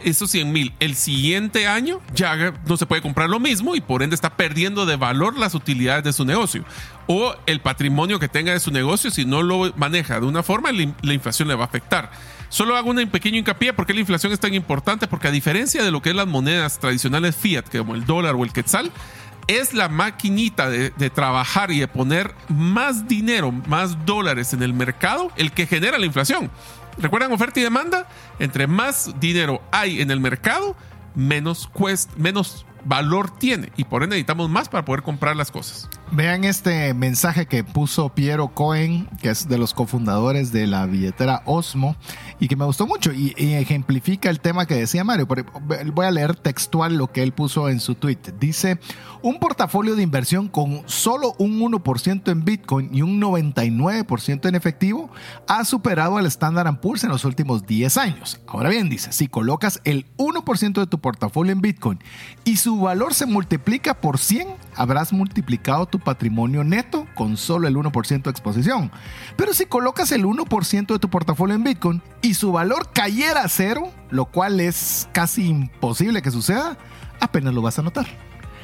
esos 0.06 0.32
100 0.32 0.52
mil 0.52 0.74
el 0.80 0.96
siguiente 0.96 1.68
año 1.68 2.00
ya 2.14 2.54
no 2.66 2.78
se 2.78 2.86
puede 2.86 3.02
comprar 3.02 3.30
lo 3.30 3.40
mismo 3.40 3.76
y 3.76 3.82
por 3.82 4.04
ende 4.04 4.16
está 4.16 4.38
perdiendo 4.38 4.86
de 4.86 4.96
valor 4.96 5.38
las 5.38 5.56
utilidades 5.56 6.04
de 6.04 6.14
su 6.14 6.24
negocio 6.24 6.64
o 7.08 7.36
el 7.46 7.60
patrimonio 7.60 8.20
que 8.20 8.28
tenga 8.28 8.54
de 8.54 8.60
su 8.60 8.72
negocio 8.72 9.12
si 9.12 9.26
no 9.26 9.42
lo 9.44 9.74
maneja 9.76 10.20
de 10.20 10.26
una 10.26 10.44
forma 10.44 10.72
la 10.72 11.14
inflación 11.14 11.48
le 11.48 11.56
va 11.56 11.64
a 11.64 11.68
afectar. 11.68 12.12
Solo 12.50 12.78
hago 12.78 12.92
un 12.92 13.10
pequeño 13.10 13.38
hincapié 13.38 13.74
porque 13.74 13.94
la 13.94 14.00
inflación 14.00 14.32
es 14.32 14.40
tan 14.40 14.54
importante 14.54 15.08
porque 15.08 15.28
a 15.28 15.32
diferencia 15.32 15.84
de 15.84 15.92
lo 15.92 16.02
que 16.02 16.12
es 16.12 16.16
las 16.16 16.28
monedas 16.28 16.80
tradicionales 16.80 17.36
fiat 17.36 17.66
como 17.70 17.96
el 17.96 18.06
dólar 18.06 18.36
o 18.36 18.44
el 18.44 18.54
quetzal 18.54 18.92
es 19.48 19.74
la 19.74 19.90
maquinita 19.90 20.70
de, 20.70 20.92
de, 20.92 21.10
trabajar 21.10 21.72
y 21.72 21.80
de 21.80 21.88
poner 21.88 22.34
más 22.50 23.08
dinero, 23.08 23.52
más 23.52 24.06
dólares 24.06 24.54
en 24.54 24.64
el 24.64 24.74
mercado, 24.74 25.32
el 25.36 25.52
que 25.52 25.68
genera 25.68 26.00
la 26.00 26.06
inflación. 26.06 26.50
¿Recuerdan 26.98 27.32
oferta 27.32 27.60
y 27.60 27.64
demanda? 27.64 28.08
Entre 28.40 28.68
más 28.68 29.20
dinero 29.20 29.62
hay 29.72 30.02
en 30.02 30.12
el 30.12 30.20
mercado, 30.20 30.76
menos, 31.14 31.68
cuesta, 31.68 32.14
menos 32.18 32.66
valor 32.86 33.38
tiene 33.38 33.72
y 33.76 33.84
por 33.84 34.04
ende 34.04 34.16
necesitamos 34.16 34.50
más 34.50 34.70
para 34.70 34.86
poder 34.86 35.02
comprar 35.02 35.36
las 35.36 35.52
cosas. 35.52 35.90
Vean 36.16 36.46
este 36.46 36.94
mensaje 36.94 37.46
que 37.46 37.66
puso 37.66 38.08
Piero 38.08 38.48
Cohen, 38.48 39.06
que 39.22 39.30
es 39.30 39.50
de 39.50 39.58
los 39.58 39.74
cofundadores 39.74 40.54
de 40.54 40.66
la 40.66 40.86
billetera 40.86 41.42
Osmo, 41.44 41.98
y 42.40 42.48
que 42.48 42.56
me 42.56 42.64
gustó 42.64 42.88
mucho 42.88 43.12
y, 43.12 43.34
ejemplifica 43.38 44.30
el 44.30 44.40
tema 44.40 44.66
que 44.66 44.76
decía 44.76 45.04
Mario. 45.04 45.28
Voy 45.28 46.06
a 46.06 46.12
leer 46.12 46.38
textual 46.38 46.96
lo 46.96 47.12
que 47.12 47.22
él 47.22 47.34
puso 47.34 47.68
en 47.68 47.82
su 47.82 47.96
tweet. 47.96 48.20
Dice, 48.40 48.80
un 49.24 49.40
portafolio 49.40 49.98
de 49.98 50.04
inversión 50.04 50.48
con 50.48 50.84
solo 50.86 51.34
un 51.38 51.60
1% 51.60 52.32
en 52.32 52.46
Bitcoin 52.46 52.96
y 52.96 53.02
un 53.02 53.20
99% 53.22 54.48
en 54.48 54.56
efectivo 54.56 55.10
ha 55.50 55.66
superado 55.66 56.16
al 56.18 56.28
Standard 56.28 56.80
Poor's 56.80 57.04
en 57.04 57.10
los 57.10 57.26
últimos 57.26 57.66
10 57.66 57.98
años. 57.98 58.40
Ahora 58.48 58.70
bien, 58.70 58.88
dice, 58.88 59.12
si 59.12 59.28
colocas 59.28 59.82
el 59.84 60.06
1% 60.16 60.80
de 60.80 60.88
tu 60.88 61.00
portafolio 61.00 61.52
en 61.52 61.60
Bitcoin 61.60 62.00
y 62.46 62.56
su 62.56 62.80
valor 62.80 63.14
se 63.14 63.26
multiplica 63.26 64.00
por 64.00 64.18
100, 64.18 64.48
habrás 64.76 65.12
multiplicado 65.12 65.88
tu 65.88 66.00
patrimonio 66.06 66.64
neto 66.64 67.06
con 67.16 67.36
solo 67.36 67.68
el 67.68 67.76
1% 67.76 68.24
de 68.24 68.30
exposición. 68.30 68.90
Pero 69.36 69.54
si 69.54 69.66
colocas 69.66 70.14
el 70.14 70.24
1% 70.24 70.88
de 70.88 71.00
tu 71.00 71.10
portafolio 71.10 71.54
en 71.54 71.66
Bitcoin 71.66 72.02
y 72.22 72.36
su 72.36 72.54
valor 72.54 72.92
cayera 72.94 73.42
a 73.42 73.50
cero, 73.50 73.92
lo 74.10 74.26
cual 74.28 74.62
es 74.62 75.10
casi 75.12 75.48
imposible 75.48 76.22
que 76.22 76.32
suceda, 76.32 76.78
apenas 77.20 77.54
lo 77.54 77.62
vas 77.62 77.78
a 77.78 77.82
notar. 77.82 78.08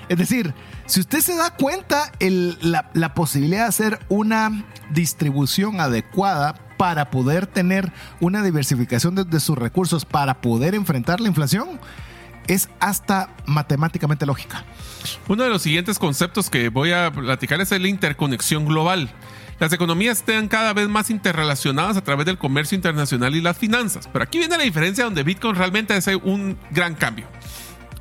Es 0.07 0.17
decir, 0.17 0.53
si 0.85 1.01
usted 1.01 1.19
se 1.19 1.35
da 1.35 1.51
cuenta, 1.51 2.11
la, 2.19 3.13
posibilidad 3.13 3.63
de 3.63 3.67
hacer 3.67 3.99
una 4.09 4.65
distribución 4.91 5.79
adecuada 5.79 6.55
para 6.77 7.11
poder 7.11 7.47
tener 7.47 7.91
una 8.19 8.43
diversificación 8.43 9.15
de 9.15 9.39
sus 9.39 9.57
recursos 9.57 10.05
para 10.05 10.41
poder 10.41 10.75
enfrentar 10.75 11.19
la 11.19 11.27
inflación 11.27 11.79
es 12.47 12.69
hasta 12.79 13.29
matemáticamente 13.45 14.25
lógica. 14.25 14.65
Uno 15.27 15.43
de 15.43 15.49
los 15.49 15.61
siguientes 15.61 15.99
conceptos 15.99 16.49
que 16.49 16.69
voy 16.69 16.91
a 16.91 17.11
platicar 17.11 17.61
es 17.61 17.71
la 17.71 17.87
interconexión 17.87 18.65
global. 18.65 19.09
Las 19.59 19.71
economías 19.73 20.19
están 20.19 20.47
cada 20.47 20.73
vez 20.73 20.87
más 20.89 21.09
interrelacionadas 21.11 21.95
a 21.95 22.01
través 22.03 22.25
del 22.25 22.37
comercio 22.37 22.75
internacional 22.75 23.35
y 23.35 23.41
las 23.41 23.57
finanzas. 23.57 24.09
Pero 24.11 24.23
aquí 24.23 24.39
viene 24.39 24.57
la 24.57 24.63
diferencia 24.63 25.03
donde 25.03 25.21
Bitcoin 25.23 25.55
realmente 25.55 25.93
hace 25.93 26.15
un 26.15 26.57
gran 26.71 26.95
cambio. 26.95 27.27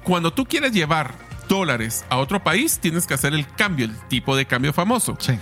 Cuando 0.02 0.32
tú 0.32 0.46
quieres 0.46 0.72
llevar 0.72 1.14
dólares 1.48 2.04
a 2.08 2.16
otro 2.16 2.42
país, 2.42 2.78
tienes 2.78 3.06
que 3.06 3.12
hacer 3.14 3.34
el 3.34 3.46
cambio, 3.46 3.84
el 3.84 3.94
tipo 4.08 4.36
de 4.36 4.46
cambio 4.46 4.72
famoso. 4.72 5.16
Sí. 5.20 5.32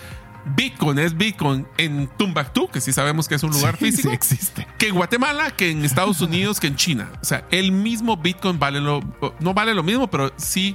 Bitcoin 0.56 0.98
es 0.98 1.16
Bitcoin 1.16 1.66
en 1.76 2.08
Tumbactú, 2.16 2.68
que 2.68 2.80
sí 2.80 2.92
sabemos 2.92 3.28
que 3.28 3.34
es 3.34 3.42
un 3.42 3.50
lugar 3.50 3.76
Sí, 3.78 3.84
físico. 3.92 4.08
sí 4.08 4.14
existe. 4.14 4.66
que 4.78 4.88
en 4.88 4.94
Guatemala, 4.94 5.50
que 5.52 5.70
en 5.70 5.84
Estados 5.84 6.20
Unidos, 6.20 6.58
que 6.58 6.66
en 6.68 6.76
China. 6.76 7.10
O 7.20 7.24
sea, 7.24 7.44
el 7.50 7.70
mismo 7.70 8.16
Bitcoin 8.16 8.58
vale 8.58 8.80
lo, 8.80 9.02
no 9.40 9.54
vale 9.54 9.74
lo 9.74 9.82
mismo, 9.82 10.10
pero 10.10 10.32
sí 10.36 10.74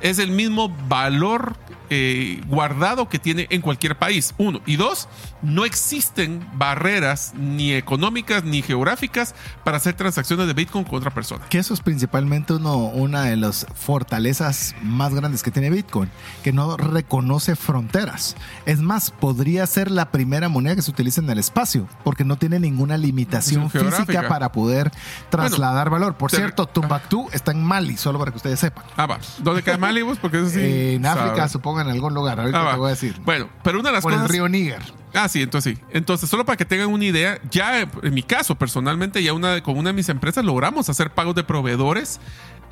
es 0.00 0.18
el 0.18 0.30
mismo 0.30 0.68
valor 0.88 1.56
eh, 1.92 2.40
guardado 2.46 3.08
que 3.08 3.18
tiene 3.18 3.48
en 3.50 3.62
cualquier 3.62 3.98
país. 3.98 4.32
Uno. 4.38 4.60
Y 4.64 4.76
dos, 4.76 5.08
no 5.42 5.64
existen 5.64 6.46
barreras 6.54 7.32
ni 7.34 7.72
económicas 7.72 8.44
ni 8.44 8.62
geográficas 8.62 9.34
para 9.64 9.78
hacer 9.78 9.94
transacciones 9.94 10.46
de 10.46 10.52
Bitcoin 10.52 10.84
con 10.84 10.98
otra 10.98 11.10
persona. 11.10 11.44
Que 11.48 11.58
eso 11.58 11.74
es 11.74 11.80
principalmente 11.80 12.52
uno, 12.52 12.76
una 12.76 13.22
de 13.22 13.36
las 13.36 13.66
fortalezas 13.74 14.76
más 14.84 15.12
grandes 15.14 15.42
que 15.42 15.50
tiene 15.50 15.68
Bitcoin, 15.68 16.08
que 16.44 16.52
no 16.52 16.76
reconoce 16.76 17.56
fronteras. 17.56 18.36
Es 18.66 18.78
más, 18.78 19.10
podría 19.10 19.66
ser 19.66 19.90
la 19.90 20.12
primera 20.12 20.48
moneda 20.48 20.76
que 20.76 20.82
se 20.82 20.92
utiliza 20.92 21.20
en 21.20 21.28
el 21.28 21.40
espacio, 21.40 21.88
porque 22.04 22.24
no 22.24 22.36
tiene 22.36 22.60
ninguna 22.60 22.98
limitación 22.98 23.68
Geográfica. 23.68 24.06
física 24.06 24.28
para 24.28 24.52
poder 24.52 24.92
trasladar 25.28 25.90
valor. 25.90 26.14
Por 26.14 26.30
cierto, 26.30 26.66
Tumbactú 26.66 27.28
está 27.32 27.50
en 27.50 27.64
Mali, 27.64 27.96
solo 27.96 28.20
para 28.20 28.30
que 28.30 28.36
ustedes 28.36 28.60
sepan. 28.60 28.84
Ah, 28.96 29.06
va. 29.06 29.18
¿Dónde 29.38 29.64
queda 29.64 29.76
Mali, 29.76 29.89
vos? 30.02 30.18
Porque 30.18 30.38
eso 30.38 30.48
sí. 30.50 30.94
en 30.94 31.04
África, 31.06 31.48
supongo, 31.48 31.80
en 31.80 31.88
algún 31.88 32.14
lugar. 32.14 32.40
Ahorita 32.40 32.68
Ah, 32.68 32.72
te 32.72 32.78
voy 32.78 32.86
a 32.86 32.90
decir. 32.90 33.20
Bueno, 33.24 33.48
pero 33.62 33.80
una 33.80 33.88
de 33.90 33.94
las 33.94 34.02
Por 34.02 34.12
el 34.12 34.18
cosas. 34.20 34.30
río 34.30 34.48
Níger. 34.48 34.80
Ah, 35.14 35.28
sí, 35.28 35.42
entonces 35.42 35.76
sí. 35.76 35.84
Entonces, 35.92 36.30
solo 36.30 36.44
para 36.44 36.56
que 36.56 36.64
tengan 36.64 36.88
una 36.88 37.04
idea, 37.04 37.40
ya 37.50 37.80
en 37.80 38.14
mi 38.14 38.22
caso, 38.22 38.54
personalmente, 38.54 39.22
ya 39.22 39.32
una, 39.32 39.60
con 39.62 39.76
una 39.76 39.90
de 39.90 39.94
mis 39.94 40.08
empresas 40.08 40.44
logramos 40.44 40.88
hacer 40.88 41.10
pagos 41.10 41.34
de 41.34 41.42
proveedores 41.44 42.20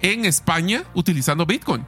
en 0.02 0.24
España 0.24 0.84
utilizando 0.94 1.44
Bitcoin. 1.46 1.84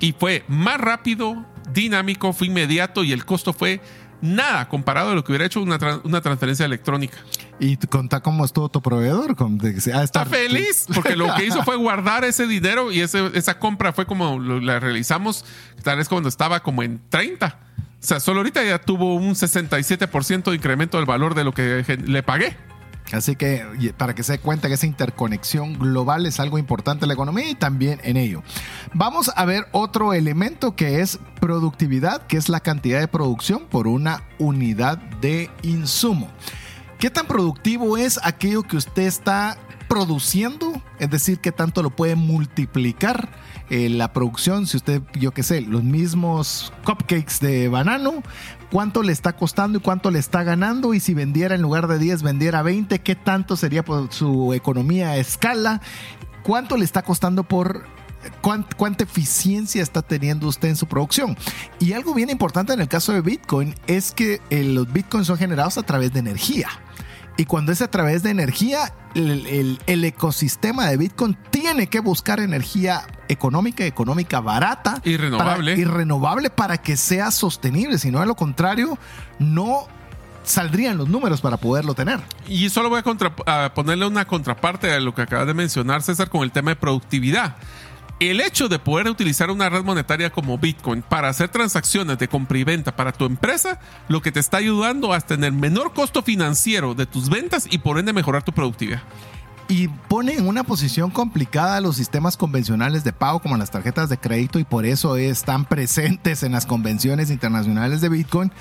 Y 0.00 0.12
fue 0.12 0.44
más 0.48 0.78
rápido, 0.78 1.46
dinámico, 1.72 2.32
fue 2.32 2.48
inmediato 2.48 3.04
y 3.04 3.12
el 3.12 3.24
costo 3.24 3.52
fue 3.54 3.80
nada 4.24 4.68
comparado 4.68 5.10
a 5.10 5.14
lo 5.14 5.22
que 5.22 5.32
hubiera 5.32 5.44
hecho 5.46 5.60
una, 5.60 5.78
tran- 5.78 6.00
una 6.04 6.20
transferencia 6.20 6.64
electrónica. 6.66 7.16
Y 7.60 7.76
contá 7.76 8.20
cómo 8.20 8.44
estuvo 8.44 8.68
tu 8.68 8.82
proveedor. 8.82 9.36
con- 9.36 9.58
de 9.58 9.72
que 9.74 9.78
Está 9.78 10.24
feliz 10.24 10.86
porque 10.94 11.14
lo 11.16 11.32
que 11.34 11.44
hizo 11.46 11.62
fue 11.62 11.76
guardar 11.76 12.24
ese 12.24 12.46
dinero 12.46 12.90
y 12.90 13.00
ese- 13.00 13.30
esa 13.34 13.58
compra 13.58 13.92
fue 13.92 14.06
como 14.06 14.38
lo- 14.38 14.60
la 14.60 14.80
realizamos 14.80 15.44
tal 15.82 15.98
vez 15.98 16.08
cuando 16.08 16.28
estaba 16.28 16.60
como 16.60 16.82
en 16.82 17.00
30. 17.08 17.58
O 18.02 18.06
sea, 18.06 18.20
solo 18.20 18.40
ahorita 18.40 18.62
ya 18.64 18.78
tuvo 18.80 19.14
un 19.14 19.34
67% 19.34 20.50
de 20.50 20.56
incremento 20.56 20.98
del 20.98 21.06
valor 21.06 21.34
de 21.34 21.44
lo 21.44 21.52
que 21.52 21.84
le 22.04 22.22
pagué. 22.22 22.56
Así 23.12 23.36
que 23.36 23.92
para 23.96 24.14
que 24.14 24.22
se 24.22 24.32
dé 24.32 24.38
cuenta 24.38 24.68
que 24.68 24.74
esa 24.74 24.86
interconexión 24.86 25.78
global 25.78 26.26
es 26.26 26.40
algo 26.40 26.58
importante 26.58 27.04
en 27.04 27.08
la 27.08 27.14
economía 27.14 27.48
y 27.50 27.54
también 27.54 28.00
en 28.02 28.16
ello. 28.16 28.42
Vamos 28.94 29.30
a 29.36 29.44
ver 29.44 29.66
otro 29.72 30.14
elemento 30.14 30.74
que 30.74 31.00
es 31.00 31.18
productividad, 31.40 32.26
que 32.26 32.36
es 32.36 32.48
la 32.48 32.60
cantidad 32.60 33.00
de 33.00 33.08
producción 33.08 33.66
por 33.68 33.86
una 33.86 34.24
unidad 34.38 34.98
de 35.20 35.50
insumo. 35.62 36.28
¿Qué 36.98 37.10
tan 37.10 37.26
productivo 37.26 37.98
es 37.98 38.18
aquello 38.22 38.62
que 38.62 38.78
usted 38.78 39.02
está 39.02 39.58
produciendo? 39.88 40.72
Es 40.98 41.10
decir, 41.10 41.38
¿qué 41.38 41.52
tanto 41.52 41.82
lo 41.82 41.90
puede 41.90 42.16
multiplicar 42.16 43.28
eh, 43.70 43.88
la 43.88 44.12
producción? 44.12 44.66
Si 44.66 44.76
usted, 44.76 45.02
yo 45.14 45.32
qué 45.32 45.42
sé, 45.42 45.60
los 45.60 45.82
mismos 45.82 46.72
cupcakes 46.84 47.38
de 47.40 47.68
banano, 47.68 48.22
¿cuánto 48.70 49.02
le 49.02 49.12
está 49.12 49.34
costando 49.36 49.78
y 49.78 49.80
cuánto 49.80 50.10
le 50.10 50.18
está 50.18 50.42
ganando? 50.42 50.94
Y 50.94 51.00
si 51.00 51.14
vendiera 51.14 51.54
en 51.54 51.62
lugar 51.62 51.86
de 51.88 51.98
10, 51.98 52.22
vendiera 52.22 52.62
20, 52.62 53.00
¿qué 53.00 53.14
tanto 53.14 53.56
sería 53.56 53.84
por 53.84 54.12
su 54.12 54.52
economía 54.52 55.10
a 55.10 55.16
escala? 55.16 55.80
¿Cuánto 56.42 56.76
le 56.76 56.84
está 56.84 57.02
costando 57.02 57.44
por 57.44 57.84
cuán- 58.40 58.66
cuánta 58.76 59.04
eficiencia 59.04 59.82
está 59.82 60.02
teniendo 60.02 60.48
usted 60.48 60.68
en 60.68 60.76
su 60.76 60.86
producción. 60.86 61.36
Y 61.78 61.92
algo 61.92 62.14
bien 62.14 62.30
importante 62.30 62.72
en 62.72 62.80
el 62.80 62.88
caso 62.88 63.12
de 63.12 63.20
Bitcoin 63.20 63.74
es 63.86 64.12
que 64.12 64.40
eh, 64.50 64.64
los 64.64 64.90
Bitcoins 64.92 65.26
son 65.26 65.36
generados 65.38 65.78
a 65.78 65.82
través 65.82 66.12
de 66.12 66.20
energía. 66.20 66.68
Y 67.36 67.46
cuando 67.46 67.72
es 67.72 67.82
a 67.82 67.88
través 67.90 68.22
de 68.22 68.30
energía, 68.30 68.92
el, 69.14 69.46
el- 69.46 69.80
el 69.86 70.04
ecosistema 70.04 70.86
de 70.86 70.96
Bitcoin 70.96 71.36
tiene 71.50 71.88
que 71.88 71.98
buscar 72.00 72.38
energía 72.40 73.02
económica, 73.28 73.84
económica 73.84 74.40
barata. 74.40 75.00
Y 75.04 75.16
renovable. 75.16 75.72
para- 75.72 75.80
y 75.80 75.84
renovable 75.84 76.50
para 76.50 76.78
que 76.78 76.96
sea 76.96 77.30
sostenible. 77.32 77.98
Si 77.98 78.10
no, 78.12 78.20
de 78.20 78.26
lo 78.26 78.36
contrario, 78.36 78.98
no 79.40 79.88
saldrían 80.44 80.98
los 80.98 81.08
números 81.08 81.40
para 81.40 81.56
poderlo 81.56 81.94
tener. 81.94 82.20
Y 82.46 82.68
solo 82.68 82.88
voy 82.90 82.98
a, 83.00 83.02
contra- 83.02 83.32
a 83.46 83.72
ponerle 83.74 84.06
una 84.06 84.26
contraparte 84.26 84.92
a 84.92 85.00
lo 85.00 85.14
que 85.14 85.22
acabas 85.22 85.46
de 85.46 85.54
mencionar, 85.54 86.02
César, 86.02 86.28
con 86.28 86.42
el 86.42 86.52
tema 86.52 86.70
de 86.70 86.76
productividad. 86.76 87.56
El 88.20 88.40
hecho 88.40 88.68
de 88.68 88.78
poder 88.78 89.08
utilizar 89.08 89.50
una 89.50 89.68
red 89.68 89.82
monetaria 89.82 90.30
como 90.30 90.56
Bitcoin 90.56 91.02
para 91.02 91.28
hacer 91.28 91.48
transacciones 91.48 92.16
de 92.18 92.28
compra 92.28 92.58
y 92.58 92.64
venta 92.64 92.94
para 92.94 93.10
tu 93.10 93.24
empresa, 93.24 93.80
lo 94.08 94.22
que 94.22 94.30
te 94.30 94.38
está 94.38 94.58
ayudando 94.58 95.12
a 95.12 95.20
tener 95.20 95.52
menor 95.52 95.92
costo 95.92 96.22
financiero 96.22 96.94
de 96.94 97.06
tus 97.06 97.28
ventas 97.28 97.66
y 97.68 97.78
por 97.78 97.98
ende 97.98 98.12
mejorar 98.12 98.44
tu 98.44 98.52
productividad. 98.52 99.02
Y 99.68 99.88
pone 99.88 100.34
en 100.34 100.46
una 100.46 100.64
posición 100.64 101.10
complicada 101.10 101.76
a 101.76 101.80
los 101.80 101.96
sistemas 101.96 102.36
convencionales 102.36 103.04
de 103.04 103.12
pago 103.12 103.40
como 103.40 103.56
las 103.56 103.70
tarjetas 103.70 104.08
de 104.08 104.18
crédito 104.18 104.58
y 104.58 104.64
por 104.64 104.84
eso 104.84 105.16
están 105.16 105.64
presentes 105.68 106.42
en 106.42 106.52
las 106.52 106.66
convenciones 106.66 107.30
internacionales 107.30 108.00
de 108.00 108.08
Bitcoin 108.08 108.52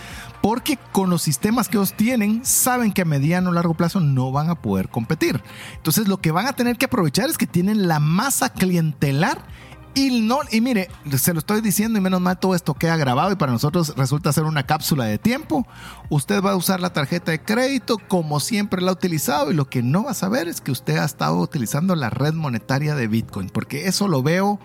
porque 0.42 0.78
con 0.92 1.10
los 1.10 1.22
sistemas 1.22 1.68
que 1.68 1.78
ellos 1.78 1.94
tienen 1.94 2.46
saben 2.46 2.92
que 2.92 3.02
a 3.02 3.06
mediano 3.06 3.50
o 3.50 3.54
largo 3.54 3.74
plazo 3.74 4.00
no 4.00 4.32
van 4.32 4.50
a 4.50 4.56
poder 4.56 4.90
competir. 4.90 5.42
Entonces 5.76 6.08
lo 6.08 6.18
que 6.18 6.32
van 6.32 6.48
a 6.48 6.54
tener 6.54 6.78
que 6.78 6.86
aprovechar 6.86 7.30
es 7.30 7.38
que 7.38 7.48
tienen 7.48 7.88
la 7.88 8.00
masa 8.00 8.50
clientelar 8.50 9.46
y 9.96 10.22
no, 10.22 10.40
y 10.52 10.62
mire, 10.62 10.90
se 11.18 11.34
lo 11.34 11.40
estoy 11.40 11.62
diciendo 11.62 12.00
y 12.00 12.02
menos 12.02 12.20
mal 12.22 12.40
todo 12.40 12.56
esto 12.56 12.74
queda 12.74 12.98
grabado 12.98 13.32
y 13.32 13.36
para 13.36 13.52
nosotros 13.52 13.94
resulta 13.96 14.34
ser 14.34 14.44
una 14.46 14.64
cápsula 14.66 15.06
de 15.06 15.18
tiempo. 15.18 15.68
Usted 16.10 16.42
va 16.42 16.52
a 16.52 16.56
usar 16.56 16.80
la 16.80 16.92
tarjeta 16.94 17.32
de 17.32 17.42
crédito 17.42 17.98
como 18.08 18.40
siempre 18.40 18.82
la 18.82 18.90
ha 18.92 18.94
utilizado 18.94 19.52
y 19.52 19.54
lo 19.56 19.70
que 19.70 19.84
no 19.84 20.04
va 20.06 20.12
a 20.12 20.16
saber 20.16 20.48
es 20.48 20.62
que 20.62 20.72
usted 20.72 20.98
ha 20.98 21.06
estado 21.06 21.38
utilizando 21.40 21.96
la 21.96 22.10
red 22.10 22.34
monetaria 22.34 22.96
de 22.96 23.08
Bitcoin, 23.08 23.50
porque 23.50 23.88
eso 23.88 24.08
lo 24.08 24.24
veo 24.24 24.60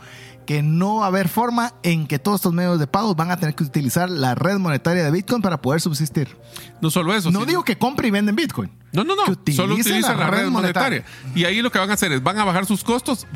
que 0.47 0.63
no 0.63 0.97
va 0.97 1.05
a 1.05 1.09
haber 1.09 1.29
forma 1.29 1.75
en 1.83 2.07
que 2.07 2.19
todos 2.19 2.37
estos 2.37 2.55
medios 2.55 2.79
de 2.79 2.87
pago 2.87 3.15
van 3.15 3.31
a 3.31 3.37
tener 3.37 3.55
que 3.55 3.65
utilizar 3.65 4.09
la 4.09 4.35
red 4.35 4.57
monetaria 4.59 5.05
de 5.05 5.11
Bitcoin 5.11 5.43
para 5.43 5.61
poder 5.61 5.83
subsistir. 5.83 6.39
No 6.81 6.91
solo 6.91 7.15
eso. 7.15 7.31
No 7.31 7.41
sino- 7.41 7.47
digo 7.51 7.65
que 7.65 7.77
compre 7.77 8.09
y 8.09 8.11
venden 8.11 8.35
Bitcoin. 8.35 8.71
No, 8.93 9.05
no, 9.05 9.15
no. 9.15 9.25
Solo 9.53 9.75
utilizan 9.75 10.19
la, 10.19 10.31
red 10.31 10.49
monetaria. 10.49 11.05
monetaria. 11.05 11.05
Y 11.35 11.45
ahí 11.45 11.61
lo 11.61 11.71
que 11.71 11.79
van 11.79 11.91
a 11.91 11.95
hacer 11.95 12.11
es, 12.13 12.23
van 12.23 12.39
a 12.39 12.45
bajar 12.45 12.65
sus 12.65 12.83
costos, 12.83 13.27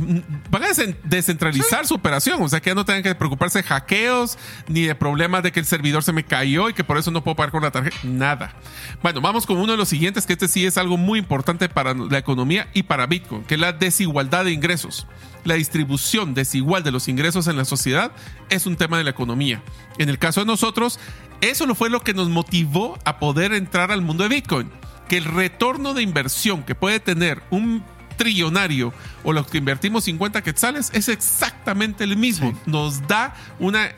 van 0.50 0.62
a 0.62 0.68
descentralizar 1.04 1.86
su 1.86 1.94
operación. 1.94 2.42
O 2.42 2.48
sea, 2.48 2.60
que 2.60 2.70
ya 2.70 2.74
no 2.74 2.84
tengan 2.84 3.02
que 3.02 3.14
preocuparse 3.14 3.58
de 3.58 3.64
hackeos, 3.64 4.38
ni 4.68 4.82
de 4.82 4.94
problemas 4.94 5.42
de 5.42 5.52
que 5.52 5.60
el 5.60 5.66
servidor 5.66 6.02
se 6.02 6.12
me 6.12 6.24
cayó 6.24 6.70
y 6.70 6.74
que 6.74 6.84
por 6.84 6.96
eso 6.96 7.10
no 7.10 7.22
puedo 7.22 7.36
pagar 7.36 7.50
con 7.50 7.62
la 7.62 7.70
tarjeta. 7.70 7.96
Nada. 8.02 8.54
Bueno, 9.02 9.20
vamos 9.20 9.46
con 9.46 9.58
uno 9.58 9.72
de 9.72 9.78
los 9.78 9.88
siguientes, 9.88 10.26
que 10.26 10.32
este 10.32 10.48
sí 10.48 10.64
es 10.64 10.78
algo 10.78 10.96
muy 10.96 11.18
importante 11.18 11.68
para 11.68 11.92
la 11.92 12.18
economía 12.18 12.68
y 12.72 12.84
para 12.84 13.06
Bitcoin, 13.06 13.44
que 13.44 13.54
es 13.54 13.60
la 13.60 13.72
desigualdad 13.72 14.46
de 14.46 14.52
ingresos. 14.52 15.06
La 15.44 15.54
distribución 15.54 16.34
desigual 16.34 16.82
de 16.82 16.92
los 16.92 17.08
ingresos 17.08 17.46
en 17.46 17.56
la 17.56 17.64
sociedad 17.64 18.12
es 18.48 18.66
un 18.66 18.76
tema 18.76 18.96
de 18.96 19.04
la 19.04 19.10
economía. 19.10 19.62
En 19.98 20.08
el 20.08 20.18
caso 20.18 20.40
de 20.40 20.46
nosotros, 20.46 20.98
eso 21.40 21.66
lo 21.66 21.74
fue 21.74 21.90
lo 21.90 22.00
que 22.00 22.14
nos 22.14 22.28
motivó 22.28 22.96
a 23.04 23.18
poder 23.18 23.52
entrar 23.52 23.90
al 23.90 24.00
mundo 24.02 24.22
de 24.22 24.28
Bitcoin. 24.30 24.70
Que 25.08 25.16
el 25.18 25.24
retorno 25.24 25.94
de 25.94 26.02
inversión 26.02 26.62
que 26.62 26.74
puede 26.74 27.00
tener 27.00 27.42
un 27.50 27.82
trillonario 28.16 28.92
o 29.24 29.32
los 29.32 29.46
que 29.46 29.58
invertimos 29.58 30.04
50 30.04 30.42
quetzales 30.42 30.90
es 30.94 31.08
exactamente 31.08 32.04
el 32.04 32.16
mismo. 32.16 32.50
Sí. 32.52 32.56
Nos 32.66 33.06
da 33.08 33.34
una 33.58 33.88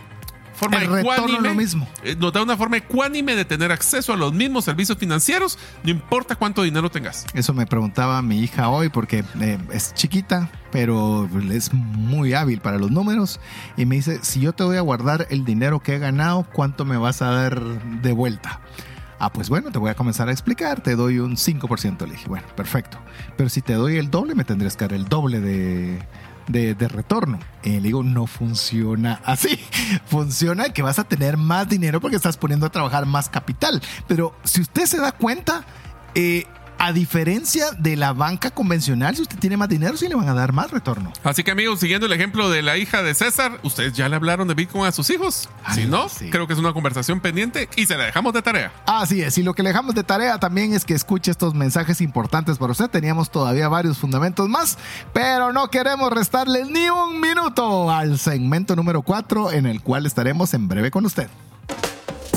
forma 0.55 0.79
El 0.79 0.99
ecuánime. 1.01 1.41
lo 1.49 1.55
mismo. 1.55 1.89
eh, 2.05 2.15
Nos 2.17 2.33
da 2.33 2.41
una 2.43 2.57
forma 2.57 2.77
ecuánime 2.77 3.35
de 3.35 3.45
tener 3.45 3.73
acceso 3.73 4.13
a 4.13 4.17
los 4.17 4.33
mismos 4.33 4.65
servicios 4.65 4.97
financieros, 4.99 5.59
no 5.83 5.91
importa 5.91 6.37
cuánto 6.37 6.63
dinero 6.63 6.91
tengas. 6.91 7.27
Eso 7.35 7.53
me 7.53 7.67
preguntaba 7.67 8.23
mi 8.23 8.39
hija 8.41 8.69
hoy 8.69 8.89
porque 8.89 9.25
eh, 9.41 9.59
es 9.73 9.93
chiquita, 9.95 10.49
pero 10.71 11.29
es 11.51 11.73
muy 11.75 12.35
hábil 12.35 12.61
para 12.61 12.79
los 12.79 12.91
números. 12.93 13.41
Y 13.77 13.85
me 13.85 13.97
dice, 13.97 14.21
si 14.23 14.41
yo 14.41 14.53
te 14.53 14.63
voy 14.63 14.77
a 14.77 14.81
guardar 14.81 15.27
el 15.31 15.45
dinero 15.45 15.81
que 15.81 15.97
he 15.97 15.99
ganado, 15.99 16.45
¿cuánto 16.53 16.85
me 16.85 16.97
vas 16.97 17.21
a 17.21 17.31
dar 17.31 17.61
de 18.01 18.13
vuelta? 18.13 18.61
Ah, 19.19 19.33
pues 19.33 19.49
bueno, 19.49 19.71
te 19.71 19.79
voy 19.79 19.91
a 19.91 19.95
comenzar 19.95 20.29
a 20.29 20.33
explicar, 20.33 20.81
te 20.81 20.97
doy 20.97 21.19
un 21.19 21.37
5%. 21.37 22.07
Le 22.07 22.12
dije, 22.12 22.29
bueno, 22.29 22.47
perfecto. 22.57 22.99
Pero 23.37 23.49
si 23.49 23.62
te 23.62 23.75
doy 23.75 23.97
el 23.97 24.11
doble, 24.11 24.35
me 24.35 24.45
tendrías 24.45 24.77
que 24.77 24.85
dar 24.85 24.93
el 24.93 25.07
doble 25.07 25.41
de, 25.41 26.01
de, 26.49 26.75
de 26.75 26.89
retorno. 26.89 27.39
Le 27.62 27.81
digo, 27.81 28.03
no 28.03 28.27
funciona 28.27 29.21
así. 29.25 29.59
Funciona 30.07 30.71
que 30.71 30.83
vas 30.83 30.99
a 30.99 31.05
tener 31.05 31.37
más 31.37 31.69
dinero 31.69 32.01
porque 32.01 32.17
estás 32.17 32.37
poniendo 32.37 32.67
a 32.67 32.71
trabajar 32.71 33.07
más 33.07 33.29
capital. 33.29 33.81
Pero 34.07 34.35
si 34.45 34.61
usted 34.61 34.87
se 34.87 34.99
da 34.99 35.12
cuenta, 35.12 35.65
eh, 36.15 36.45
a 36.79 36.93
diferencia 36.93 37.66
de 37.79 37.97
la 37.97 38.12
banca 38.12 38.51
convencional, 38.51 39.16
si 39.16 39.22
usted 39.22 39.39
tiene 39.39 39.57
más 39.57 39.68
dinero, 39.68 39.97
sí 39.97 40.09
le 40.09 40.14
van 40.14 40.29
a 40.29 40.35
dar 40.35 40.53
más 40.53 40.70
retorno. 40.70 41.12
Así 41.22 41.43
que 41.43 41.51
amigos, 41.51 41.81
siguiendo 41.81 42.07
el 42.07 42.12
ejemplo 42.12 42.51
de 42.51 42.62
la 42.62 42.77
hija 42.77 43.03
de 43.03 43.14
César, 43.14 43.59
¿ustedes 43.62 43.93
ya 43.95 44.09
le 44.09 44.16
hablaron 44.16 44.49
de 44.49 44.55
Bitcoin 44.55 44.85
a 44.85 44.93
sus 44.93 45.09
hijos? 45.11 45.49
Ay, 45.64 45.83
si 45.83 45.87
no, 45.87 46.09
sí. 46.09 46.31
creo 46.31 46.47
que 46.47 46.53
es 46.53 46.59
una 46.59 46.72
conversación 46.72 47.20
pendiente 47.20 47.68
y 47.77 47.87
se 47.87 47.97
la 47.97 48.05
dejamos 48.05 48.33
de 48.33 48.43
tarea. 48.43 48.72
Así 48.87 49.22
es, 49.22 49.39
y 49.39 49.43
lo 49.43 49.55
que 49.55 49.62
le 49.62 49.70
dejamos 49.70 49.95
de 49.95 50.05
tarea 50.05 50.39
también 50.39 50.75
es 50.75 50.85
que 50.85 50.95
escuche 50.95 51.31
estos 51.31 51.55
mensajes 51.55 52.01
importantes 52.01 52.59
para 52.59 52.72
usted. 52.72 52.89
Teníamos 52.89 53.31
todavía 53.31 53.68
varios 53.68 53.99
fundamentos 53.99 54.49
más, 54.49 54.79
pero 55.12 55.53
no 55.53 55.68
queremos 55.68 56.12
restarle 56.12 56.64
ni 56.64 56.89
un 56.91 57.20
minuto 57.20 57.91
al 57.91 58.18
segmento 58.18 58.77
número 58.77 59.03
4 59.03 59.53
en 59.53 59.66
el 59.66 59.81
cual 59.81 60.07
estaremos 60.07 60.55
en 60.55 60.68
breve 60.68 60.91
con 60.91 61.07
usted. 61.07 61.29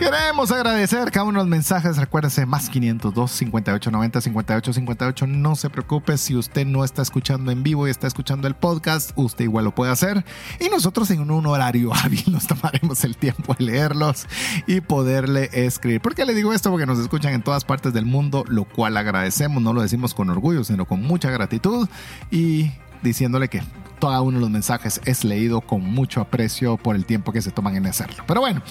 Queremos 0.00 0.50
agradecer 0.50 1.10
cada 1.10 1.24
uno 1.26 1.40
de 1.40 1.44
los 1.44 1.50
mensajes. 1.50 1.98
Recuérdese, 1.98 2.46
más 2.46 2.70
502 2.70 3.30
58 3.30 3.90
90 3.90 4.20
58 4.22 4.72
58. 4.72 5.26
No 5.26 5.56
se 5.56 5.68
preocupe 5.68 6.16
si 6.16 6.34
usted 6.34 6.64
no 6.64 6.84
está 6.84 7.02
escuchando 7.02 7.52
en 7.52 7.62
vivo 7.62 7.86
y 7.86 7.90
está 7.90 8.06
escuchando 8.06 8.48
el 8.48 8.54
podcast, 8.54 9.10
usted 9.16 9.44
igual 9.44 9.66
lo 9.66 9.74
puede 9.74 9.92
hacer. 9.92 10.24
Y 10.58 10.70
nosotros 10.70 11.10
en 11.10 11.30
un 11.30 11.44
horario 11.44 11.92
hábil 11.94 12.24
nos 12.28 12.46
tomaremos 12.46 13.04
el 13.04 13.18
tiempo 13.18 13.54
de 13.58 13.66
leerlos 13.66 14.26
y 14.66 14.80
poderle 14.80 15.50
escribir. 15.52 16.00
¿Por 16.00 16.14
qué 16.14 16.24
le 16.24 16.34
digo 16.34 16.54
esto? 16.54 16.70
Porque 16.70 16.86
nos 16.86 16.98
escuchan 16.98 17.34
en 17.34 17.42
todas 17.42 17.66
partes 17.66 17.92
del 17.92 18.06
mundo, 18.06 18.44
lo 18.48 18.64
cual 18.64 18.96
agradecemos. 18.96 19.62
No 19.62 19.74
lo 19.74 19.82
decimos 19.82 20.14
con 20.14 20.30
orgullo, 20.30 20.64
sino 20.64 20.86
con 20.86 21.02
mucha 21.02 21.30
gratitud. 21.30 21.90
Y 22.30 22.70
diciéndole 23.02 23.48
que 23.48 23.62
cada 24.00 24.22
uno 24.22 24.38
de 24.38 24.40
los 24.40 24.50
mensajes 24.50 25.00
es 25.04 25.24
leído 25.24 25.60
con 25.60 25.82
mucho 25.82 26.22
aprecio 26.22 26.78
por 26.78 26.96
el 26.96 27.04
tiempo 27.04 27.32
que 27.32 27.42
se 27.42 27.50
toman 27.50 27.76
en 27.76 27.86
hacerlo. 27.86 28.24
Pero 28.26 28.40
bueno, 28.40 28.62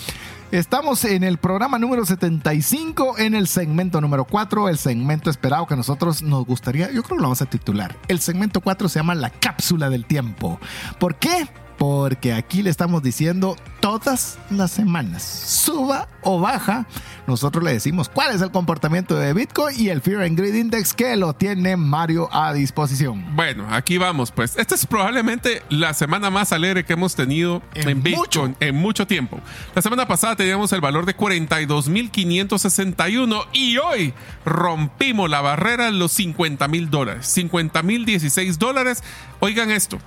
estamos 0.52 1.06
en 1.06 1.24
el 1.24 1.38
programa 1.38 1.80
número 1.80 2.06
75, 2.06 3.18
en 3.20 3.36
el 3.36 3.48
segmento 3.48 4.02
número 4.02 4.26
4, 4.26 4.70
el 4.70 4.78
segmento 4.78 5.30
esperado 5.30 5.68
que 5.68 5.76
nosotros 5.76 6.22
nos 6.22 6.46
gustaría, 6.46 6.88
yo 6.88 7.04
creo 7.04 7.18
que 7.18 7.22
lo 7.22 7.24
vamos 7.24 7.42
a 7.42 7.46
titular. 7.46 7.96
El 8.08 8.20
segmento 8.20 8.62
4 8.62 8.90
se 8.90 9.00
llama 9.00 9.16
la 9.16 9.30
cápsula 9.30 9.90
del 9.90 10.06
tiempo. 10.06 10.60
¿Por 11.00 11.16
qué? 11.16 11.48
Porque 11.80 12.34
aquí 12.34 12.62
le 12.62 12.70
estamos 12.70 13.02
diciendo 13.02 13.56
todas 13.80 14.38
las 14.50 14.70
semanas, 14.70 15.24
suba 15.24 16.10
o 16.22 16.42
baja, 16.42 16.86
nosotros 17.26 17.64
le 17.64 17.72
decimos 17.72 18.10
cuál 18.10 18.36
es 18.36 18.42
el 18.42 18.52
comportamiento 18.52 19.16
de 19.16 19.34
Bitcoin 19.34 19.80
y 19.80 19.88
el 19.88 20.02
Fear 20.02 20.24
and 20.24 20.38
Greed 20.38 20.56
Index 20.56 20.94
que 20.94 21.16
lo 21.16 21.32
tiene 21.34 21.78
Mario 21.78 22.28
a 22.34 22.52
disposición. 22.52 23.34
Bueno, 23.34 23.66
aquí 23.72 23.98
vamos, 23.98 24.32
pues. 24.32 24.58
Esta 24.58 24.76
es 24.76 24.86
probablemente 24.86 25.64
la 25.70 25.94
semana 25.94 26.30
más 26.30 26.52
alegre 26.52 26.84
que 26.84 26.92
hemos 26.94 27.16
tenido 27.16 27.62
en, 27.74 27.88
En 27.88 28.04
Bitcoin 28.04 28.50
mucho. 28.52 28.58
en 28.60 28.76
mucho 28.76 29.08
tiempo. 29.08 29.40
La 29.74 29.82
semana 29.82 30.06
pasada 30.06 30.36
teníamos 30.36 30.74
el 30.74 30.82
valor 30.82 31.06
de 31.06 31.16
42.561 31.16 33.46
y 33.54 33.78
hoy 33.78 34.14
rompimos 34.44 35.30
la 35.30 35.40
barrera 35.40 35.86
de 35.86 35.94
los 35.94 36.12
50 36.12 36.68
mil 36.68 36.90
dólares. 36.90 37.26
50 37.28 37.82
mil 37.84 38.04
16 38.06 38.60
dólares. 38.60 39.02
Oigan 39.40 39.72
esto. 39.72 39.98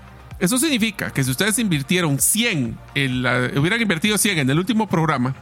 Eso 0.42 0.58
significa 0.58 1.10
que 1.12 1.22
si 1.24 1.30
ustedes 1.30 1.56
invirtieron 1.60 2.18
100, 2.18 2.76
en 2.96 3.22
la- 3.22 3.48
hubieran 3.56 3.80
invertido 3.80 4.18
100 4.18 4.38
en 4.40 4.50
el 4.50 4.58
último 4.58 4.88
programa, 4.88 5.34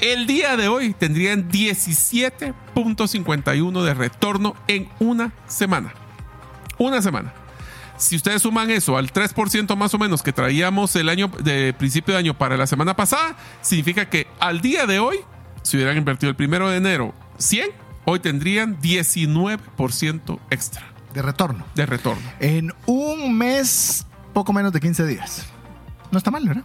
el 0.00 0.26
día 0.26 0.56
de 0.56 0.66
hoy 0.68 0.94
tendrían 0.94 1.48
17.51 1.48 3.82
de 3.84 3.94
retorno 3.94 4.54
en 4.66 4.88
una 4.98 5.32
semana. 5.46 5.92
Una 6.76 7.00
semana. 7.02 7.32
Si 7.96 8.16
ustedes 8.16 8.42
suman 8.42 8.70
eso 8.70 8.96
al 8.96 9.12
3% 9.12 9.76
más 9.76 9.94
o 9.94 9.98
menos 9.98 10.22
que 10.22 10.32
traíamos 10.32 10.94
el 10.96 11.08
año 11.08 11.30
de 11.42 11.72
principio 11.72 12.14
de 12.14 12.20
año 12.20 12.34
para 12.36 12.56
la 12.56 12.66
semana 12.66 12.94
pasada, 12.94 13.36
significa 13.60 14.08
que 14.08 14.26
al 14.40 14.60
día 14.60 14.86
de 14.86 14.98
hoy, 14.98 15.18
si 15.62 15.76
hubieran 15.76 15.96
invertido 15.96 16.30
el 16.30 16.36
primero 16.36 16.68
de 16.68 16.76
enero 16.78 17.14
100, 17.38 17.70
hoy 18.04 18.20
tendrían 18.20 18.78
19% 18.80 20.38
extra 20.50 20.82
De 21.12 21.22
retorno. 21.22 21.64
de 21.74 21.86
retorno. 21.86 22.22
En 22.40 22.72
un 22.86 23.36
mes, 23.36 24.06
poco 24.38 24.52
menos 24.52 24.72
de 24.72 24.78
15 24.80 25.04
días. 25.06 25.46
No 26.12 26.18
está 26.18 26.30
mal, 26.30 26.46
¿verdad? 26.46 26.62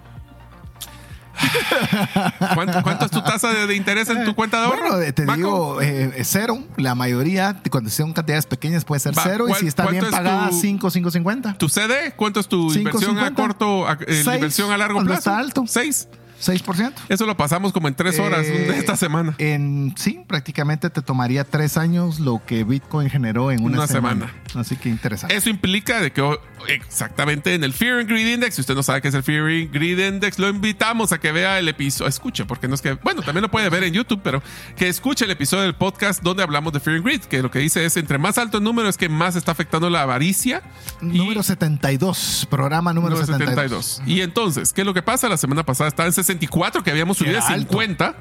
¿Cuánto, 2.54 2.84
cuánto 2.84 3.06
es 3.06 3.12
tu 3.12 3.22
tasa 3.24 3.50
de, 3.52 3.66
de 3.66 3.76
interés 3.76 4.08
en 4.10 4.24
tu 4.26 4.36
cuenta 4.36 4.60
de 4.60 4.66
ahorro? 4.68 4.82
Bueno, 4.90 5.02
eh, 5.02 5.12
te 5.12 5.24
Paco? 5.24 5.36
digo, 5.38 5.82
eh, 5.82 6.22
cero. 6.24 6.60
La 6.78 6.94
mayoría, 6.94 7.60
cuando 7.72 7.90
son 7.90 8.14
cantidades 8.14 8.46
pequeñas, 8.46 8.86
puede 8.86 9.00
ser 9.00 9.18
Va, 9.18 9.24
cero. 9.24 9.46
Y 9.46 9.50
¿cuál- 9.50 9.60
si 9.62 9.68
está 9.68 9.88
bien 9.88 10.06
es 10.06 10.12
pagada, 10.12 10.50
tu- 10.50 10.56
5, 10.60 10.90
5.50. 10.92 11.58
¿Tu 11.58 11.68
CD? 11.70 12.14
¿Cuánto 12.16 12.40
es 12.40 12.48
tu 12.48 12.72
inversión 12.74 13.18
a 13.18 13.30
5.50? 13.32 13.36
corto, 13.36 13.88
a, 13.88 13.98
eh, 14.08 14.22
inversión 14.36 14.72
a 14.72 14.78
largo 14.78 15.00
plazo? 15.04 15.18
está 15.18 15.38
alto. 15.40 15.64
Seis. 15.68 16.08
6%. 16.44 16.94
Eso 17.10 17.26
lo 17.26 17.38
pasamos 17.38 17.72
como 17.74 17.88
en 17.88 17.96
tres 17.96 18.20
horas 18.20 18.46
Eh, 18.46 18.76
esta 18.78 18.96
semana. 18.98 19.36
En 19.38 19.94
sí, 19.98 20.22
prácticamente 20.28 20.90
te 20.90 21.02
tomaría 21.02 21.44
tres 21.44 21.78
años 21.78 22.20
lo 22.20 22.42
que 22.46 22.64
Bitcoin 22.64 23.10
generó 23.10 23.52
en 23.52 23.64
una, 23.64 23.78
Una 23.80 23.88
semana. 23.88 24.28
semana. 24.28 24.62
Así 24.62 24.76
que 24.76 24.90
interesante. 24.90 25.36
Eso 25.36 25.50
implica 25.50 26.00
de 26.02 26.12
que 26.12 26.22
oh, 26.22 26.38
exactamente 26.68 27.54
en 27.56 27.64
el 27.64 27.74
Fear 27.74 28.00
and 28.00 28.10
Greed 28.10 28.34
Index, 28.36 28.56
si 28.56 28.62
usted 28.62 28.76
no 28.76 28.84
sabe 28.84 29.02
qué 29.02 29.08
es 29.08 29.14
el 29.14 29.24
Fear 29.24 29.46
and 29.48 29.72
Greed 29.74 30.00
Index, 30.00 30.38
lo 30.40 30.50
invitamos 30.50 31.12
a 31.12 31.20
que 31.20 31.32
vea 31.32 31.60
el 31.60 31.68
episodio, 31.70 32.08
escuche, 32.10 32.46
porque 32.46 32.68
no 32.68 32.76
es 32.76 32.82
que, 32.82 32.94
bueno, 32.94 33.22
también 33.22 33.42
lo 33.42 33.50
puede 33.52 33.70
ver 33.70 33.84
en 33.84 33.94
YouTube, 33.94 34.22
pero 34.24 34.44
que 34.76 34.88
escuche 34.90 35.26
el 35.26 35.32
episodio 35.32 35.64
del 35.64 35.76
podcast 35.76 36.22
donde 36.24 36.44
hablamos 36.44 36.74
de 36.74 36.80
Fear 36.80 36.98
and 36.98 37.06
Greed, 37.06 37.22
que 37.22 37.42
lo 37.42 37.50
que 37.50 37.60
dice 37.60 37.84
es, 37.86 37.98
entre 37.98 38.18
más 38.18 38.38
alto 38.38 38.58
el 38.58 38.64
número 38.64 38.88
es 38.90 38.98
que 38.98 39.10
más 39.10 39.36
está 39.36 39.52
afectando 39.52 39.90
la 39.90 40.02
avaricia. 40.04 40.62
y- 41.02 41.18
número 41.18 41.42
72, 41.44 42.48
programa 42.50 42.94
número, 42.94 43.16
número 43.16 43.26
72. 43.34 43.86
72. 43.86 44.02
Y 44.08 44.22
entonces, 44.22 44.74
¿qué 44.74 44.82
es 44.82 44.88
lo 44.88 44.94
que 44.94 45.02
pasa? 45.02 45.28
La 45.30 45.38
semana 45.38 45.64
pasada 45.64 45.88
estaba 45.88 46.08
en 46.08 46.14
64, 46.34 46.84
que 46.84 46.92
habíamos 46.92 47.18
subido 47.18 47.40
a 47.40 47.48
alto. 47.48 47.70
50, 47.70 48.16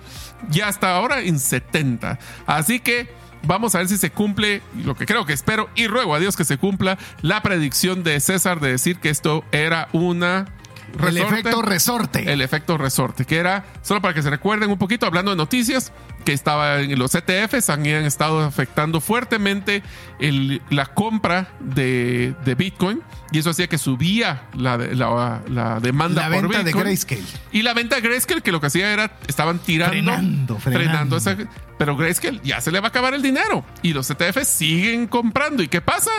ya 0.51 0.69
hasta 0.69 0.95
ahora 0.95 1.21
en 1.23 1.39
70. 1.39 2.19
Así 2.47 2.81
que 2.81 3.09
vamos 3.47 3.75
a 3.75 3.79
ver 3.79 3.89
si 3.89 3.99
se 3.99 4.11
cumple 4.11 4.63
lo 4.85 4.95
que 4.95 5.07
creo 5.07 5.27
que 5.27 5.33
espero 5.33 5.69
y 5.75 5.87
ruego 5.87 6.15
a 6.15 6.19
Dios 6.19 6.37
que 6.37 6.45
se 6.45 6.59
cumpla 6.59 6.99
la 7.23 7.43
predicción 7.43 8.03
de 8.03 8.21
César 8.21 8.61
de 8.61 8.71
decir 8.71 8.99
que 8.99 9.11
esto 9.11 9.45
era 9.53 9.89
una 9.93 10.47
El 10.93 10.99
resorte. 10.99 11.39
efecto 11.41 11.63
resorte. 11.63 12.33
El 12.33 12.41
efecto 12.43 12.79
resorte, 12.79 13.25
que 13.25 13.37
era, 13.39 13.65
solo 13.83 14.01
para 14.03 14.15
que 14.15 14.23
se 14.23 14.31
recuerden 14.31 14.71
un 14.71 14.79
poquito, 14.79 15.07
hablando 15.07 15.31
de 15.31 15.37
noticias, 15.37 15.93
que 16.25 16.33
estaba 16.33 16.81
en 16.81 16.99
los 16.99 17.15
ETFs 17.15 17.69
han, 17.71 17.81
han 17.81 18.05
estado 18.05 18.41
afectando 18.45 19.01
fuertemente 19.01 19.83
el- 20.21 20.63
la 20.71 20.87
compra 20.87 21.49
de, 21.61 22.35
de 22.45 22.55
Bitcoin 22.55 23.01
y 23.33 23.39
eso 23.39 23.51
hacía 23.51 23.67
que 23.67 23.79
subía 23.79 24.43
la, 24.57 24.77
la- 24.77 25.43
la 25.49 25.81
demanda 25.81 26.29
La 26.29 26.35
por 26.37 26.43
venta 26.43 26.59
de 26.59 26.65
Bitcoin. 26.65 26.85
Grayscale. 26.85 27.23
Y 27.51 27.63
la 27.63 27.75
venta 27.75 27.97
de 27.97 28.03
Grayscale, 28.03 28.41
que 28.43 28.53
lo 28.53 28.61
que 28.61 28.67
hacía 28.69 28.93
era, 28.93 29.13
estaban 29.27 29.59
tirando, 29.59 29.95
Frenando, 30.15 30.59
frenando. 30.59 31.17
esa- 31.17 31.37
pero 31.79 31.97
Grayscale 31.97 32.41
ya 32.45 32.61
se 32.61 32.71
le 32.71 32.79
va 32.81 32.87
a 32.87 32.91
acabar 32.91 33.15
el 33.15 33.23
dinero 33.23 33.65
y 33.83 33.93
los 33.93 34.09
ETFs 34.11 34.47
siguen 34.47 35.07
comprando. 35.09 35.63
¿Y 35.63 35.69
qué 35.69 35.81
pasa? 35.81 36.11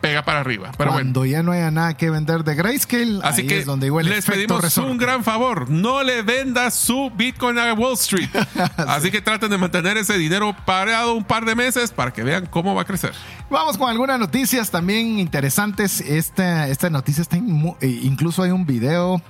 Pega 0.00 0.24
para 0.24 0.40
arriba. 0.40 0.72
Pero 0.76 0.92
bueno. 0.92 1.04
Cuando 1.12 1.26
ya 1.26 1.42
no 1.42 1.52
haya 1.52 1.70
nada 1.70 1.94
que 1.94 2.10
vender 2.10 2.44
de 2.44 2.54
Grayscale, 2.54 3.20
Así 3.22 3.42
ahí 3.42 3.46
que 3.46 3.58
es 3.58 3.66
donde 3.66 3.86
igual 3.86 4.06
les 4.06 4.24
pedimos 4.24 4.62
resorte. 4.62 4.90
un 4.90 4.98
gran 4.98 5.24
favor. 5.24 5.68
No 5.70 6.02
le 6.02 6.22
venda 6.22 6.70
su 6.70 7.10
Bitcoin 7.14 7.58
a 7.58 7.74
Wall 7.74 7.94
Street. 7.94 8.28
Así 8.76 9.10
que 9.10 9.20
traten 9.20 9.50
de 9.50 9.58
mantener 9.58 9.96
ese 9.96 10.16
dinero 10.16 10.54
parado 10.64 11.14
un 11.14 11.24
par 11.24 11.44
de 11.44 11.54
meses 11.54 11.90
para 11.92 12.12
que 12.12 12.22
vean 12.22 12.46
cómo 12.46 12.74
va 12.74 12.82
a 12.82 12.84
crecer. 12.84 13.12
Vamos 13.50 13.76
con 13.76 13.90
algunas 13.90 14.18
noticias 14.18 14.70
también 14.70 15.18
interesantes. 15.18 16.00
Esta, 16.00 16.68
esta 16.68 16.88
noticia 16.88 17.22
está 17.22 17.36
eh, 17.36 18.00
incluso 18.02 18.42
hay 18.42 18.50
un 18.50 18.64
video 18.64 19.20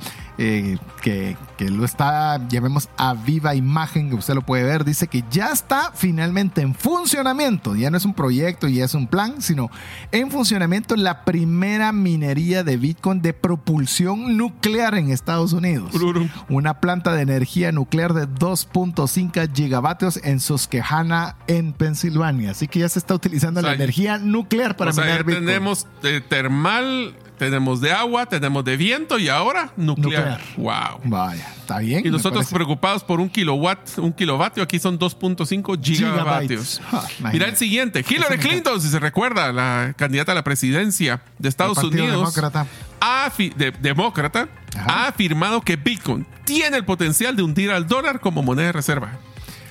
eh, 0.43 0.79
que, 1.03 1.37
que 1.59 1.69
lo 1.69 1.85
está, 1.85 2.49
llamemos 2.49 2.89
a 2.97 3.13
viva 3.13 3.55
imagen, 3.55 4.09
que 4.09 4.15
usted 4.15 4.33
lo 4.35 4.41
puede 4.41 4.65
ver. 4.65 4.87
Dice 4.87 5.07
que 5.07 5.23
ya 5.31 5.49
está 5.49 5.93
finalmente 5.95 6.63
en 6.63 6.75
funcionamiento. 6.75 7.77
Ya 7.77 7.91
no 7.91 7.99
es 7.99 8.07
un 8.07 8.15
proyecto, 8.15 8.67
ya 8.67 8.87
es 8.87 8.95
un 8.95 9.07
plan, 9.07 9.43
sino 9.43 9.71
en 10.13 10.31
funcionamiento 10.31 10.97
la 10.97 11.27
primera 11.27 11.93
minería 11.93 12.65
de 12.65 12.79
Bitcoin 12.79 13.21
de 13.21 13.35
propulsión 13.35 14.39
nuclear 14.39 14.95
en 14.95 15.11
Estados 15.11 15.53
Unidos. 15.53 15.95
Ururum. 15.95 16.31
Una 16.49 16.81
planta 16.81 17.13
de 17.13 17.21
energía 17.21 17.71
nuclear 17.71 18.15
de 18.15 18.27
2.5 18.27 19.55
gigavatios 19.55 20.19
en 20.25 20.41
Susquehanna, 20.41 21.37
en 21.49 21.75
Pensilvania. 21.75 22.53
Así 22.53 22.67
que 22.67 22.79
ya 22.79 22.89
se 22.89 22.99
está 22.99 23.15
utilizando 23.15 23.61
O 23.61 23.63
sea, 23.63 23.73
la 23.73 23.77
energía 23.77 24.17
nuclear 24.17 24.75
para 24.75 24.93
o 24.93 24.95
sea, 24.95 25.05
minar 25.05 25.19
ya 25.19 25.25
Bitcoin. 25.27 25.47
tenemos 25.47 25.87
de 26.01 26.23
termal, 26.23 27.15
tenemos 27.41 27.81
de 27.81 27.91
agua, 27.91 28.27
tenemos 28.27 28.63
de 28.67 28.77
viento 28.77 29.19
y 29.19 29.31
ahora 29.31 29.73
nuclear. 29.77 30.43
Wow. 30.59 31.01
Vaya, 31.05 31.49
está 31.59 31.79
bien. 31.79 32.07
Y 32.07 32.11
nosotros 32.11 32.45
parece. 32.45 32.55
preocupados 32.55 33.03
por 33.03 33.19
un 33.19 33.31
kilowatt, 33.31 33.97
un 33.99 34.13
kilovatio, 34.13 34.63
aquí 34.63 34.79
son 34.79 34.99
2.5 34.99 35.83
gigavatios. 35.83 36.83
Ah. 36.93 37.03
Mira 37.33 37.47
el 37.47 37.57
siguiente, 37.57 38.05
Hillary 38.07 38.37
Clinton, 38.37 38.79
si 38.81 38.89
se 38.89 38.99
recuerda, 38.99 39.53
la 39.53 39.95
candidata 39.97 40.33
a 40.33 40.35
la 40.35 40.45
presidencia 40.45 41.23
de 41.39 41.49
Estados 41.49 41.79
El 41.79 41.87
Unidos, 41.87 42.11
Demócrata. 42.35 42.67
ha 43.01 43.33
de- 43.57 43.71
demócrata, 43.73 44.49
Ajá. 44.77 44.85
ha 44.87 45.09
afirmado 45.09 45.63
que 45.63 45.77
Bitcoin 45.77 46.27
tiene 46.45 46.77
el 46.77 46.85
potencial 46.85 47.35
de 47.37 47.43
hundir 47.43 47.71
al 47.71 47.87
dólar 47.87 48.21
como 48.21 48.43
moneda 48.43 48.67
de 48.67 48.73
reserva. 48.73 49.13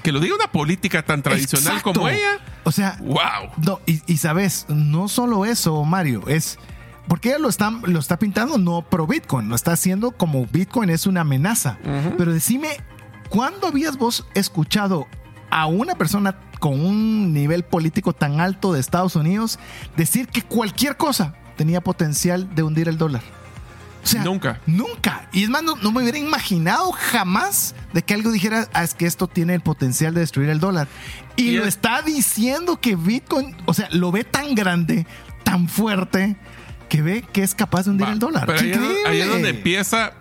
Que 0.02 0.12
lo 0.12 0.20
diga 0.22 0.34
una 0.34 0.52
política 0.52 1.04
tan 1.04 1.22
tradicional 1.22 1.78
Exacto. 1.78 1.94
como 1.94 2.10
ella. 2.10 2.40
O 2.64 2.72
sea, 2.72 2.98
¡Wow! 3.02 3.52
no, 3.58 3.80
y, 3.86 4.02
y 4.12 4.18
sabes, 4.18 4.66
no 4.70 5.08
solo 5.08 5.46
eso, 5.46 5.84
Mario, 5.84 6.24
es. 6.28 6.58
Porque 7.10 7.30
ella 7.30 7.40
lo 7.40 7.50
está, 7.50 7.72
lo 7.72 8.00
está 8.00 8.18
pintando 8.18 8.58
no 8.58 8.84
pro 8.84 9.06
Bitcoin, 9.08 9.50
lo 9.50 9.56
está 9.56 9.74
haciendo 9.74 10.12
como 10.12 10.46
Bitcoin 10.46 10.90
es 10.90 11.06
una 11.08 11.22
amenaza. 11.22 11.78
Pero 12.18 12.32
decime, 12.32 12.70
¿cuándo 13.30 13.68
habías 13.68 13.98
vos 13.98 14.26
escuchado 14.36 15.08
a 15.50 15.66
una 15.66 15.96
persona 15.96 16.38
con 16.60 16.80
un 16.80 17.34
nivel 17.34 17.64
político 17.64 18.14
tan 18.14 18.40
alto 18.40 18.72
de 18.74 18.80
Estados 18.80 19.16
Unidos 19.16 19.60
decir 19.98 20.28
que 20.28 20.44
cualquier 20.44 20.96
cosa 20.98 21.34
tenía 21.58 21.82
potencial 21.82 22.54
de 22.56 22.64
hundir 22.64 22.88
el 22.88 22.98
dólar? 22.98 23.24
O 24.04 24.08
sea, 24.08 24.24
Nunca. 24.24 24.62
Nunca. 24.66 25.28
Y 25.34 25.44
es 25.44 25.50
más, 25.50 25.62
no, 25.62 25.76
no 25.76 25.92
me 25.92 26.02
hubiera 26.02 26.18
imaginado 26.18 26.92
jamás 26.94 27.76
de 27.92 28.02
que 28.02 28.14
algo 28.14 28.32
dijera, 28.32 28.68
"Ah, 28.74 28.84
es 28.84 28.94
que 28.94 29.06
esto 29.06 29.28
tiene 29.28 29.56
el 29.56 29.62
potencial 29.62 30.14
de 30.14 30.22
destruir 30.22 30.50
el 30.50 30.60
dólar. 30.62 30.88
Y, 31.36 31.50
Y 31.50 31.58
lo 31.58 31.64
es- 31.64 31.70
está 31.70 32.02
diciendo 32.02 32.80
que 32.80 32.96
Bitcoin, 32.96 33.58
o 33.66 33.74
sea, 33.74 33.90
lo 33.92 34.12
ve 34.14 34.24
tan 34.24 34.56
grande, 34.56 35.06
tan 35.44 35.68
fuerte, 35.68 36.38
que 36.90 37.02
ve 37.02 37.24
que 37.32 37.44
es 37.44 37.56
capaz 37.56 37.84
de 37.86 37.92
hundir 37.92 38.08
Va, 38.08 38.12
el 38.14 38.20
dólar. 38.20 38.46
Pero 38.46 38.60
¡Qué 38.60 38.66
ahí 38.66 38.72
es, 38.72 39.06
ahí 39.06 39.22
es 39.22 39.28
donde 39.30 39.50
empieza 39.50 40.12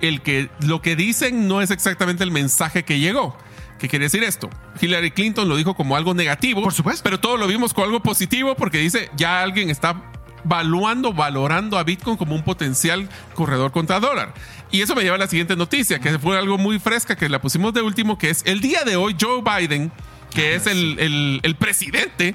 el 0.00 0.20
que 0.22 0.48
lo 0.60 0.80
que 0.82 0.94
dicen 0.94 1.48
no 1.48 1.60
es 1.60 1.70
exactamente 1.72 2.22
el 2.22 2.30
mensaje 2.30 2.84
que 2.84 2.98
llegó. 3.00 3.36
¿Qué 3.78 3.88
quiere 3.88 4.04
decir 4.06 4.22
esto? 4.24 4.50
Hillary 4.80 5.10
Clinton 5.12 5.48
lo 5.48 5.56
dijo 5.56 5.74
como 5.74 5.96
algo 5.96 6.12
negativo. 6.14 6.62
Por 6.62 6.72
supuesto. 6.72 7.02
Pero 7.04 7.18
todo 7.20 7.36
lo 7.36 7.46
vimos 7.46 7.72
como 7.74 7.84
algo 7.86 8.00
positivo 8.00 8.54
porque 8.56 8.78
dice 8.78 9.08
ya 9.16 9.40
alguien 9.42 9.70
está 9.70 10.02
valuando, 10.44 11.12
valorando 11.12 11.78
a 11.78 11.84
Bitcoin 11.84 12.16
como 12.16 12.34
un 12.34 12.42
potencial 12.42 13.08
corredor 13.34 13.72
contra 13.72 14.00
dólar. 14.00 14.34
Y 14.70 14.80
eso 14.82 14.94
me 14.94 15.02
lleva 15.02 15.16
a 15.16 15.18
la 15.18 15.26
siguiente 15.28 15.56
noticia, 15.56 15.98
que 15.98 16.18
fue 16.18 16.38
algo 16.38 16.58
muy 16.58 16.78
fresca 16.78 17.16
que 17.16 17.28
la 17.28 17.40
pusimos 17.40 17.72
de 17.74 17.82
último, 17.82 18.18
que 18.18 18.30
es 18.30 18.42
el 18.46 18.60
día 18.60 18.84
de 18.84 18.96
hoy 18.96 19.16
Joe 19.20 19.42
Biden, 19.42 19.90
que 20.34 20.54
es 20.54 20.66
el, 20.66 20.98
el- 20.98 21.40
el 21.42 21.54
presidente. 21.56 22.34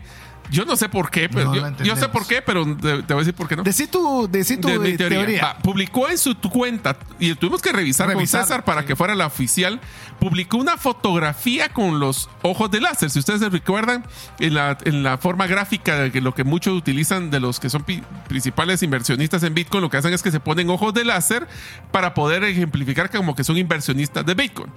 Yo 0.54 0.66
no 0.66 0.76
sé 0.76 0.88
por 0.88 1.10
qué, 1.10 1.28
pero 1.30 1.54
No 1.54 1.84
yo, 1.84 1.96
sé 1.96 2.08
por 2.10 2.28
qué, 2.28 2.42
pero 2.44 2.64
te, 2.78 3.02
te 3.02 3.14
voy 3.14 3.22
a 3.22 3.26
decir 3.26 3.34
por 3.34 3.48
qué 3.48 3.56
no 3.56 3.64
Decí 3.64 3.88
tu, 3.88 4.28
decí 4.30 4.58
tu 4.58 4.68
de 4.68 4.78
mi 4.78 4.96
teoría. 4.96 5.20
teoría. 5.20 5.42
Va, 5.42 5.58
publicó 5.58 6.08
en 6.10 6.18
su 6.18 6.36
cuenta, 6.36 6.96
y 7.20 7.34
tuvimos 7.34 7.62
que 7.62 7.72
revisar, 7.72 8.08
Revisar, 8.08 8.42
con 8.42 8.48
César 8.48 8.64
para 8.64 8.82
sí. 8.82 8.88
que 8.88 8.96
fuera 8.96 9.16
la 9.16 9.26
oficial, 9.26 9.82
publicó 10.20 10.58
una 10.58 10.78
fotografía 10.78 11.70
con 11.70 12.00
los 12.00 12.30
ojos 12.44 12.70
de 12.70 12.82
láser. 12.82 13.10
Si 13.10 13.18
ustedes 13.18 13.40
se 13.40 13.50
recuerdan, 13.50 14.06
en 14.40 14.54
la, 14.54 14.78
en 14.86 15.02
la 15.02 15.18
forma 15.18 15.48
gráfica 15.48 15.98
de 15.98 16.12
que 16.12 16.22
lo 16.22 16.36
que 16.36 16.44
muchos 16.44 16.78
utilizan 16.78 17.32
de 17.32 17.40
los 17.40 17.60
que 17.60 17.72
son 17.72 17.84
principales 18.28 18.84
inversionistas 18.84 19.42
en 19.42 19.56
Bitcoin, 19.56 19.82
lo 19.82 19.90
que 19.90 19.98
hacen 19.98 20.14
es 20.14 20.22
que 20.22 20.30
se 20.32 20.40
ponen 20.40 20.70
ojos 20.70 20.94
de 20.94 21.04
láser 21.04 21.48
para 21.92 22.14
poder 22.14 22.44
ejemplificar 22.44 23.10
como 23.10 23.36
que 23.36 23.44
son 23.44 23.58
inversionistas 23.58 24.24
de 24.26 24.36
Bitcoin. 24.36 24.72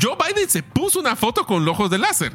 Joe 0.00 0.16
Biden 0.16 0.48
se 0.48 0.62
puso 0.62 1.00
una 1.00 1.16
foto 1.16 1.44
con 1.44 1.68
ojos 1.68 1.90
de 1.90 1.98
láser. 1.98 2.32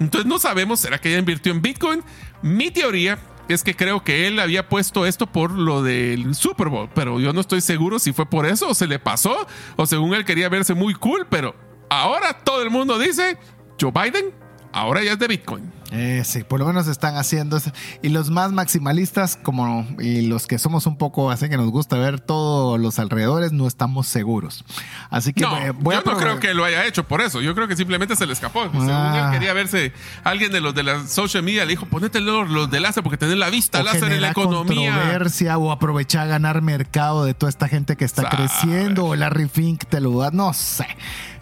Entonces 0.00 0.26
no 0.26 0.38
sabemos, 0.38 0.80
¿será 0.80 0.98
que 0.98 1.10
ella 1.10 1.18
invirtió 1.18 1.52
en 1.52 1.62
Bitcoin? 1.62 2.02
Mi 2.42 2.70
teoría 2.70 3.18
es 3.48 3.62
que 3.62 3.76
creo 3.76 4.02
que 4.02 4.26
él 4.26 4.40
había 4.40 4.68
puesto 4.68 5.06
esto 5.06 5.26
por 5.26 5.50
lo 5.50 5.82
del 5.82 6.34
Super 6.34 6.68
Bowl, 6.68 6.88
pero 6.94 7.20
yo 7.20 7.32
no 7.32 7.40
estoy 7.40 7.60
seguro 7.60 7.98
si 7.98 8.12
fue 8.12 8.26
por 8.26 8.46
eso 8.46 8.68
o 8.68 8.74
se 8.74 8.86
le 8.86 8.98
pasó 8.98 9.46
o 9.76 9.86
según 9.86 10.14
él 10.14 10.24
quería 10.24 10.48
verse 10.48 10.74
muy 10.74 10.94
cool, 10.94 11.26
pero 11.28 11.54
ahora 11.90 12.38
todo 12.44 12.62
el 12.62 12.70
mundo 12.70 12.98
dice, 12.98 13.38
Joe 13.80 13.92
Biden 13.92 14.32
ahora 14.72 15.02
ya 15.02 15.12
es 15.12 15.18
de 15.18 15.28
Bitcoin. 15.28 15.70
Eh, 15.92 16.22
sí, 16.24 16.44
por 16.44 16.60
lo 16.60 16.66
menos 16.66 16.86
están 16.86 17.16
haciendo 17.16 17.56
eso. 17.56 17.72
Y 18.02 18.10
los 18.10 18.30
más 18.30 18.52
maximalistas, 18.52 19.36
como 19.36 19.86
y 19.98 20.22
los 20.22 20.46
que 20.46 20.58
somos 20.58 20.86
un 20.86 20.96
poco 20.96 21.30
así 21.30 21.48
que 21.48 21.56
nos 21.56 21.70
gusta 21.70 21.96
ver 21.96 22.20
todos 22.20 22.78
los 22.78 22.98
alrededores, 22.98 23.52
no 23.52 23.66
estamos 23.66 24.06
seguros. 24.06 24.64
Así 25.10 25.32
que 25.32 25.42
No, 25.42 25.50
voy 25.80 25.94
yo 25.96 26.00
a 26.00 26.04
no 26.12 26.16
creo 26.18 26.38
que 26.38 26.54
lo 26.54 26.64
haya 26.64 26.86
hecho 26.86 27.04
por 27.08 27.20
eso. 27.20 27.40
Yo 27.40 27.54
creo 27.54 27.66
que 27.68 27.76
simplemente 27.76 28.14
se 28.16 28.26
le 28.26 28.32
escapó. 28.32 28.62
Según 28.70 28.88
Ah. 28.90 29.26
él 29.26 29.32
quería 29.38 29.52
verse, 29.52 29.92
alguien 30.24 30.52
de 30.52 30.60
los 30.60 30.74
de 30.74 30.82
la 30.84 31.06
social 31.06 31.42
media 31.42 31.64
le 31.64 31.70
dijo, 31.70 31.86
ponete 31.86 32.20
los, 32.20 32.48
los 32.48 32.70
de 32.70 32.80
láser 32.80 33.02
porque 33.02 33.16
tenés 33.18 33.36
la 33.36 33.50
vista 33.50 33.80
o 33.80 33.82
láser 33.82 34.12
en 34.12 34.20
la 34.20 34.30
economía. 34.30 34.92
controversia 34.92 35.58
o 35.58 35.72
aprovechar 35.72 36.22
a 36.22 36.26
ganar 36.26 36.62
mercado 36.62 37.24
de 37.24 37.34
toda 37.34 37.50
esta 37.50 37.66
gente 37.68 37.96
que 37.96 38.04
está 38.04 38.28
creciendo 38.28 39.06
o 39.06 39.16
Larry 39.16 39.48
Fink 39.48 39.84
te 39.86 40.00
lo 40.00 40.18
da, 40.20 40.30
no 40.30 40.52
sé. 40.52 40.86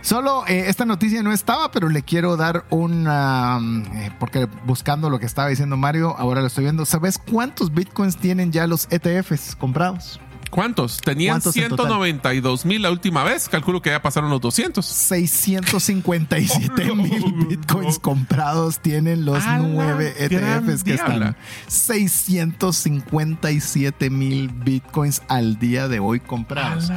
Solo 0.01 0.45
eh, 0.47 0.69
esta 0.69 0.85
noticia 0.85 1.23
no 1.23 1.33
estaba, 1.33 1.71
pero 1.71 1.89
le 1.89 2.03
quiero 2.03 2.37
dar 2.37 2.65
una 2.71 3.59
eh, 3.95 4.11
porque 4.19 4.47
buscando 4.65 5.11
lo 5.11 5.19
que 5.19 5.27
estaba 5.27 5.49
diciendo 5.49 5.77
Mario, 5.77 6.15
ahora 6.17 6.41
lo 6.41 6.47
estoy 6.47 6.65
viendo. 6.65 6.87
¿Sabes 6.87 7.19
cuántos 7.19 7.75
bitcoins 7.75 8.17
tienen 8.17 8.53
ya 8.53 8.67
los 8.67 8.87
ETFs 8.91 9.57
comprados? 9.57 10.21
¿Cuántos? 10.51 11.01
Tenían 11.01 11.35
¿Cuántos 11.35 11.57
en 11.57 11.69
total? 11.69 11.87
192 11.87 12.65
mil 12.65 12.83
la 12.83 12.91
última 12.91 13.23
vez. 13.25 13.49
Calculo 13.49 13.81
que 13.83 13.91
ya 13.91 14.01
pasaron 14.03 14.31
los 14.31 14.41
200. 14.41 14.85
657 14.85 16.95
mil 16.99 17.33
bitcoins 17.49 17.99
comprados 17.99 18.79
tienen 18.81 19.25
los 19.25 19.43
nueve 19.61 20.15
ETFs 20.19 20.85
que 20.85 20.95
diabla. 20.95 21.29
están. 21.29 21.37
657 21.69 24.11
mil 24.11 24.49
bitcoins 24.49 25.23
al 25.29 25.59
día 25.59 25.89
de 25.89 25.99
hoy 26.01 26.21
comprados. 26.21 26.91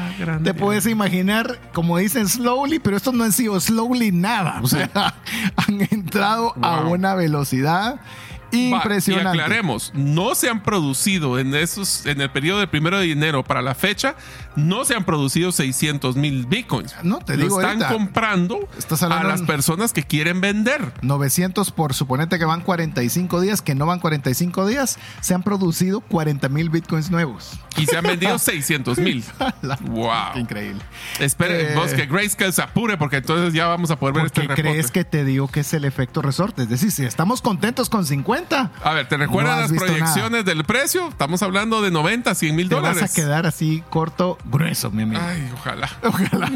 Te 0.43 0.53
puedes 0.53 0.85
imaginar, 0.85 1.59
como 1.73 1.97
dicen, 1.97 2.27
slowly, 2.27 2.79
pero 2.79 2.97
estos 2.97 3.13
no 3.13 3.23
han 3.23 3.31
sido 3.31 3.57
slowly 3.59 4.11
nada. 4.11 4.59
O 4.63 4.67
sea, 4.67 4.89
han 5.55 5.81
entrado 5.91 6.53
a 6.61 6.81
una 6.81 7.15
velocidad 7.15 7.99
Va, 8.53 8.57
Y 8.57 8.69
impresionante. 8.73 9.29
aclaremos, 9.41 9.91
no 9.93 10.35
se 10.35 10.49
han 10.49 10.61
producido 10.63 11.39
en 11.39 11.55
esos, 11.55 12.05
en 12.05 12.21
el 12.21 12.29
periodo 12.29 12.59
del 12.59 12.69
primero 12.69 12.99
de 12.99 13.11
enero 13.11 13.43
para 13.43 13.61
la 13.61 13.75
fecha, 13.75 14.15
no 14.55 14.85
se 14.85 14.95
han 14.95 15.03
producido 15.05 15.51
600 15.51 16.15
mil 16.15 16.45
bitcoins. 16.45 16.95
No, 17.03 17.19
te 17.19 17.37
Lo 17.37 17.43
digo 17.43 17.61
están 17.61 17.81
ahorita. 17.83 17.93
comprando 17.93 18.59
Estás 18.77 19.03
a 19.03 19.23
las 19.23 19.41
personas 19.43 19.93
que 19.93 20.03
quieren 20.03 20.41
vender. 20.41 20.91
900 21.01 21.71
por 21.71 21.93
suponete 21.93 22.37
que 22.39 22.45
van 22.45 22.61
45 22.61 23.41
días, 23.41 23.61
que 23.61 23.75
no 23.75 23.85
van 23.85 23.99
45 23.99 24.65
días, 24.67 24.97
se 25.21 25.33
han 25.33 25.43
producido 25.43 26.01
40 26.01 26.49
mil 26.49 26.69
bitcoins 26.69 27.11
nuevos. 27.11 27.59
Y 27.77 27.85
se 27.85 27.97
han 27.97 28.03
vendido 28.03 28.37
600 28.39 28.97
mil. 28.99 29.23
Wow. 29.81 30.11
Qué 30.33 30.39
increíble. 30.39 30.81
Espere, 31.19 31.71
Eh, 31.73 31.75
vos 31.75 31.91
que 31.93 32.05
Grayscale 32.05 32.51
se 32.51 32.61
apure 32.61 32.97
porque 32.97 33.17
entonces 33.17 33.53
ya 33.53 33.67
vamos 33.67 33.91
a 33.91 33.97
poder 33.97 34.13
ver 34.15 34.21
¿Por 34.23 34.27
este 34.27 34.41
reporte. 34.41 34.61
crees 34.61 34.91
que 34.91 35.03
te 35.05 35.23
digo 35.25 35.47
que 35.47 35.61
es 35.61 35.73
el 35.73 35.85
efecto 35.85 36.21
resorte? 36.21 36.63
Es 36.63 36.69
decir, 36.69 36.91
si 36.91 37.05
estamos 37.05 37.41
contentos 37.41 37.89
con 37.89 38.05
50, 38.05 38.71
A 38.83 38.93
ver, 38.93 39.07
¿te 39.07 39.17
recuerdas 39.17 39.69
No 39.71 39.75
las 39.75 39.83
proyecciones 39.83 40.45
del 40.45 40.63
precio? 40.65 41.07
Estamos 41.09 41.41
hablando 41.43 41.81
de 41.81 41.91
90, 41.91 42.33
100 42.35 42.55
mil 42.55 42.69
te 42.69 42.75
dólares. 42.75 43.01
vas 43.01 43.11
a 43.11 43.13
quedar 43.13 43.45
así 43.45 43.83
corto, 43.89 44.37
grueso, 44.45 44.91
mi 44.91 45.03
amigo. 45.03 45.21
Ay, 45.23 45.49
ojalá. 45.53 45.89
Ojalá. 46.03 46.51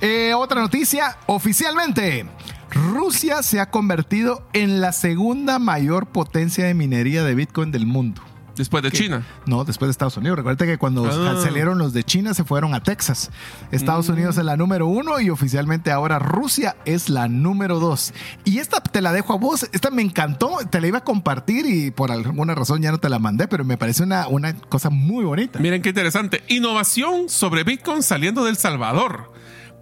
Eh, 0.00 0.32
otra 0.34 0.60
noticia, 0.60 1.16
oficialmente. 1.26 2.26
Rusia 2.70 3.42
se 3.42 3.60
ha 3.60 3.70
convertido 3.70 4.46
en 4.52 4.80
la 4.80 4.92
segunda 4.92 5.58
mayor 5.58 6.06
potencia 6.06 6.64
de 6.66 6.74
minería 6.74 7.24
de 7.24 7.34
Bitcoin 7.34 7.70
del 7.72 7.86
mundo. 7.86 8.22
Después 8.56 8.82
de. 8.82 8.90
China. 8.90 9.24
No, 9.46 9.64
después 9.64 9.88
de 9.88 9.90
Estados 9.92 10.16
Unidos. 10.16 10.36
Recuerda 10.38 10.64
que 10.66 10.78
cuando 10.78 11.06
Ah. 11.06 11.40
salieron 11.42 11.78
los 11.78 11.92
de 11.92 12.04
China 12.04 12.34
se 12.34 12.44
fueron 12.44 12.74
a 12.74 12.82
Texas. 12.82 13.30
Estados 13.70 14.08
Unidos 14.08 14.38
es 14.38 14.44
la 14.44 14.56
número 14.56 14.86
uno 14.86 15.20
y 15.20 15.30
oficialmente 15.30 15.90
ahora 15.90 16.18
Rusia 16.18 16.76
es 16.84 17.08
la 17.08 17.28
número 17.28 17.78
dos. 17.78 18.12
Y 18.44 18.58
esta 18.58 18.80
te 18.80 19.00
la 19.02 19.12
dejo 19.12 19.32
a 19.32 19.36
vos. 19.36 19.68
Esta 19.72 19.90
me 19.90 20.02
encantó. 20.02 20.58
Te 20.70 20.80
la 20.80 20.86
iba 20.86 20.98
a 20.98 21.04
compartir 21.04 21.66
y 21.66 21.90
por 21.90 22.10
alguna 22.10 22.54
razón 22.54 22.80
ya 22.82 22.90
no 22.90 22.98
te 22.98 23.08
la 23.08 23.18
mandé, 23.18 23.46
pero 23.48 23.64
me 23.64 23.76
parece 23.76 24.02
una, 24.02 24.28
una 24.28 24.54
cosa 24.54 24.90
muy 24.90 25.24
bonita. 25.24 25.58
Miren 25.58 25.82
qué 25.82 25.90
interesante. 25.90 26.42
Innovación 26.48 27.28
sobre 27.28 27.64
Bitcoin 27.64 28.02
saliendo 28.02 28.44
del 28.44 28.56
Salvador. 28.56 29.35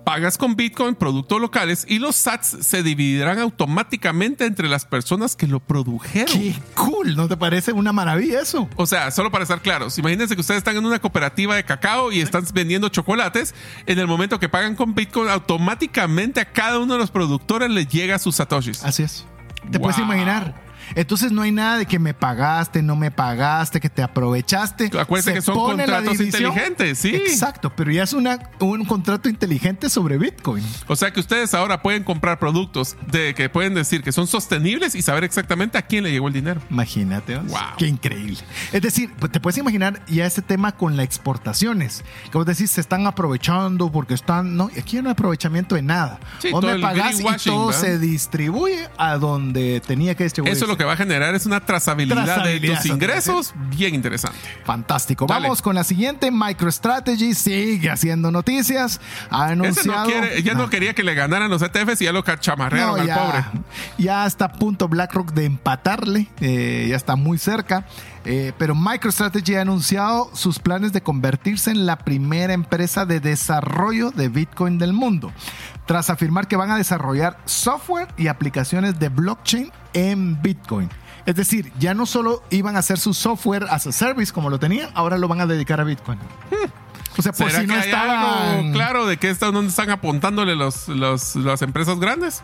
Pagas 0.04 0.36
con 0.36 0.54
Bitcoin 0.54 0.94
productos 0.94 1.40
locales 1.40 1.86
y 1.88 1.98
los 1.98 2.14
SATs 2.16 2.58
se 2.60 2.82
dividirán 2.82 3.38
automáticamente 3.38 4.44
entre 4.44 4.68
las 4.68 4.84
personas 4.84 5.34
que 5.34 5.46
lo 5.46 5.60
produjeron. 5.60 6.38
Qué 6.38 6.54
cool. 6.74 7.16
¿No 7.16 7.26
te 7.26 7.36
parece 7.36 7.72
una 7.72 7.92
maravilla 7.92 8.42
eso? 8.42 8.68
O 8.76 8.86
sea, 8.86 9.10
solo 9.10 9.30
para 9.30 9.44
estar 9.44 9.62
claros, 9.62 9.96
imagínense 9.98 10.34
que 10.34 10.42
ustedes 10.42 10.58
están 10.58 10.76
en 10.76 10.84
una 10.84 10.98
cooperativa 10.98 11.56
de 11.56 11.64
cacao 11.64 12.12
y 12.12 12.20
están 12.20 12.44
vendiendo 12.52 12.88
chocolates. 12.90 13.54
En 13.86 13.98
el 13.98 14.06
momento 14.06 14.38
que 14.38 14.48
pagan 14.48 14.76
con 14.76 14.94
Bitcoin, 14.94 15.30
automáticamente 15.30 16.40
a 16.40 16.52
cada 16.52 16.78
uno 16.78 16.94
de 16.94 17.00
los 17.00 17.10
productores 17.10 17.70
les 17.70 17.88
llega 17.88 18.18
sus 18.18 18.36
satoshis. 18.36 18.84
Así 18.84 19.04
es. 19.04 19.24
¿Te 19.70 19.80
puedes 19.80 19.98
imaginar? 19.98 20.63
Entonces 20.94 21.32
no 21.32 21.42
hay 21.42 21.52
nada 21.52 21.78
de 21.78 21.86
que 21.86 21.98
me 21.98 22.14
pagaste, 22.14 22.82
no 22.82 22.96
me 22.96 23.10
pagaste, 23.10 23.80
que 23.80 23.90
te 23.90 24.02
aprovechaste. 24.02 24.90
Acuérdense 24.98 25.30
Se 25.30 25.34
que 25.34 25.42
son 25.42 25.56
contratos 25.56 26.20
inteligentes, 26.20 26.98
sí. 26.98 27.14
Exacto, 27.14 27.72
pero 27.74 27.90
ya 27.90 28.02
es 28.02 28.12
una, 28.12 28.38
un 28.60 28.84
contrato 28.84 29.28
inteligente 29.28 29.88
sobre 29.88 30.18
Bitcoin. 30.18 30.64
O 30.86 30.96
sea 30.96 31.12
que 31.12 31.20
ustedes 31.20 31.54
ahora 31.54 31.82
pueden 31.82 32.04
comprar 32.04 32.38
productos 32.38 32.96
de 33.10 33.34
que 33.34 33.48
pueden 33.48 33.74
decir 33.74 34.02
que 34.02 34.12
son 34.12 34.26
sostenibles 34.26 34.94
y 34.94 35.02
saber 35.02 35.24
exactamente 35.24 35.78
a 35.78 35.82
quién 35.82 36.04
le 36.04 36.10
llegó 36.10 36.28
el 36.28 36.34
dinero. 36.34 36.60
Imagínate. 36.70 37.36
Wow. 37.36 37.58
qué 37.78 37.86
increíble. 37.86 38.38
Es 38.72 38.82
decir, 38.82 39.12
pues, 39.18 39.32
te 39.32 39.40
puedes 39.40 39.58
imaginar 39.58 40.00
ya 40.06 40.26
ese 40.26 40.42
tema 40.42 40.72
con 40.72 40.96
las 40.96 41.04
exportaciones. 41.04 42.04
Como 42.32 42.44
decís, 42.44 42.70
se 42.70 42.80
están 42.80 43.06
aprovechando 43.06 43.90
porque 43.90 44.14
están. 44.14 44.56
No, 44.56 44.70
aquí 44.78 45.00
no 45.00 45.08
hay 45.08 45.12
aprovechamiento 45.12 45.74
de 45.74 45.82
nada. 45.82 46.20
Sí, 46.38 46.50
Vos 46.50 46.64
me 46.64 46.78
pagás 46.78 47.20
y 47.20 47.24
todo 47.44 47.66
¿verdad? 47.66 47.80
se 47.80 47.98
distribuye 47.98 48.88
a 48.96 49.16
donde 49.16 49.80
tenía 49.86 50.14
que 50.14 50.24
distribuirse. 50.24 50.64
Eso 50.64 50.73
lo 50.74 50.78
que 50.78 50.84
va 50.84 50.94
a 50.94 50.96
generar 50.96 51.34
es 51.34 51.46
una 51.46 51.60
trazabilidad, 51.60 52.24
Trazabilidad, 52.24 52.74
de 52.74 52.76
tus 52.82 52.86
ingresos 52.86 53.54
bien 53.76 53.94
interesante. 53.94 54.36
Fantástico. 54.64 55.26
Dale. 55.26 55.42
Vamos 55.42 55.62
con 55.62 55.74
la 55.74 55.84
siguiente. 55.84 56.30
MicroStrategy 56.30 57.34
sigue 57.34 57.90
haciendo 57.90 58.30
noticias. 58.30 59.00
Ha 59.30 59.46
Ese 59.46 59.56
no 59.56 59.64
anunciado. 59.64 60.06
quiere, 60.06 60.42
ya 60.42 60.54
no 60.54 60.64
Ah. 60.64 60.70
quería 60.70 60.94
que 60.94 61.02
le 61.04 61.14
ganaran 61.14 61.48
los 61.50 61.62
ETFs 61.62 62.00
y 62.00 62.04
ya 62.06 62.12
lo 62.12 62.22
chamarrearon 62.22 62.96
No, 62.96 63.00
al 63.02 63.06
ya, 63.06 63.16
pobre. 63.16 63.44
ya 63.98 64.26
está 64.26 64.46
a 64.46 64.52
punto 64.52 64.88
BlackRock 64.88 65.32
de 65.32 65.44
empatarle, 65.44 66.28
eh, 66.40 66.86
ya 66.90 66.96
está 66.96 67.16
muy 67.16 67.38
cerca. 67.38 67.86
eh, 68.26 68.54
pero 68.56 68.74
MicroStrategy 68.74 69.56
ha 69.56 69.60
anunciado 69.60 70.30
sus 70.32 70.58
planes 70.58 70.94
de 70.94 71.02
convertirse 71.02 71.70
en 71.70 71.84
la 71.84 71.96
primera 71.98 72.54
empresa 72.54 73.04
de 73.04 73.20
desarrollo 73.20 74.12
de 74.12 74.30
Bitcoin 74.30 74.78
del 74.78 74.94
mundo, 74.94 75.30
tras 75.84 76.08
afirmar 76.08 76.48
que 76.48 76.56
van 76.56 76.70
a 76.70 76.78
desarrollar 76.78 77.36
software 77.44 78.08
y 78.16 78.28
aplicaciones 78.28 78.98
de 78.98 79.10
blockchain 79.10 79.70
en 79.94 80.40
Bitcoin. 80.42 80.90
Es 81.26 81.36
decir, 81.36 81.72
ya 81.78 81.94
no 81.94 82.04
solo 82.04 82.42
iban 82.50 82.76
a 82.76 82.80
hacer 82.80 82.98
su 82.98 83.14
software 83.14 83.66
as 83.70 83.86
a 83.86 83.92
service 83.92 84.32
como 84.32 84.50
lo 84.50 84.58
tenían, 84.58 84.90
ahora 84.94 85.16
lo 85.16 85.26
van 85.26 85.40
a 85.40 85.46
dedicar 85.46 85.80
a 85.80 85.84
Bitcoin. 85.84 86.18
O 87.16 87.22
sea, 87.22 87.32
por 87.32 87.48
¿Será 87.50 87.60
si 87.62 87.66
no 87.66 87.76
estaban... 87.76 88.72
claro 88.72 89.06
de 89.06 89.16
que 89.16 89.30
está, 89.30 89.50
dónde 89.50 89.70
están 89.70 89.90
apuntándole 89.90 90.56
los, 90.56 90.88
los- 90.88 91.36
las 91.36 91.62
empresas 91.62 91.98
grandes? 92.00 92.42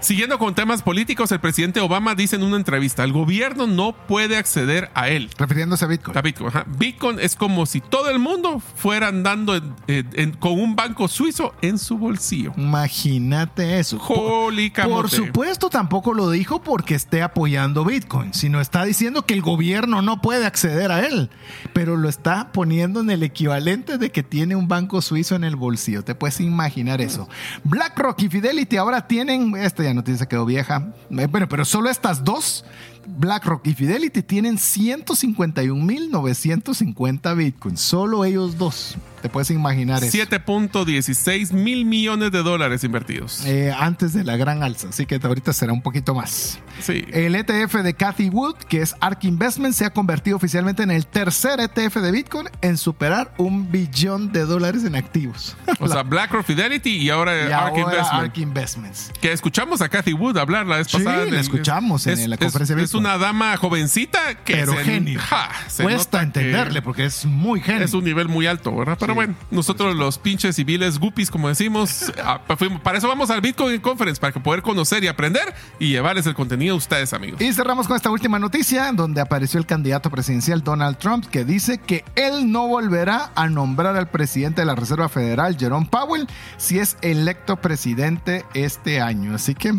Siguiendo 0.00 0.38
con 0.38 0.54
temas 0.54 0.82
políticos, 0.82 1.32
el 1.32 1.40
presidente 1.40 1.80
Obama 1.80 2.14
dice 2.14 2.36
en 2.36 2.42
una 2.44 2.56
entrevista, 2.56 3.02
el 3.04 3.12
gobierno 3.12 3.66
no 3.66 3.92
puede 3.92 4.36
acceder 4.36 4.90
a 4.94 5.08
él. 5.08 5.30
Refiriéndose 5.38 5.84
a 5.84 5.88
Bitcoin. 5.88 6.16
A 6.18 6.22
Bitcoin, 6.22 6.48
ajá. 6.48 6.64
Bitcoin 6.78 7.18
es 7.18 7.36
como 7.36 7.66
si 7.66 7.80
todo 7.80 8.10
el 8.10 8.18
mundo 8.18 8.60
fuera 8.76 9.08
andando 9.08 9.56
en- 9.56 9.74
en- 9.86 10.10
en- 10.14 10.32
con 10.32 10.52
un 10.60 10.76
banco 10.76 11.08
suizo 11.08 11.54
en 11.62 11.78
su 11.78 11.98
bolsillo. 11.98 12.52
Imagínate 12.56 13.78
eso. 13.78 13.98
Holy 13.98 14.70
Por 14.70 14.76
camote. 14.82 15.16
supuesto, 15.16 15.70
tampoco 15.70 16.14
lo 16.14 16.30
dijo 16.30 16.62
porque 16.62 16.94
esté 16.94 17.22
apoyando 17.22 17.84
Bitcoin, 17.84 18.32
sino 18.34 18.60
está 18.60 18.84
diciendo 18.84 19.26
que 19.26 19.34
el 19.34 19.42
gobierno 19.42 20.02
no 20.02 20.20
puede 20.22 20.46
acceder 20.46 20.92
a 20.92 21.06
él, 21.06 21.30
pero 21.72 21.96
lo 21.96 22.08
está 22.08 22.52
poniendo 22.52 23.00
en 23.00 23.10
el 23.10 23.22
equivalente 23.22 23.98
de 23.98 24.03
que 24.10 24.22
tiene 24.22 24.56
un 24.56 24.68
banco 24.68 25.02
suizo 25.02 25.36
en 25.36 25.44
el 25.44 25.56
bolsillo. 25.56 26.04
Te 26.04 26.14
puedes 26.14 26.40
imaginar 26.40 27.00
eso. 27.00 27.28
BlackRock 27.64 28.22
y 28.22 28.28
Fidelity 28.28 28.76
ahora 28.76 29.06
tienen, 29.06 29.56
esta 29.56 29.82
ya 29.82 29.94
noticia 29.94 30.18
se 30.20 30.28
quedó 30.28 30.44
vieja, 30.44 30.92
eh, 31.10 31.26
bueno, 31.26 31.48
pero 31.48 31.64
solo 31.64 31.88
estas 31.90 32.22
dos, 32.24 32.64
BlackRock 33.06 33.66
y 33.66 33.74
Fidelity 33.74 34.22
tienen 34.22 34.56
151.950 34.56 37.36
Bitcoins, 37.36 37.80
solo 37.80 38.24
ellos 38.24 38.56
dos. 38.58 38.96
Te 39.24 39.30
puedes 39.30 39.50
imaginar 39.50 40.04
eso. 40.04 40.18
7.16 40.18 41.52
mil 41.54 41.86
millones 41.86 42.30
de 42.30 42.42
dólares 42.42 42.84
invertidos. 42.84 43.42
Eh, 43.46 43.72
antes 43.74 44.12
de 44.12 44.22
la 44.22 44.36
gran 44.36 44.62
alza, 44.62 44.88
así 44.90 45.06
que 45.06 45.18
ahorita 45.22 45.54
será 45.54 45.72
un 45.72 45.80
poquito 45.80 46.14
más. 46.14 46.58
Sí. 46.82 47.06
El 47.10 47.34
ETF 47.34 47.76
de 47.76 47.94
Cathy 47.94 48.28
Wood, 48.28 48.56
que 48.68 48.82
es 48.82 48.94
ARK 49.00 49.24
Investment, 49.24 49.74
se 49.74 49.86
ha 49.86 49.90
convertido 49.94 50.36
oficialmente 50.36 50.82
en 50.82 50.90
el 50.90 51.06
tercer 51.06 51.58
ETF 51.58 51.96
de 51.96 52.10
Bitcoin 52.10 52.48
en 52.60 52.76
superar 52.76 53.32
un 53.38 53.72
billón 53.72 54.30
de 54.30 54.44
dólares 54.44 54.84
en 54.84 54.94
activos. 54.94 55.56
O 55.80 55.88
sea, 55.88 56.02
BlackRock 56.02 56.44
Fidelity 56.46 56.90
y 56.98 57.10
ahora 57.10 57.48
y 57.48 57.52
Ark 57.52 57.54
ahora 57.76 57.80
Investment. 57.80 58.12
ARK 58.24 58.38
Investments. 58.38 59.10
Que 59.20 59.32
escuchamos 59.32 59.80
a 59.80 59.88
Kathy 59.88 60.12
Wood 60.12 60.36
hablar 60.38 60.66
la 60.66 60.76
vez 60.76 60.86
Sí, 60.88 60.98
pasada. 60.98 61.24
la 61.26 61.40
escuchamos 61.40 62.06
en 62.06 62.28
la 62.30 62.36
conferencia 62.36 62.76
Es 62.76 62.82
Bitcoin. 62.82 63.06
una 63.06 63.16
dama 63.18 63.56
jovencita 63.56 64.34
que 64.44 64.54
Pero 64.56 64.72
se, 64.72 64.84
genio. 64.84 65.18
ja, 65.20 65.48
se 65.68 65.82
Cuesta 65.82 66.22
entenderle 66.22 66.82
porque 66.82 67.06
es 67.06 67.24
muy 67.24 67.60
genio. 67.60 67.84
Es 67.84 67.94
un 67.94 68.04
nivel 68.04 68.28
muy 68.28 68.46
alto, 68.46 68.74
¿verdad? 68.76 68.96
Pero 69.00 69.13
Bueno, 69.14 69.34
nosotros 69.50 69.94
los 69.96 70.18
pinches 70.18 70.56
civiles 70.56 70.98
guppies, 70.98 71.30
como 71.30 71.48
decimos, 71.48 72.12
ah, 72.24 72.40
fuimos- 72.58 72.80
para 72.80 72.98
eso 72.98 73.08
vamos 73.08 73.30
al 73.30 73.40
Bitcoin 73.40 73.80
Conference, 73.80 74.20
para 74.20 74.32
que 74.32 74.40
poder 74.40 74.62
conocer 74.62 75.02
y 75.04 75.08
aprender 75.08 75.54
y 75.78 75.88
llevarles 75.90 76.26
el 76.26 76.34
contenido 76.34 76.74
a 76.74 76.78
ustedes, 76.78 77.12
amigos. 77.12 77.40
Y 77.40 77.52
cerramos 77.52 77.86
con 77.86 77.96
esta 77.96 78.10
última 78.10 78.38
noticia, 78.38 78.90
donde 78.92 79.20
apareció 79.20 79.58
el 79.58 79.66
candidato 79.66 80.10
presidencial 80.10 80.62
Donald 80.62 80.98
Trump, 80.98 81.26
que 81.26 81.44
dice 81.44 81.78
que 81.78 82.04
él 82.14 82.50
no 82.50 82.66
volverá 82.68 83.30
a 83.34 83.48
nombrar 83.48 83.96
al 83.96 84.08
presidente 84.08 84.62
de 84.62 84.66
la 84.66 84.74
Reserva 84.74 85.08
Federal, 85.08 85.56
Jerome 85.58 85.86
Powell, 85.90 86.26
si 86.56 86.78
es 86.78 86.96
electo 87.02 87.56
presidente 87.56 88.44
este 88.54 89.00
año. 89.00 89.34
Así 89.34 89.54
que 89.54 89.72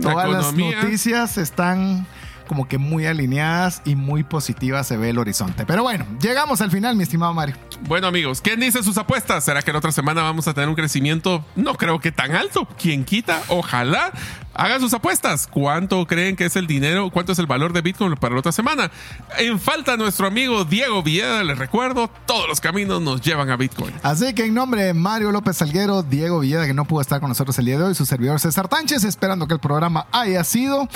todas 0.00 0.28
las 0.30 0.54
noticias 0.82 1.38
están 1.38 2.06
como 2.52 2.68
que 2.68 2.76
muy 2.76 3.06
alineadas 3.06 3.80
y 3.86 3.96
muy 3.96 4.24
positivas 4.24 4.86
se 4.86 4.98
ve 4.98 5.08
el 5.08 5.16
horizonte. 5.16 5.64
Pero 5.64 5.84
bueno, 5.84 6.04
llegamos 6.20 6.60
al 6.60 6.70
final, 6.70 6.96
mi 6.96 7.04
estimado 7.04 7.32
Mario. 7.32 7.56
Bueno, 7.88 8.08
amigos, 8.08 8.42
¿quién 8.42 8.60
dice 8.60 8.82
sus 8.82 8.98
apuestas? 8.98 9.42
¿Será 9.42 9.62
que 9.62 9.72
la 9.72 9.78
otra 9.78 9.90
semana 9.90 10.20
vamos 10.20 10.46
a 10.48 10.52
tener 10.52 10.68
un 10.68 10.74
crecimiento? 10.74 11.46
No 11.56 11.76
creo 11.76 11.98
que 11.98 12.12
tan 12.12 12.36
alto. 12.36 12.68
¿Quién 12.78 13.06
quita? 13.06 13.40
Ojalá. 13.48 14.12
Hagan 14.54 14.80
sus 14.80 14.92
apuestas. 14.92 15.46
¿Cuánto 15.46 16.06
creen 16.06 16.36
que 16.36 16.44
es 16.44 16.56
el 16.56 16.66
dinero? 16.66 17.10
¿Cuánto 17.10 17.32
es 17.32 17.38
el 17.38 17.46
valor 17.46 17.72
de 17.72 17.80
Bitcoin 17.80 18.14
para 18.16 18.34
la 18.34 18.40
otra 18.40 18.52
semana? 18.52 18.90
En 19.38 19.58
falta 19.58 19.96
nuestro 19.96 20.26
amigo 20.26 20.64
Diego 20.64 21.02
Villeda, 21.02 21.42
les 21.42 21.58
recuerdo, 21.58 22.10
todos 22.26 22.48
los 22.48 22.60
caminos 22.60 23.00
nos 23.00 23.20
llevan 23.20 23.50
a 23.50 23.56
Bitcoin. 23.56 23.94
Así 24.02 24.34
que 24.34 24.44
en 24.44 24.54
nombre 24.54 24.82
de 24.82 24.94
Mario 24.94 25.32
López 25.32 25.56
Salguero, 25.56 26.02
Diego 26.02 26.40
Villeda, 26.40 26.66
que 26.66 26.74
no 26.74 26.84
pudo 26.84 27.00
estar 27.00 27.20
con 27.20 27.28
nosotros 27.28 27.58
el 27.58 27.66
día 27.66 27.78
de 27.78 27.84
hoy, 27.84 27.94
su 27.94 28.04
servidor 28.04 28.40
César 28.40 28.68
Tánchez, 28.68 29.04
esperando 29.04 29.46
que 29.46 29.54
el 29.54 29.60
programa 29.60 30.06
haya 30.12 30.44
sido 30.44 30.88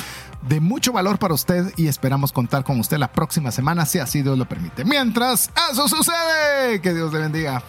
de 0.43 0.61
mucho 0.61 0.93
valor 0.93 1.19
para 1.19 1.35
usted 1.35 1.73
y 1.77 1.89
esperamos 1.89 2.33
contar 2.33 2.65
con 2.65 2.79
usted 2.79 2.99
la 2.99 3.11
próxima 3.11 3.51
semana, 3.51 3.87
si 3.87 3.99
así 3.99 4.23
Dios 4.23 4.39
lo 4.39 4.47
permite. 4.47 4.85
Mientras 4.85 5.51
eso 5.73 5.89
sucede, 5.89 6.81
que 6.81 6.95
Dios 6.95 7.13
le 7.13 7.19
bendiga. 7.21 7.63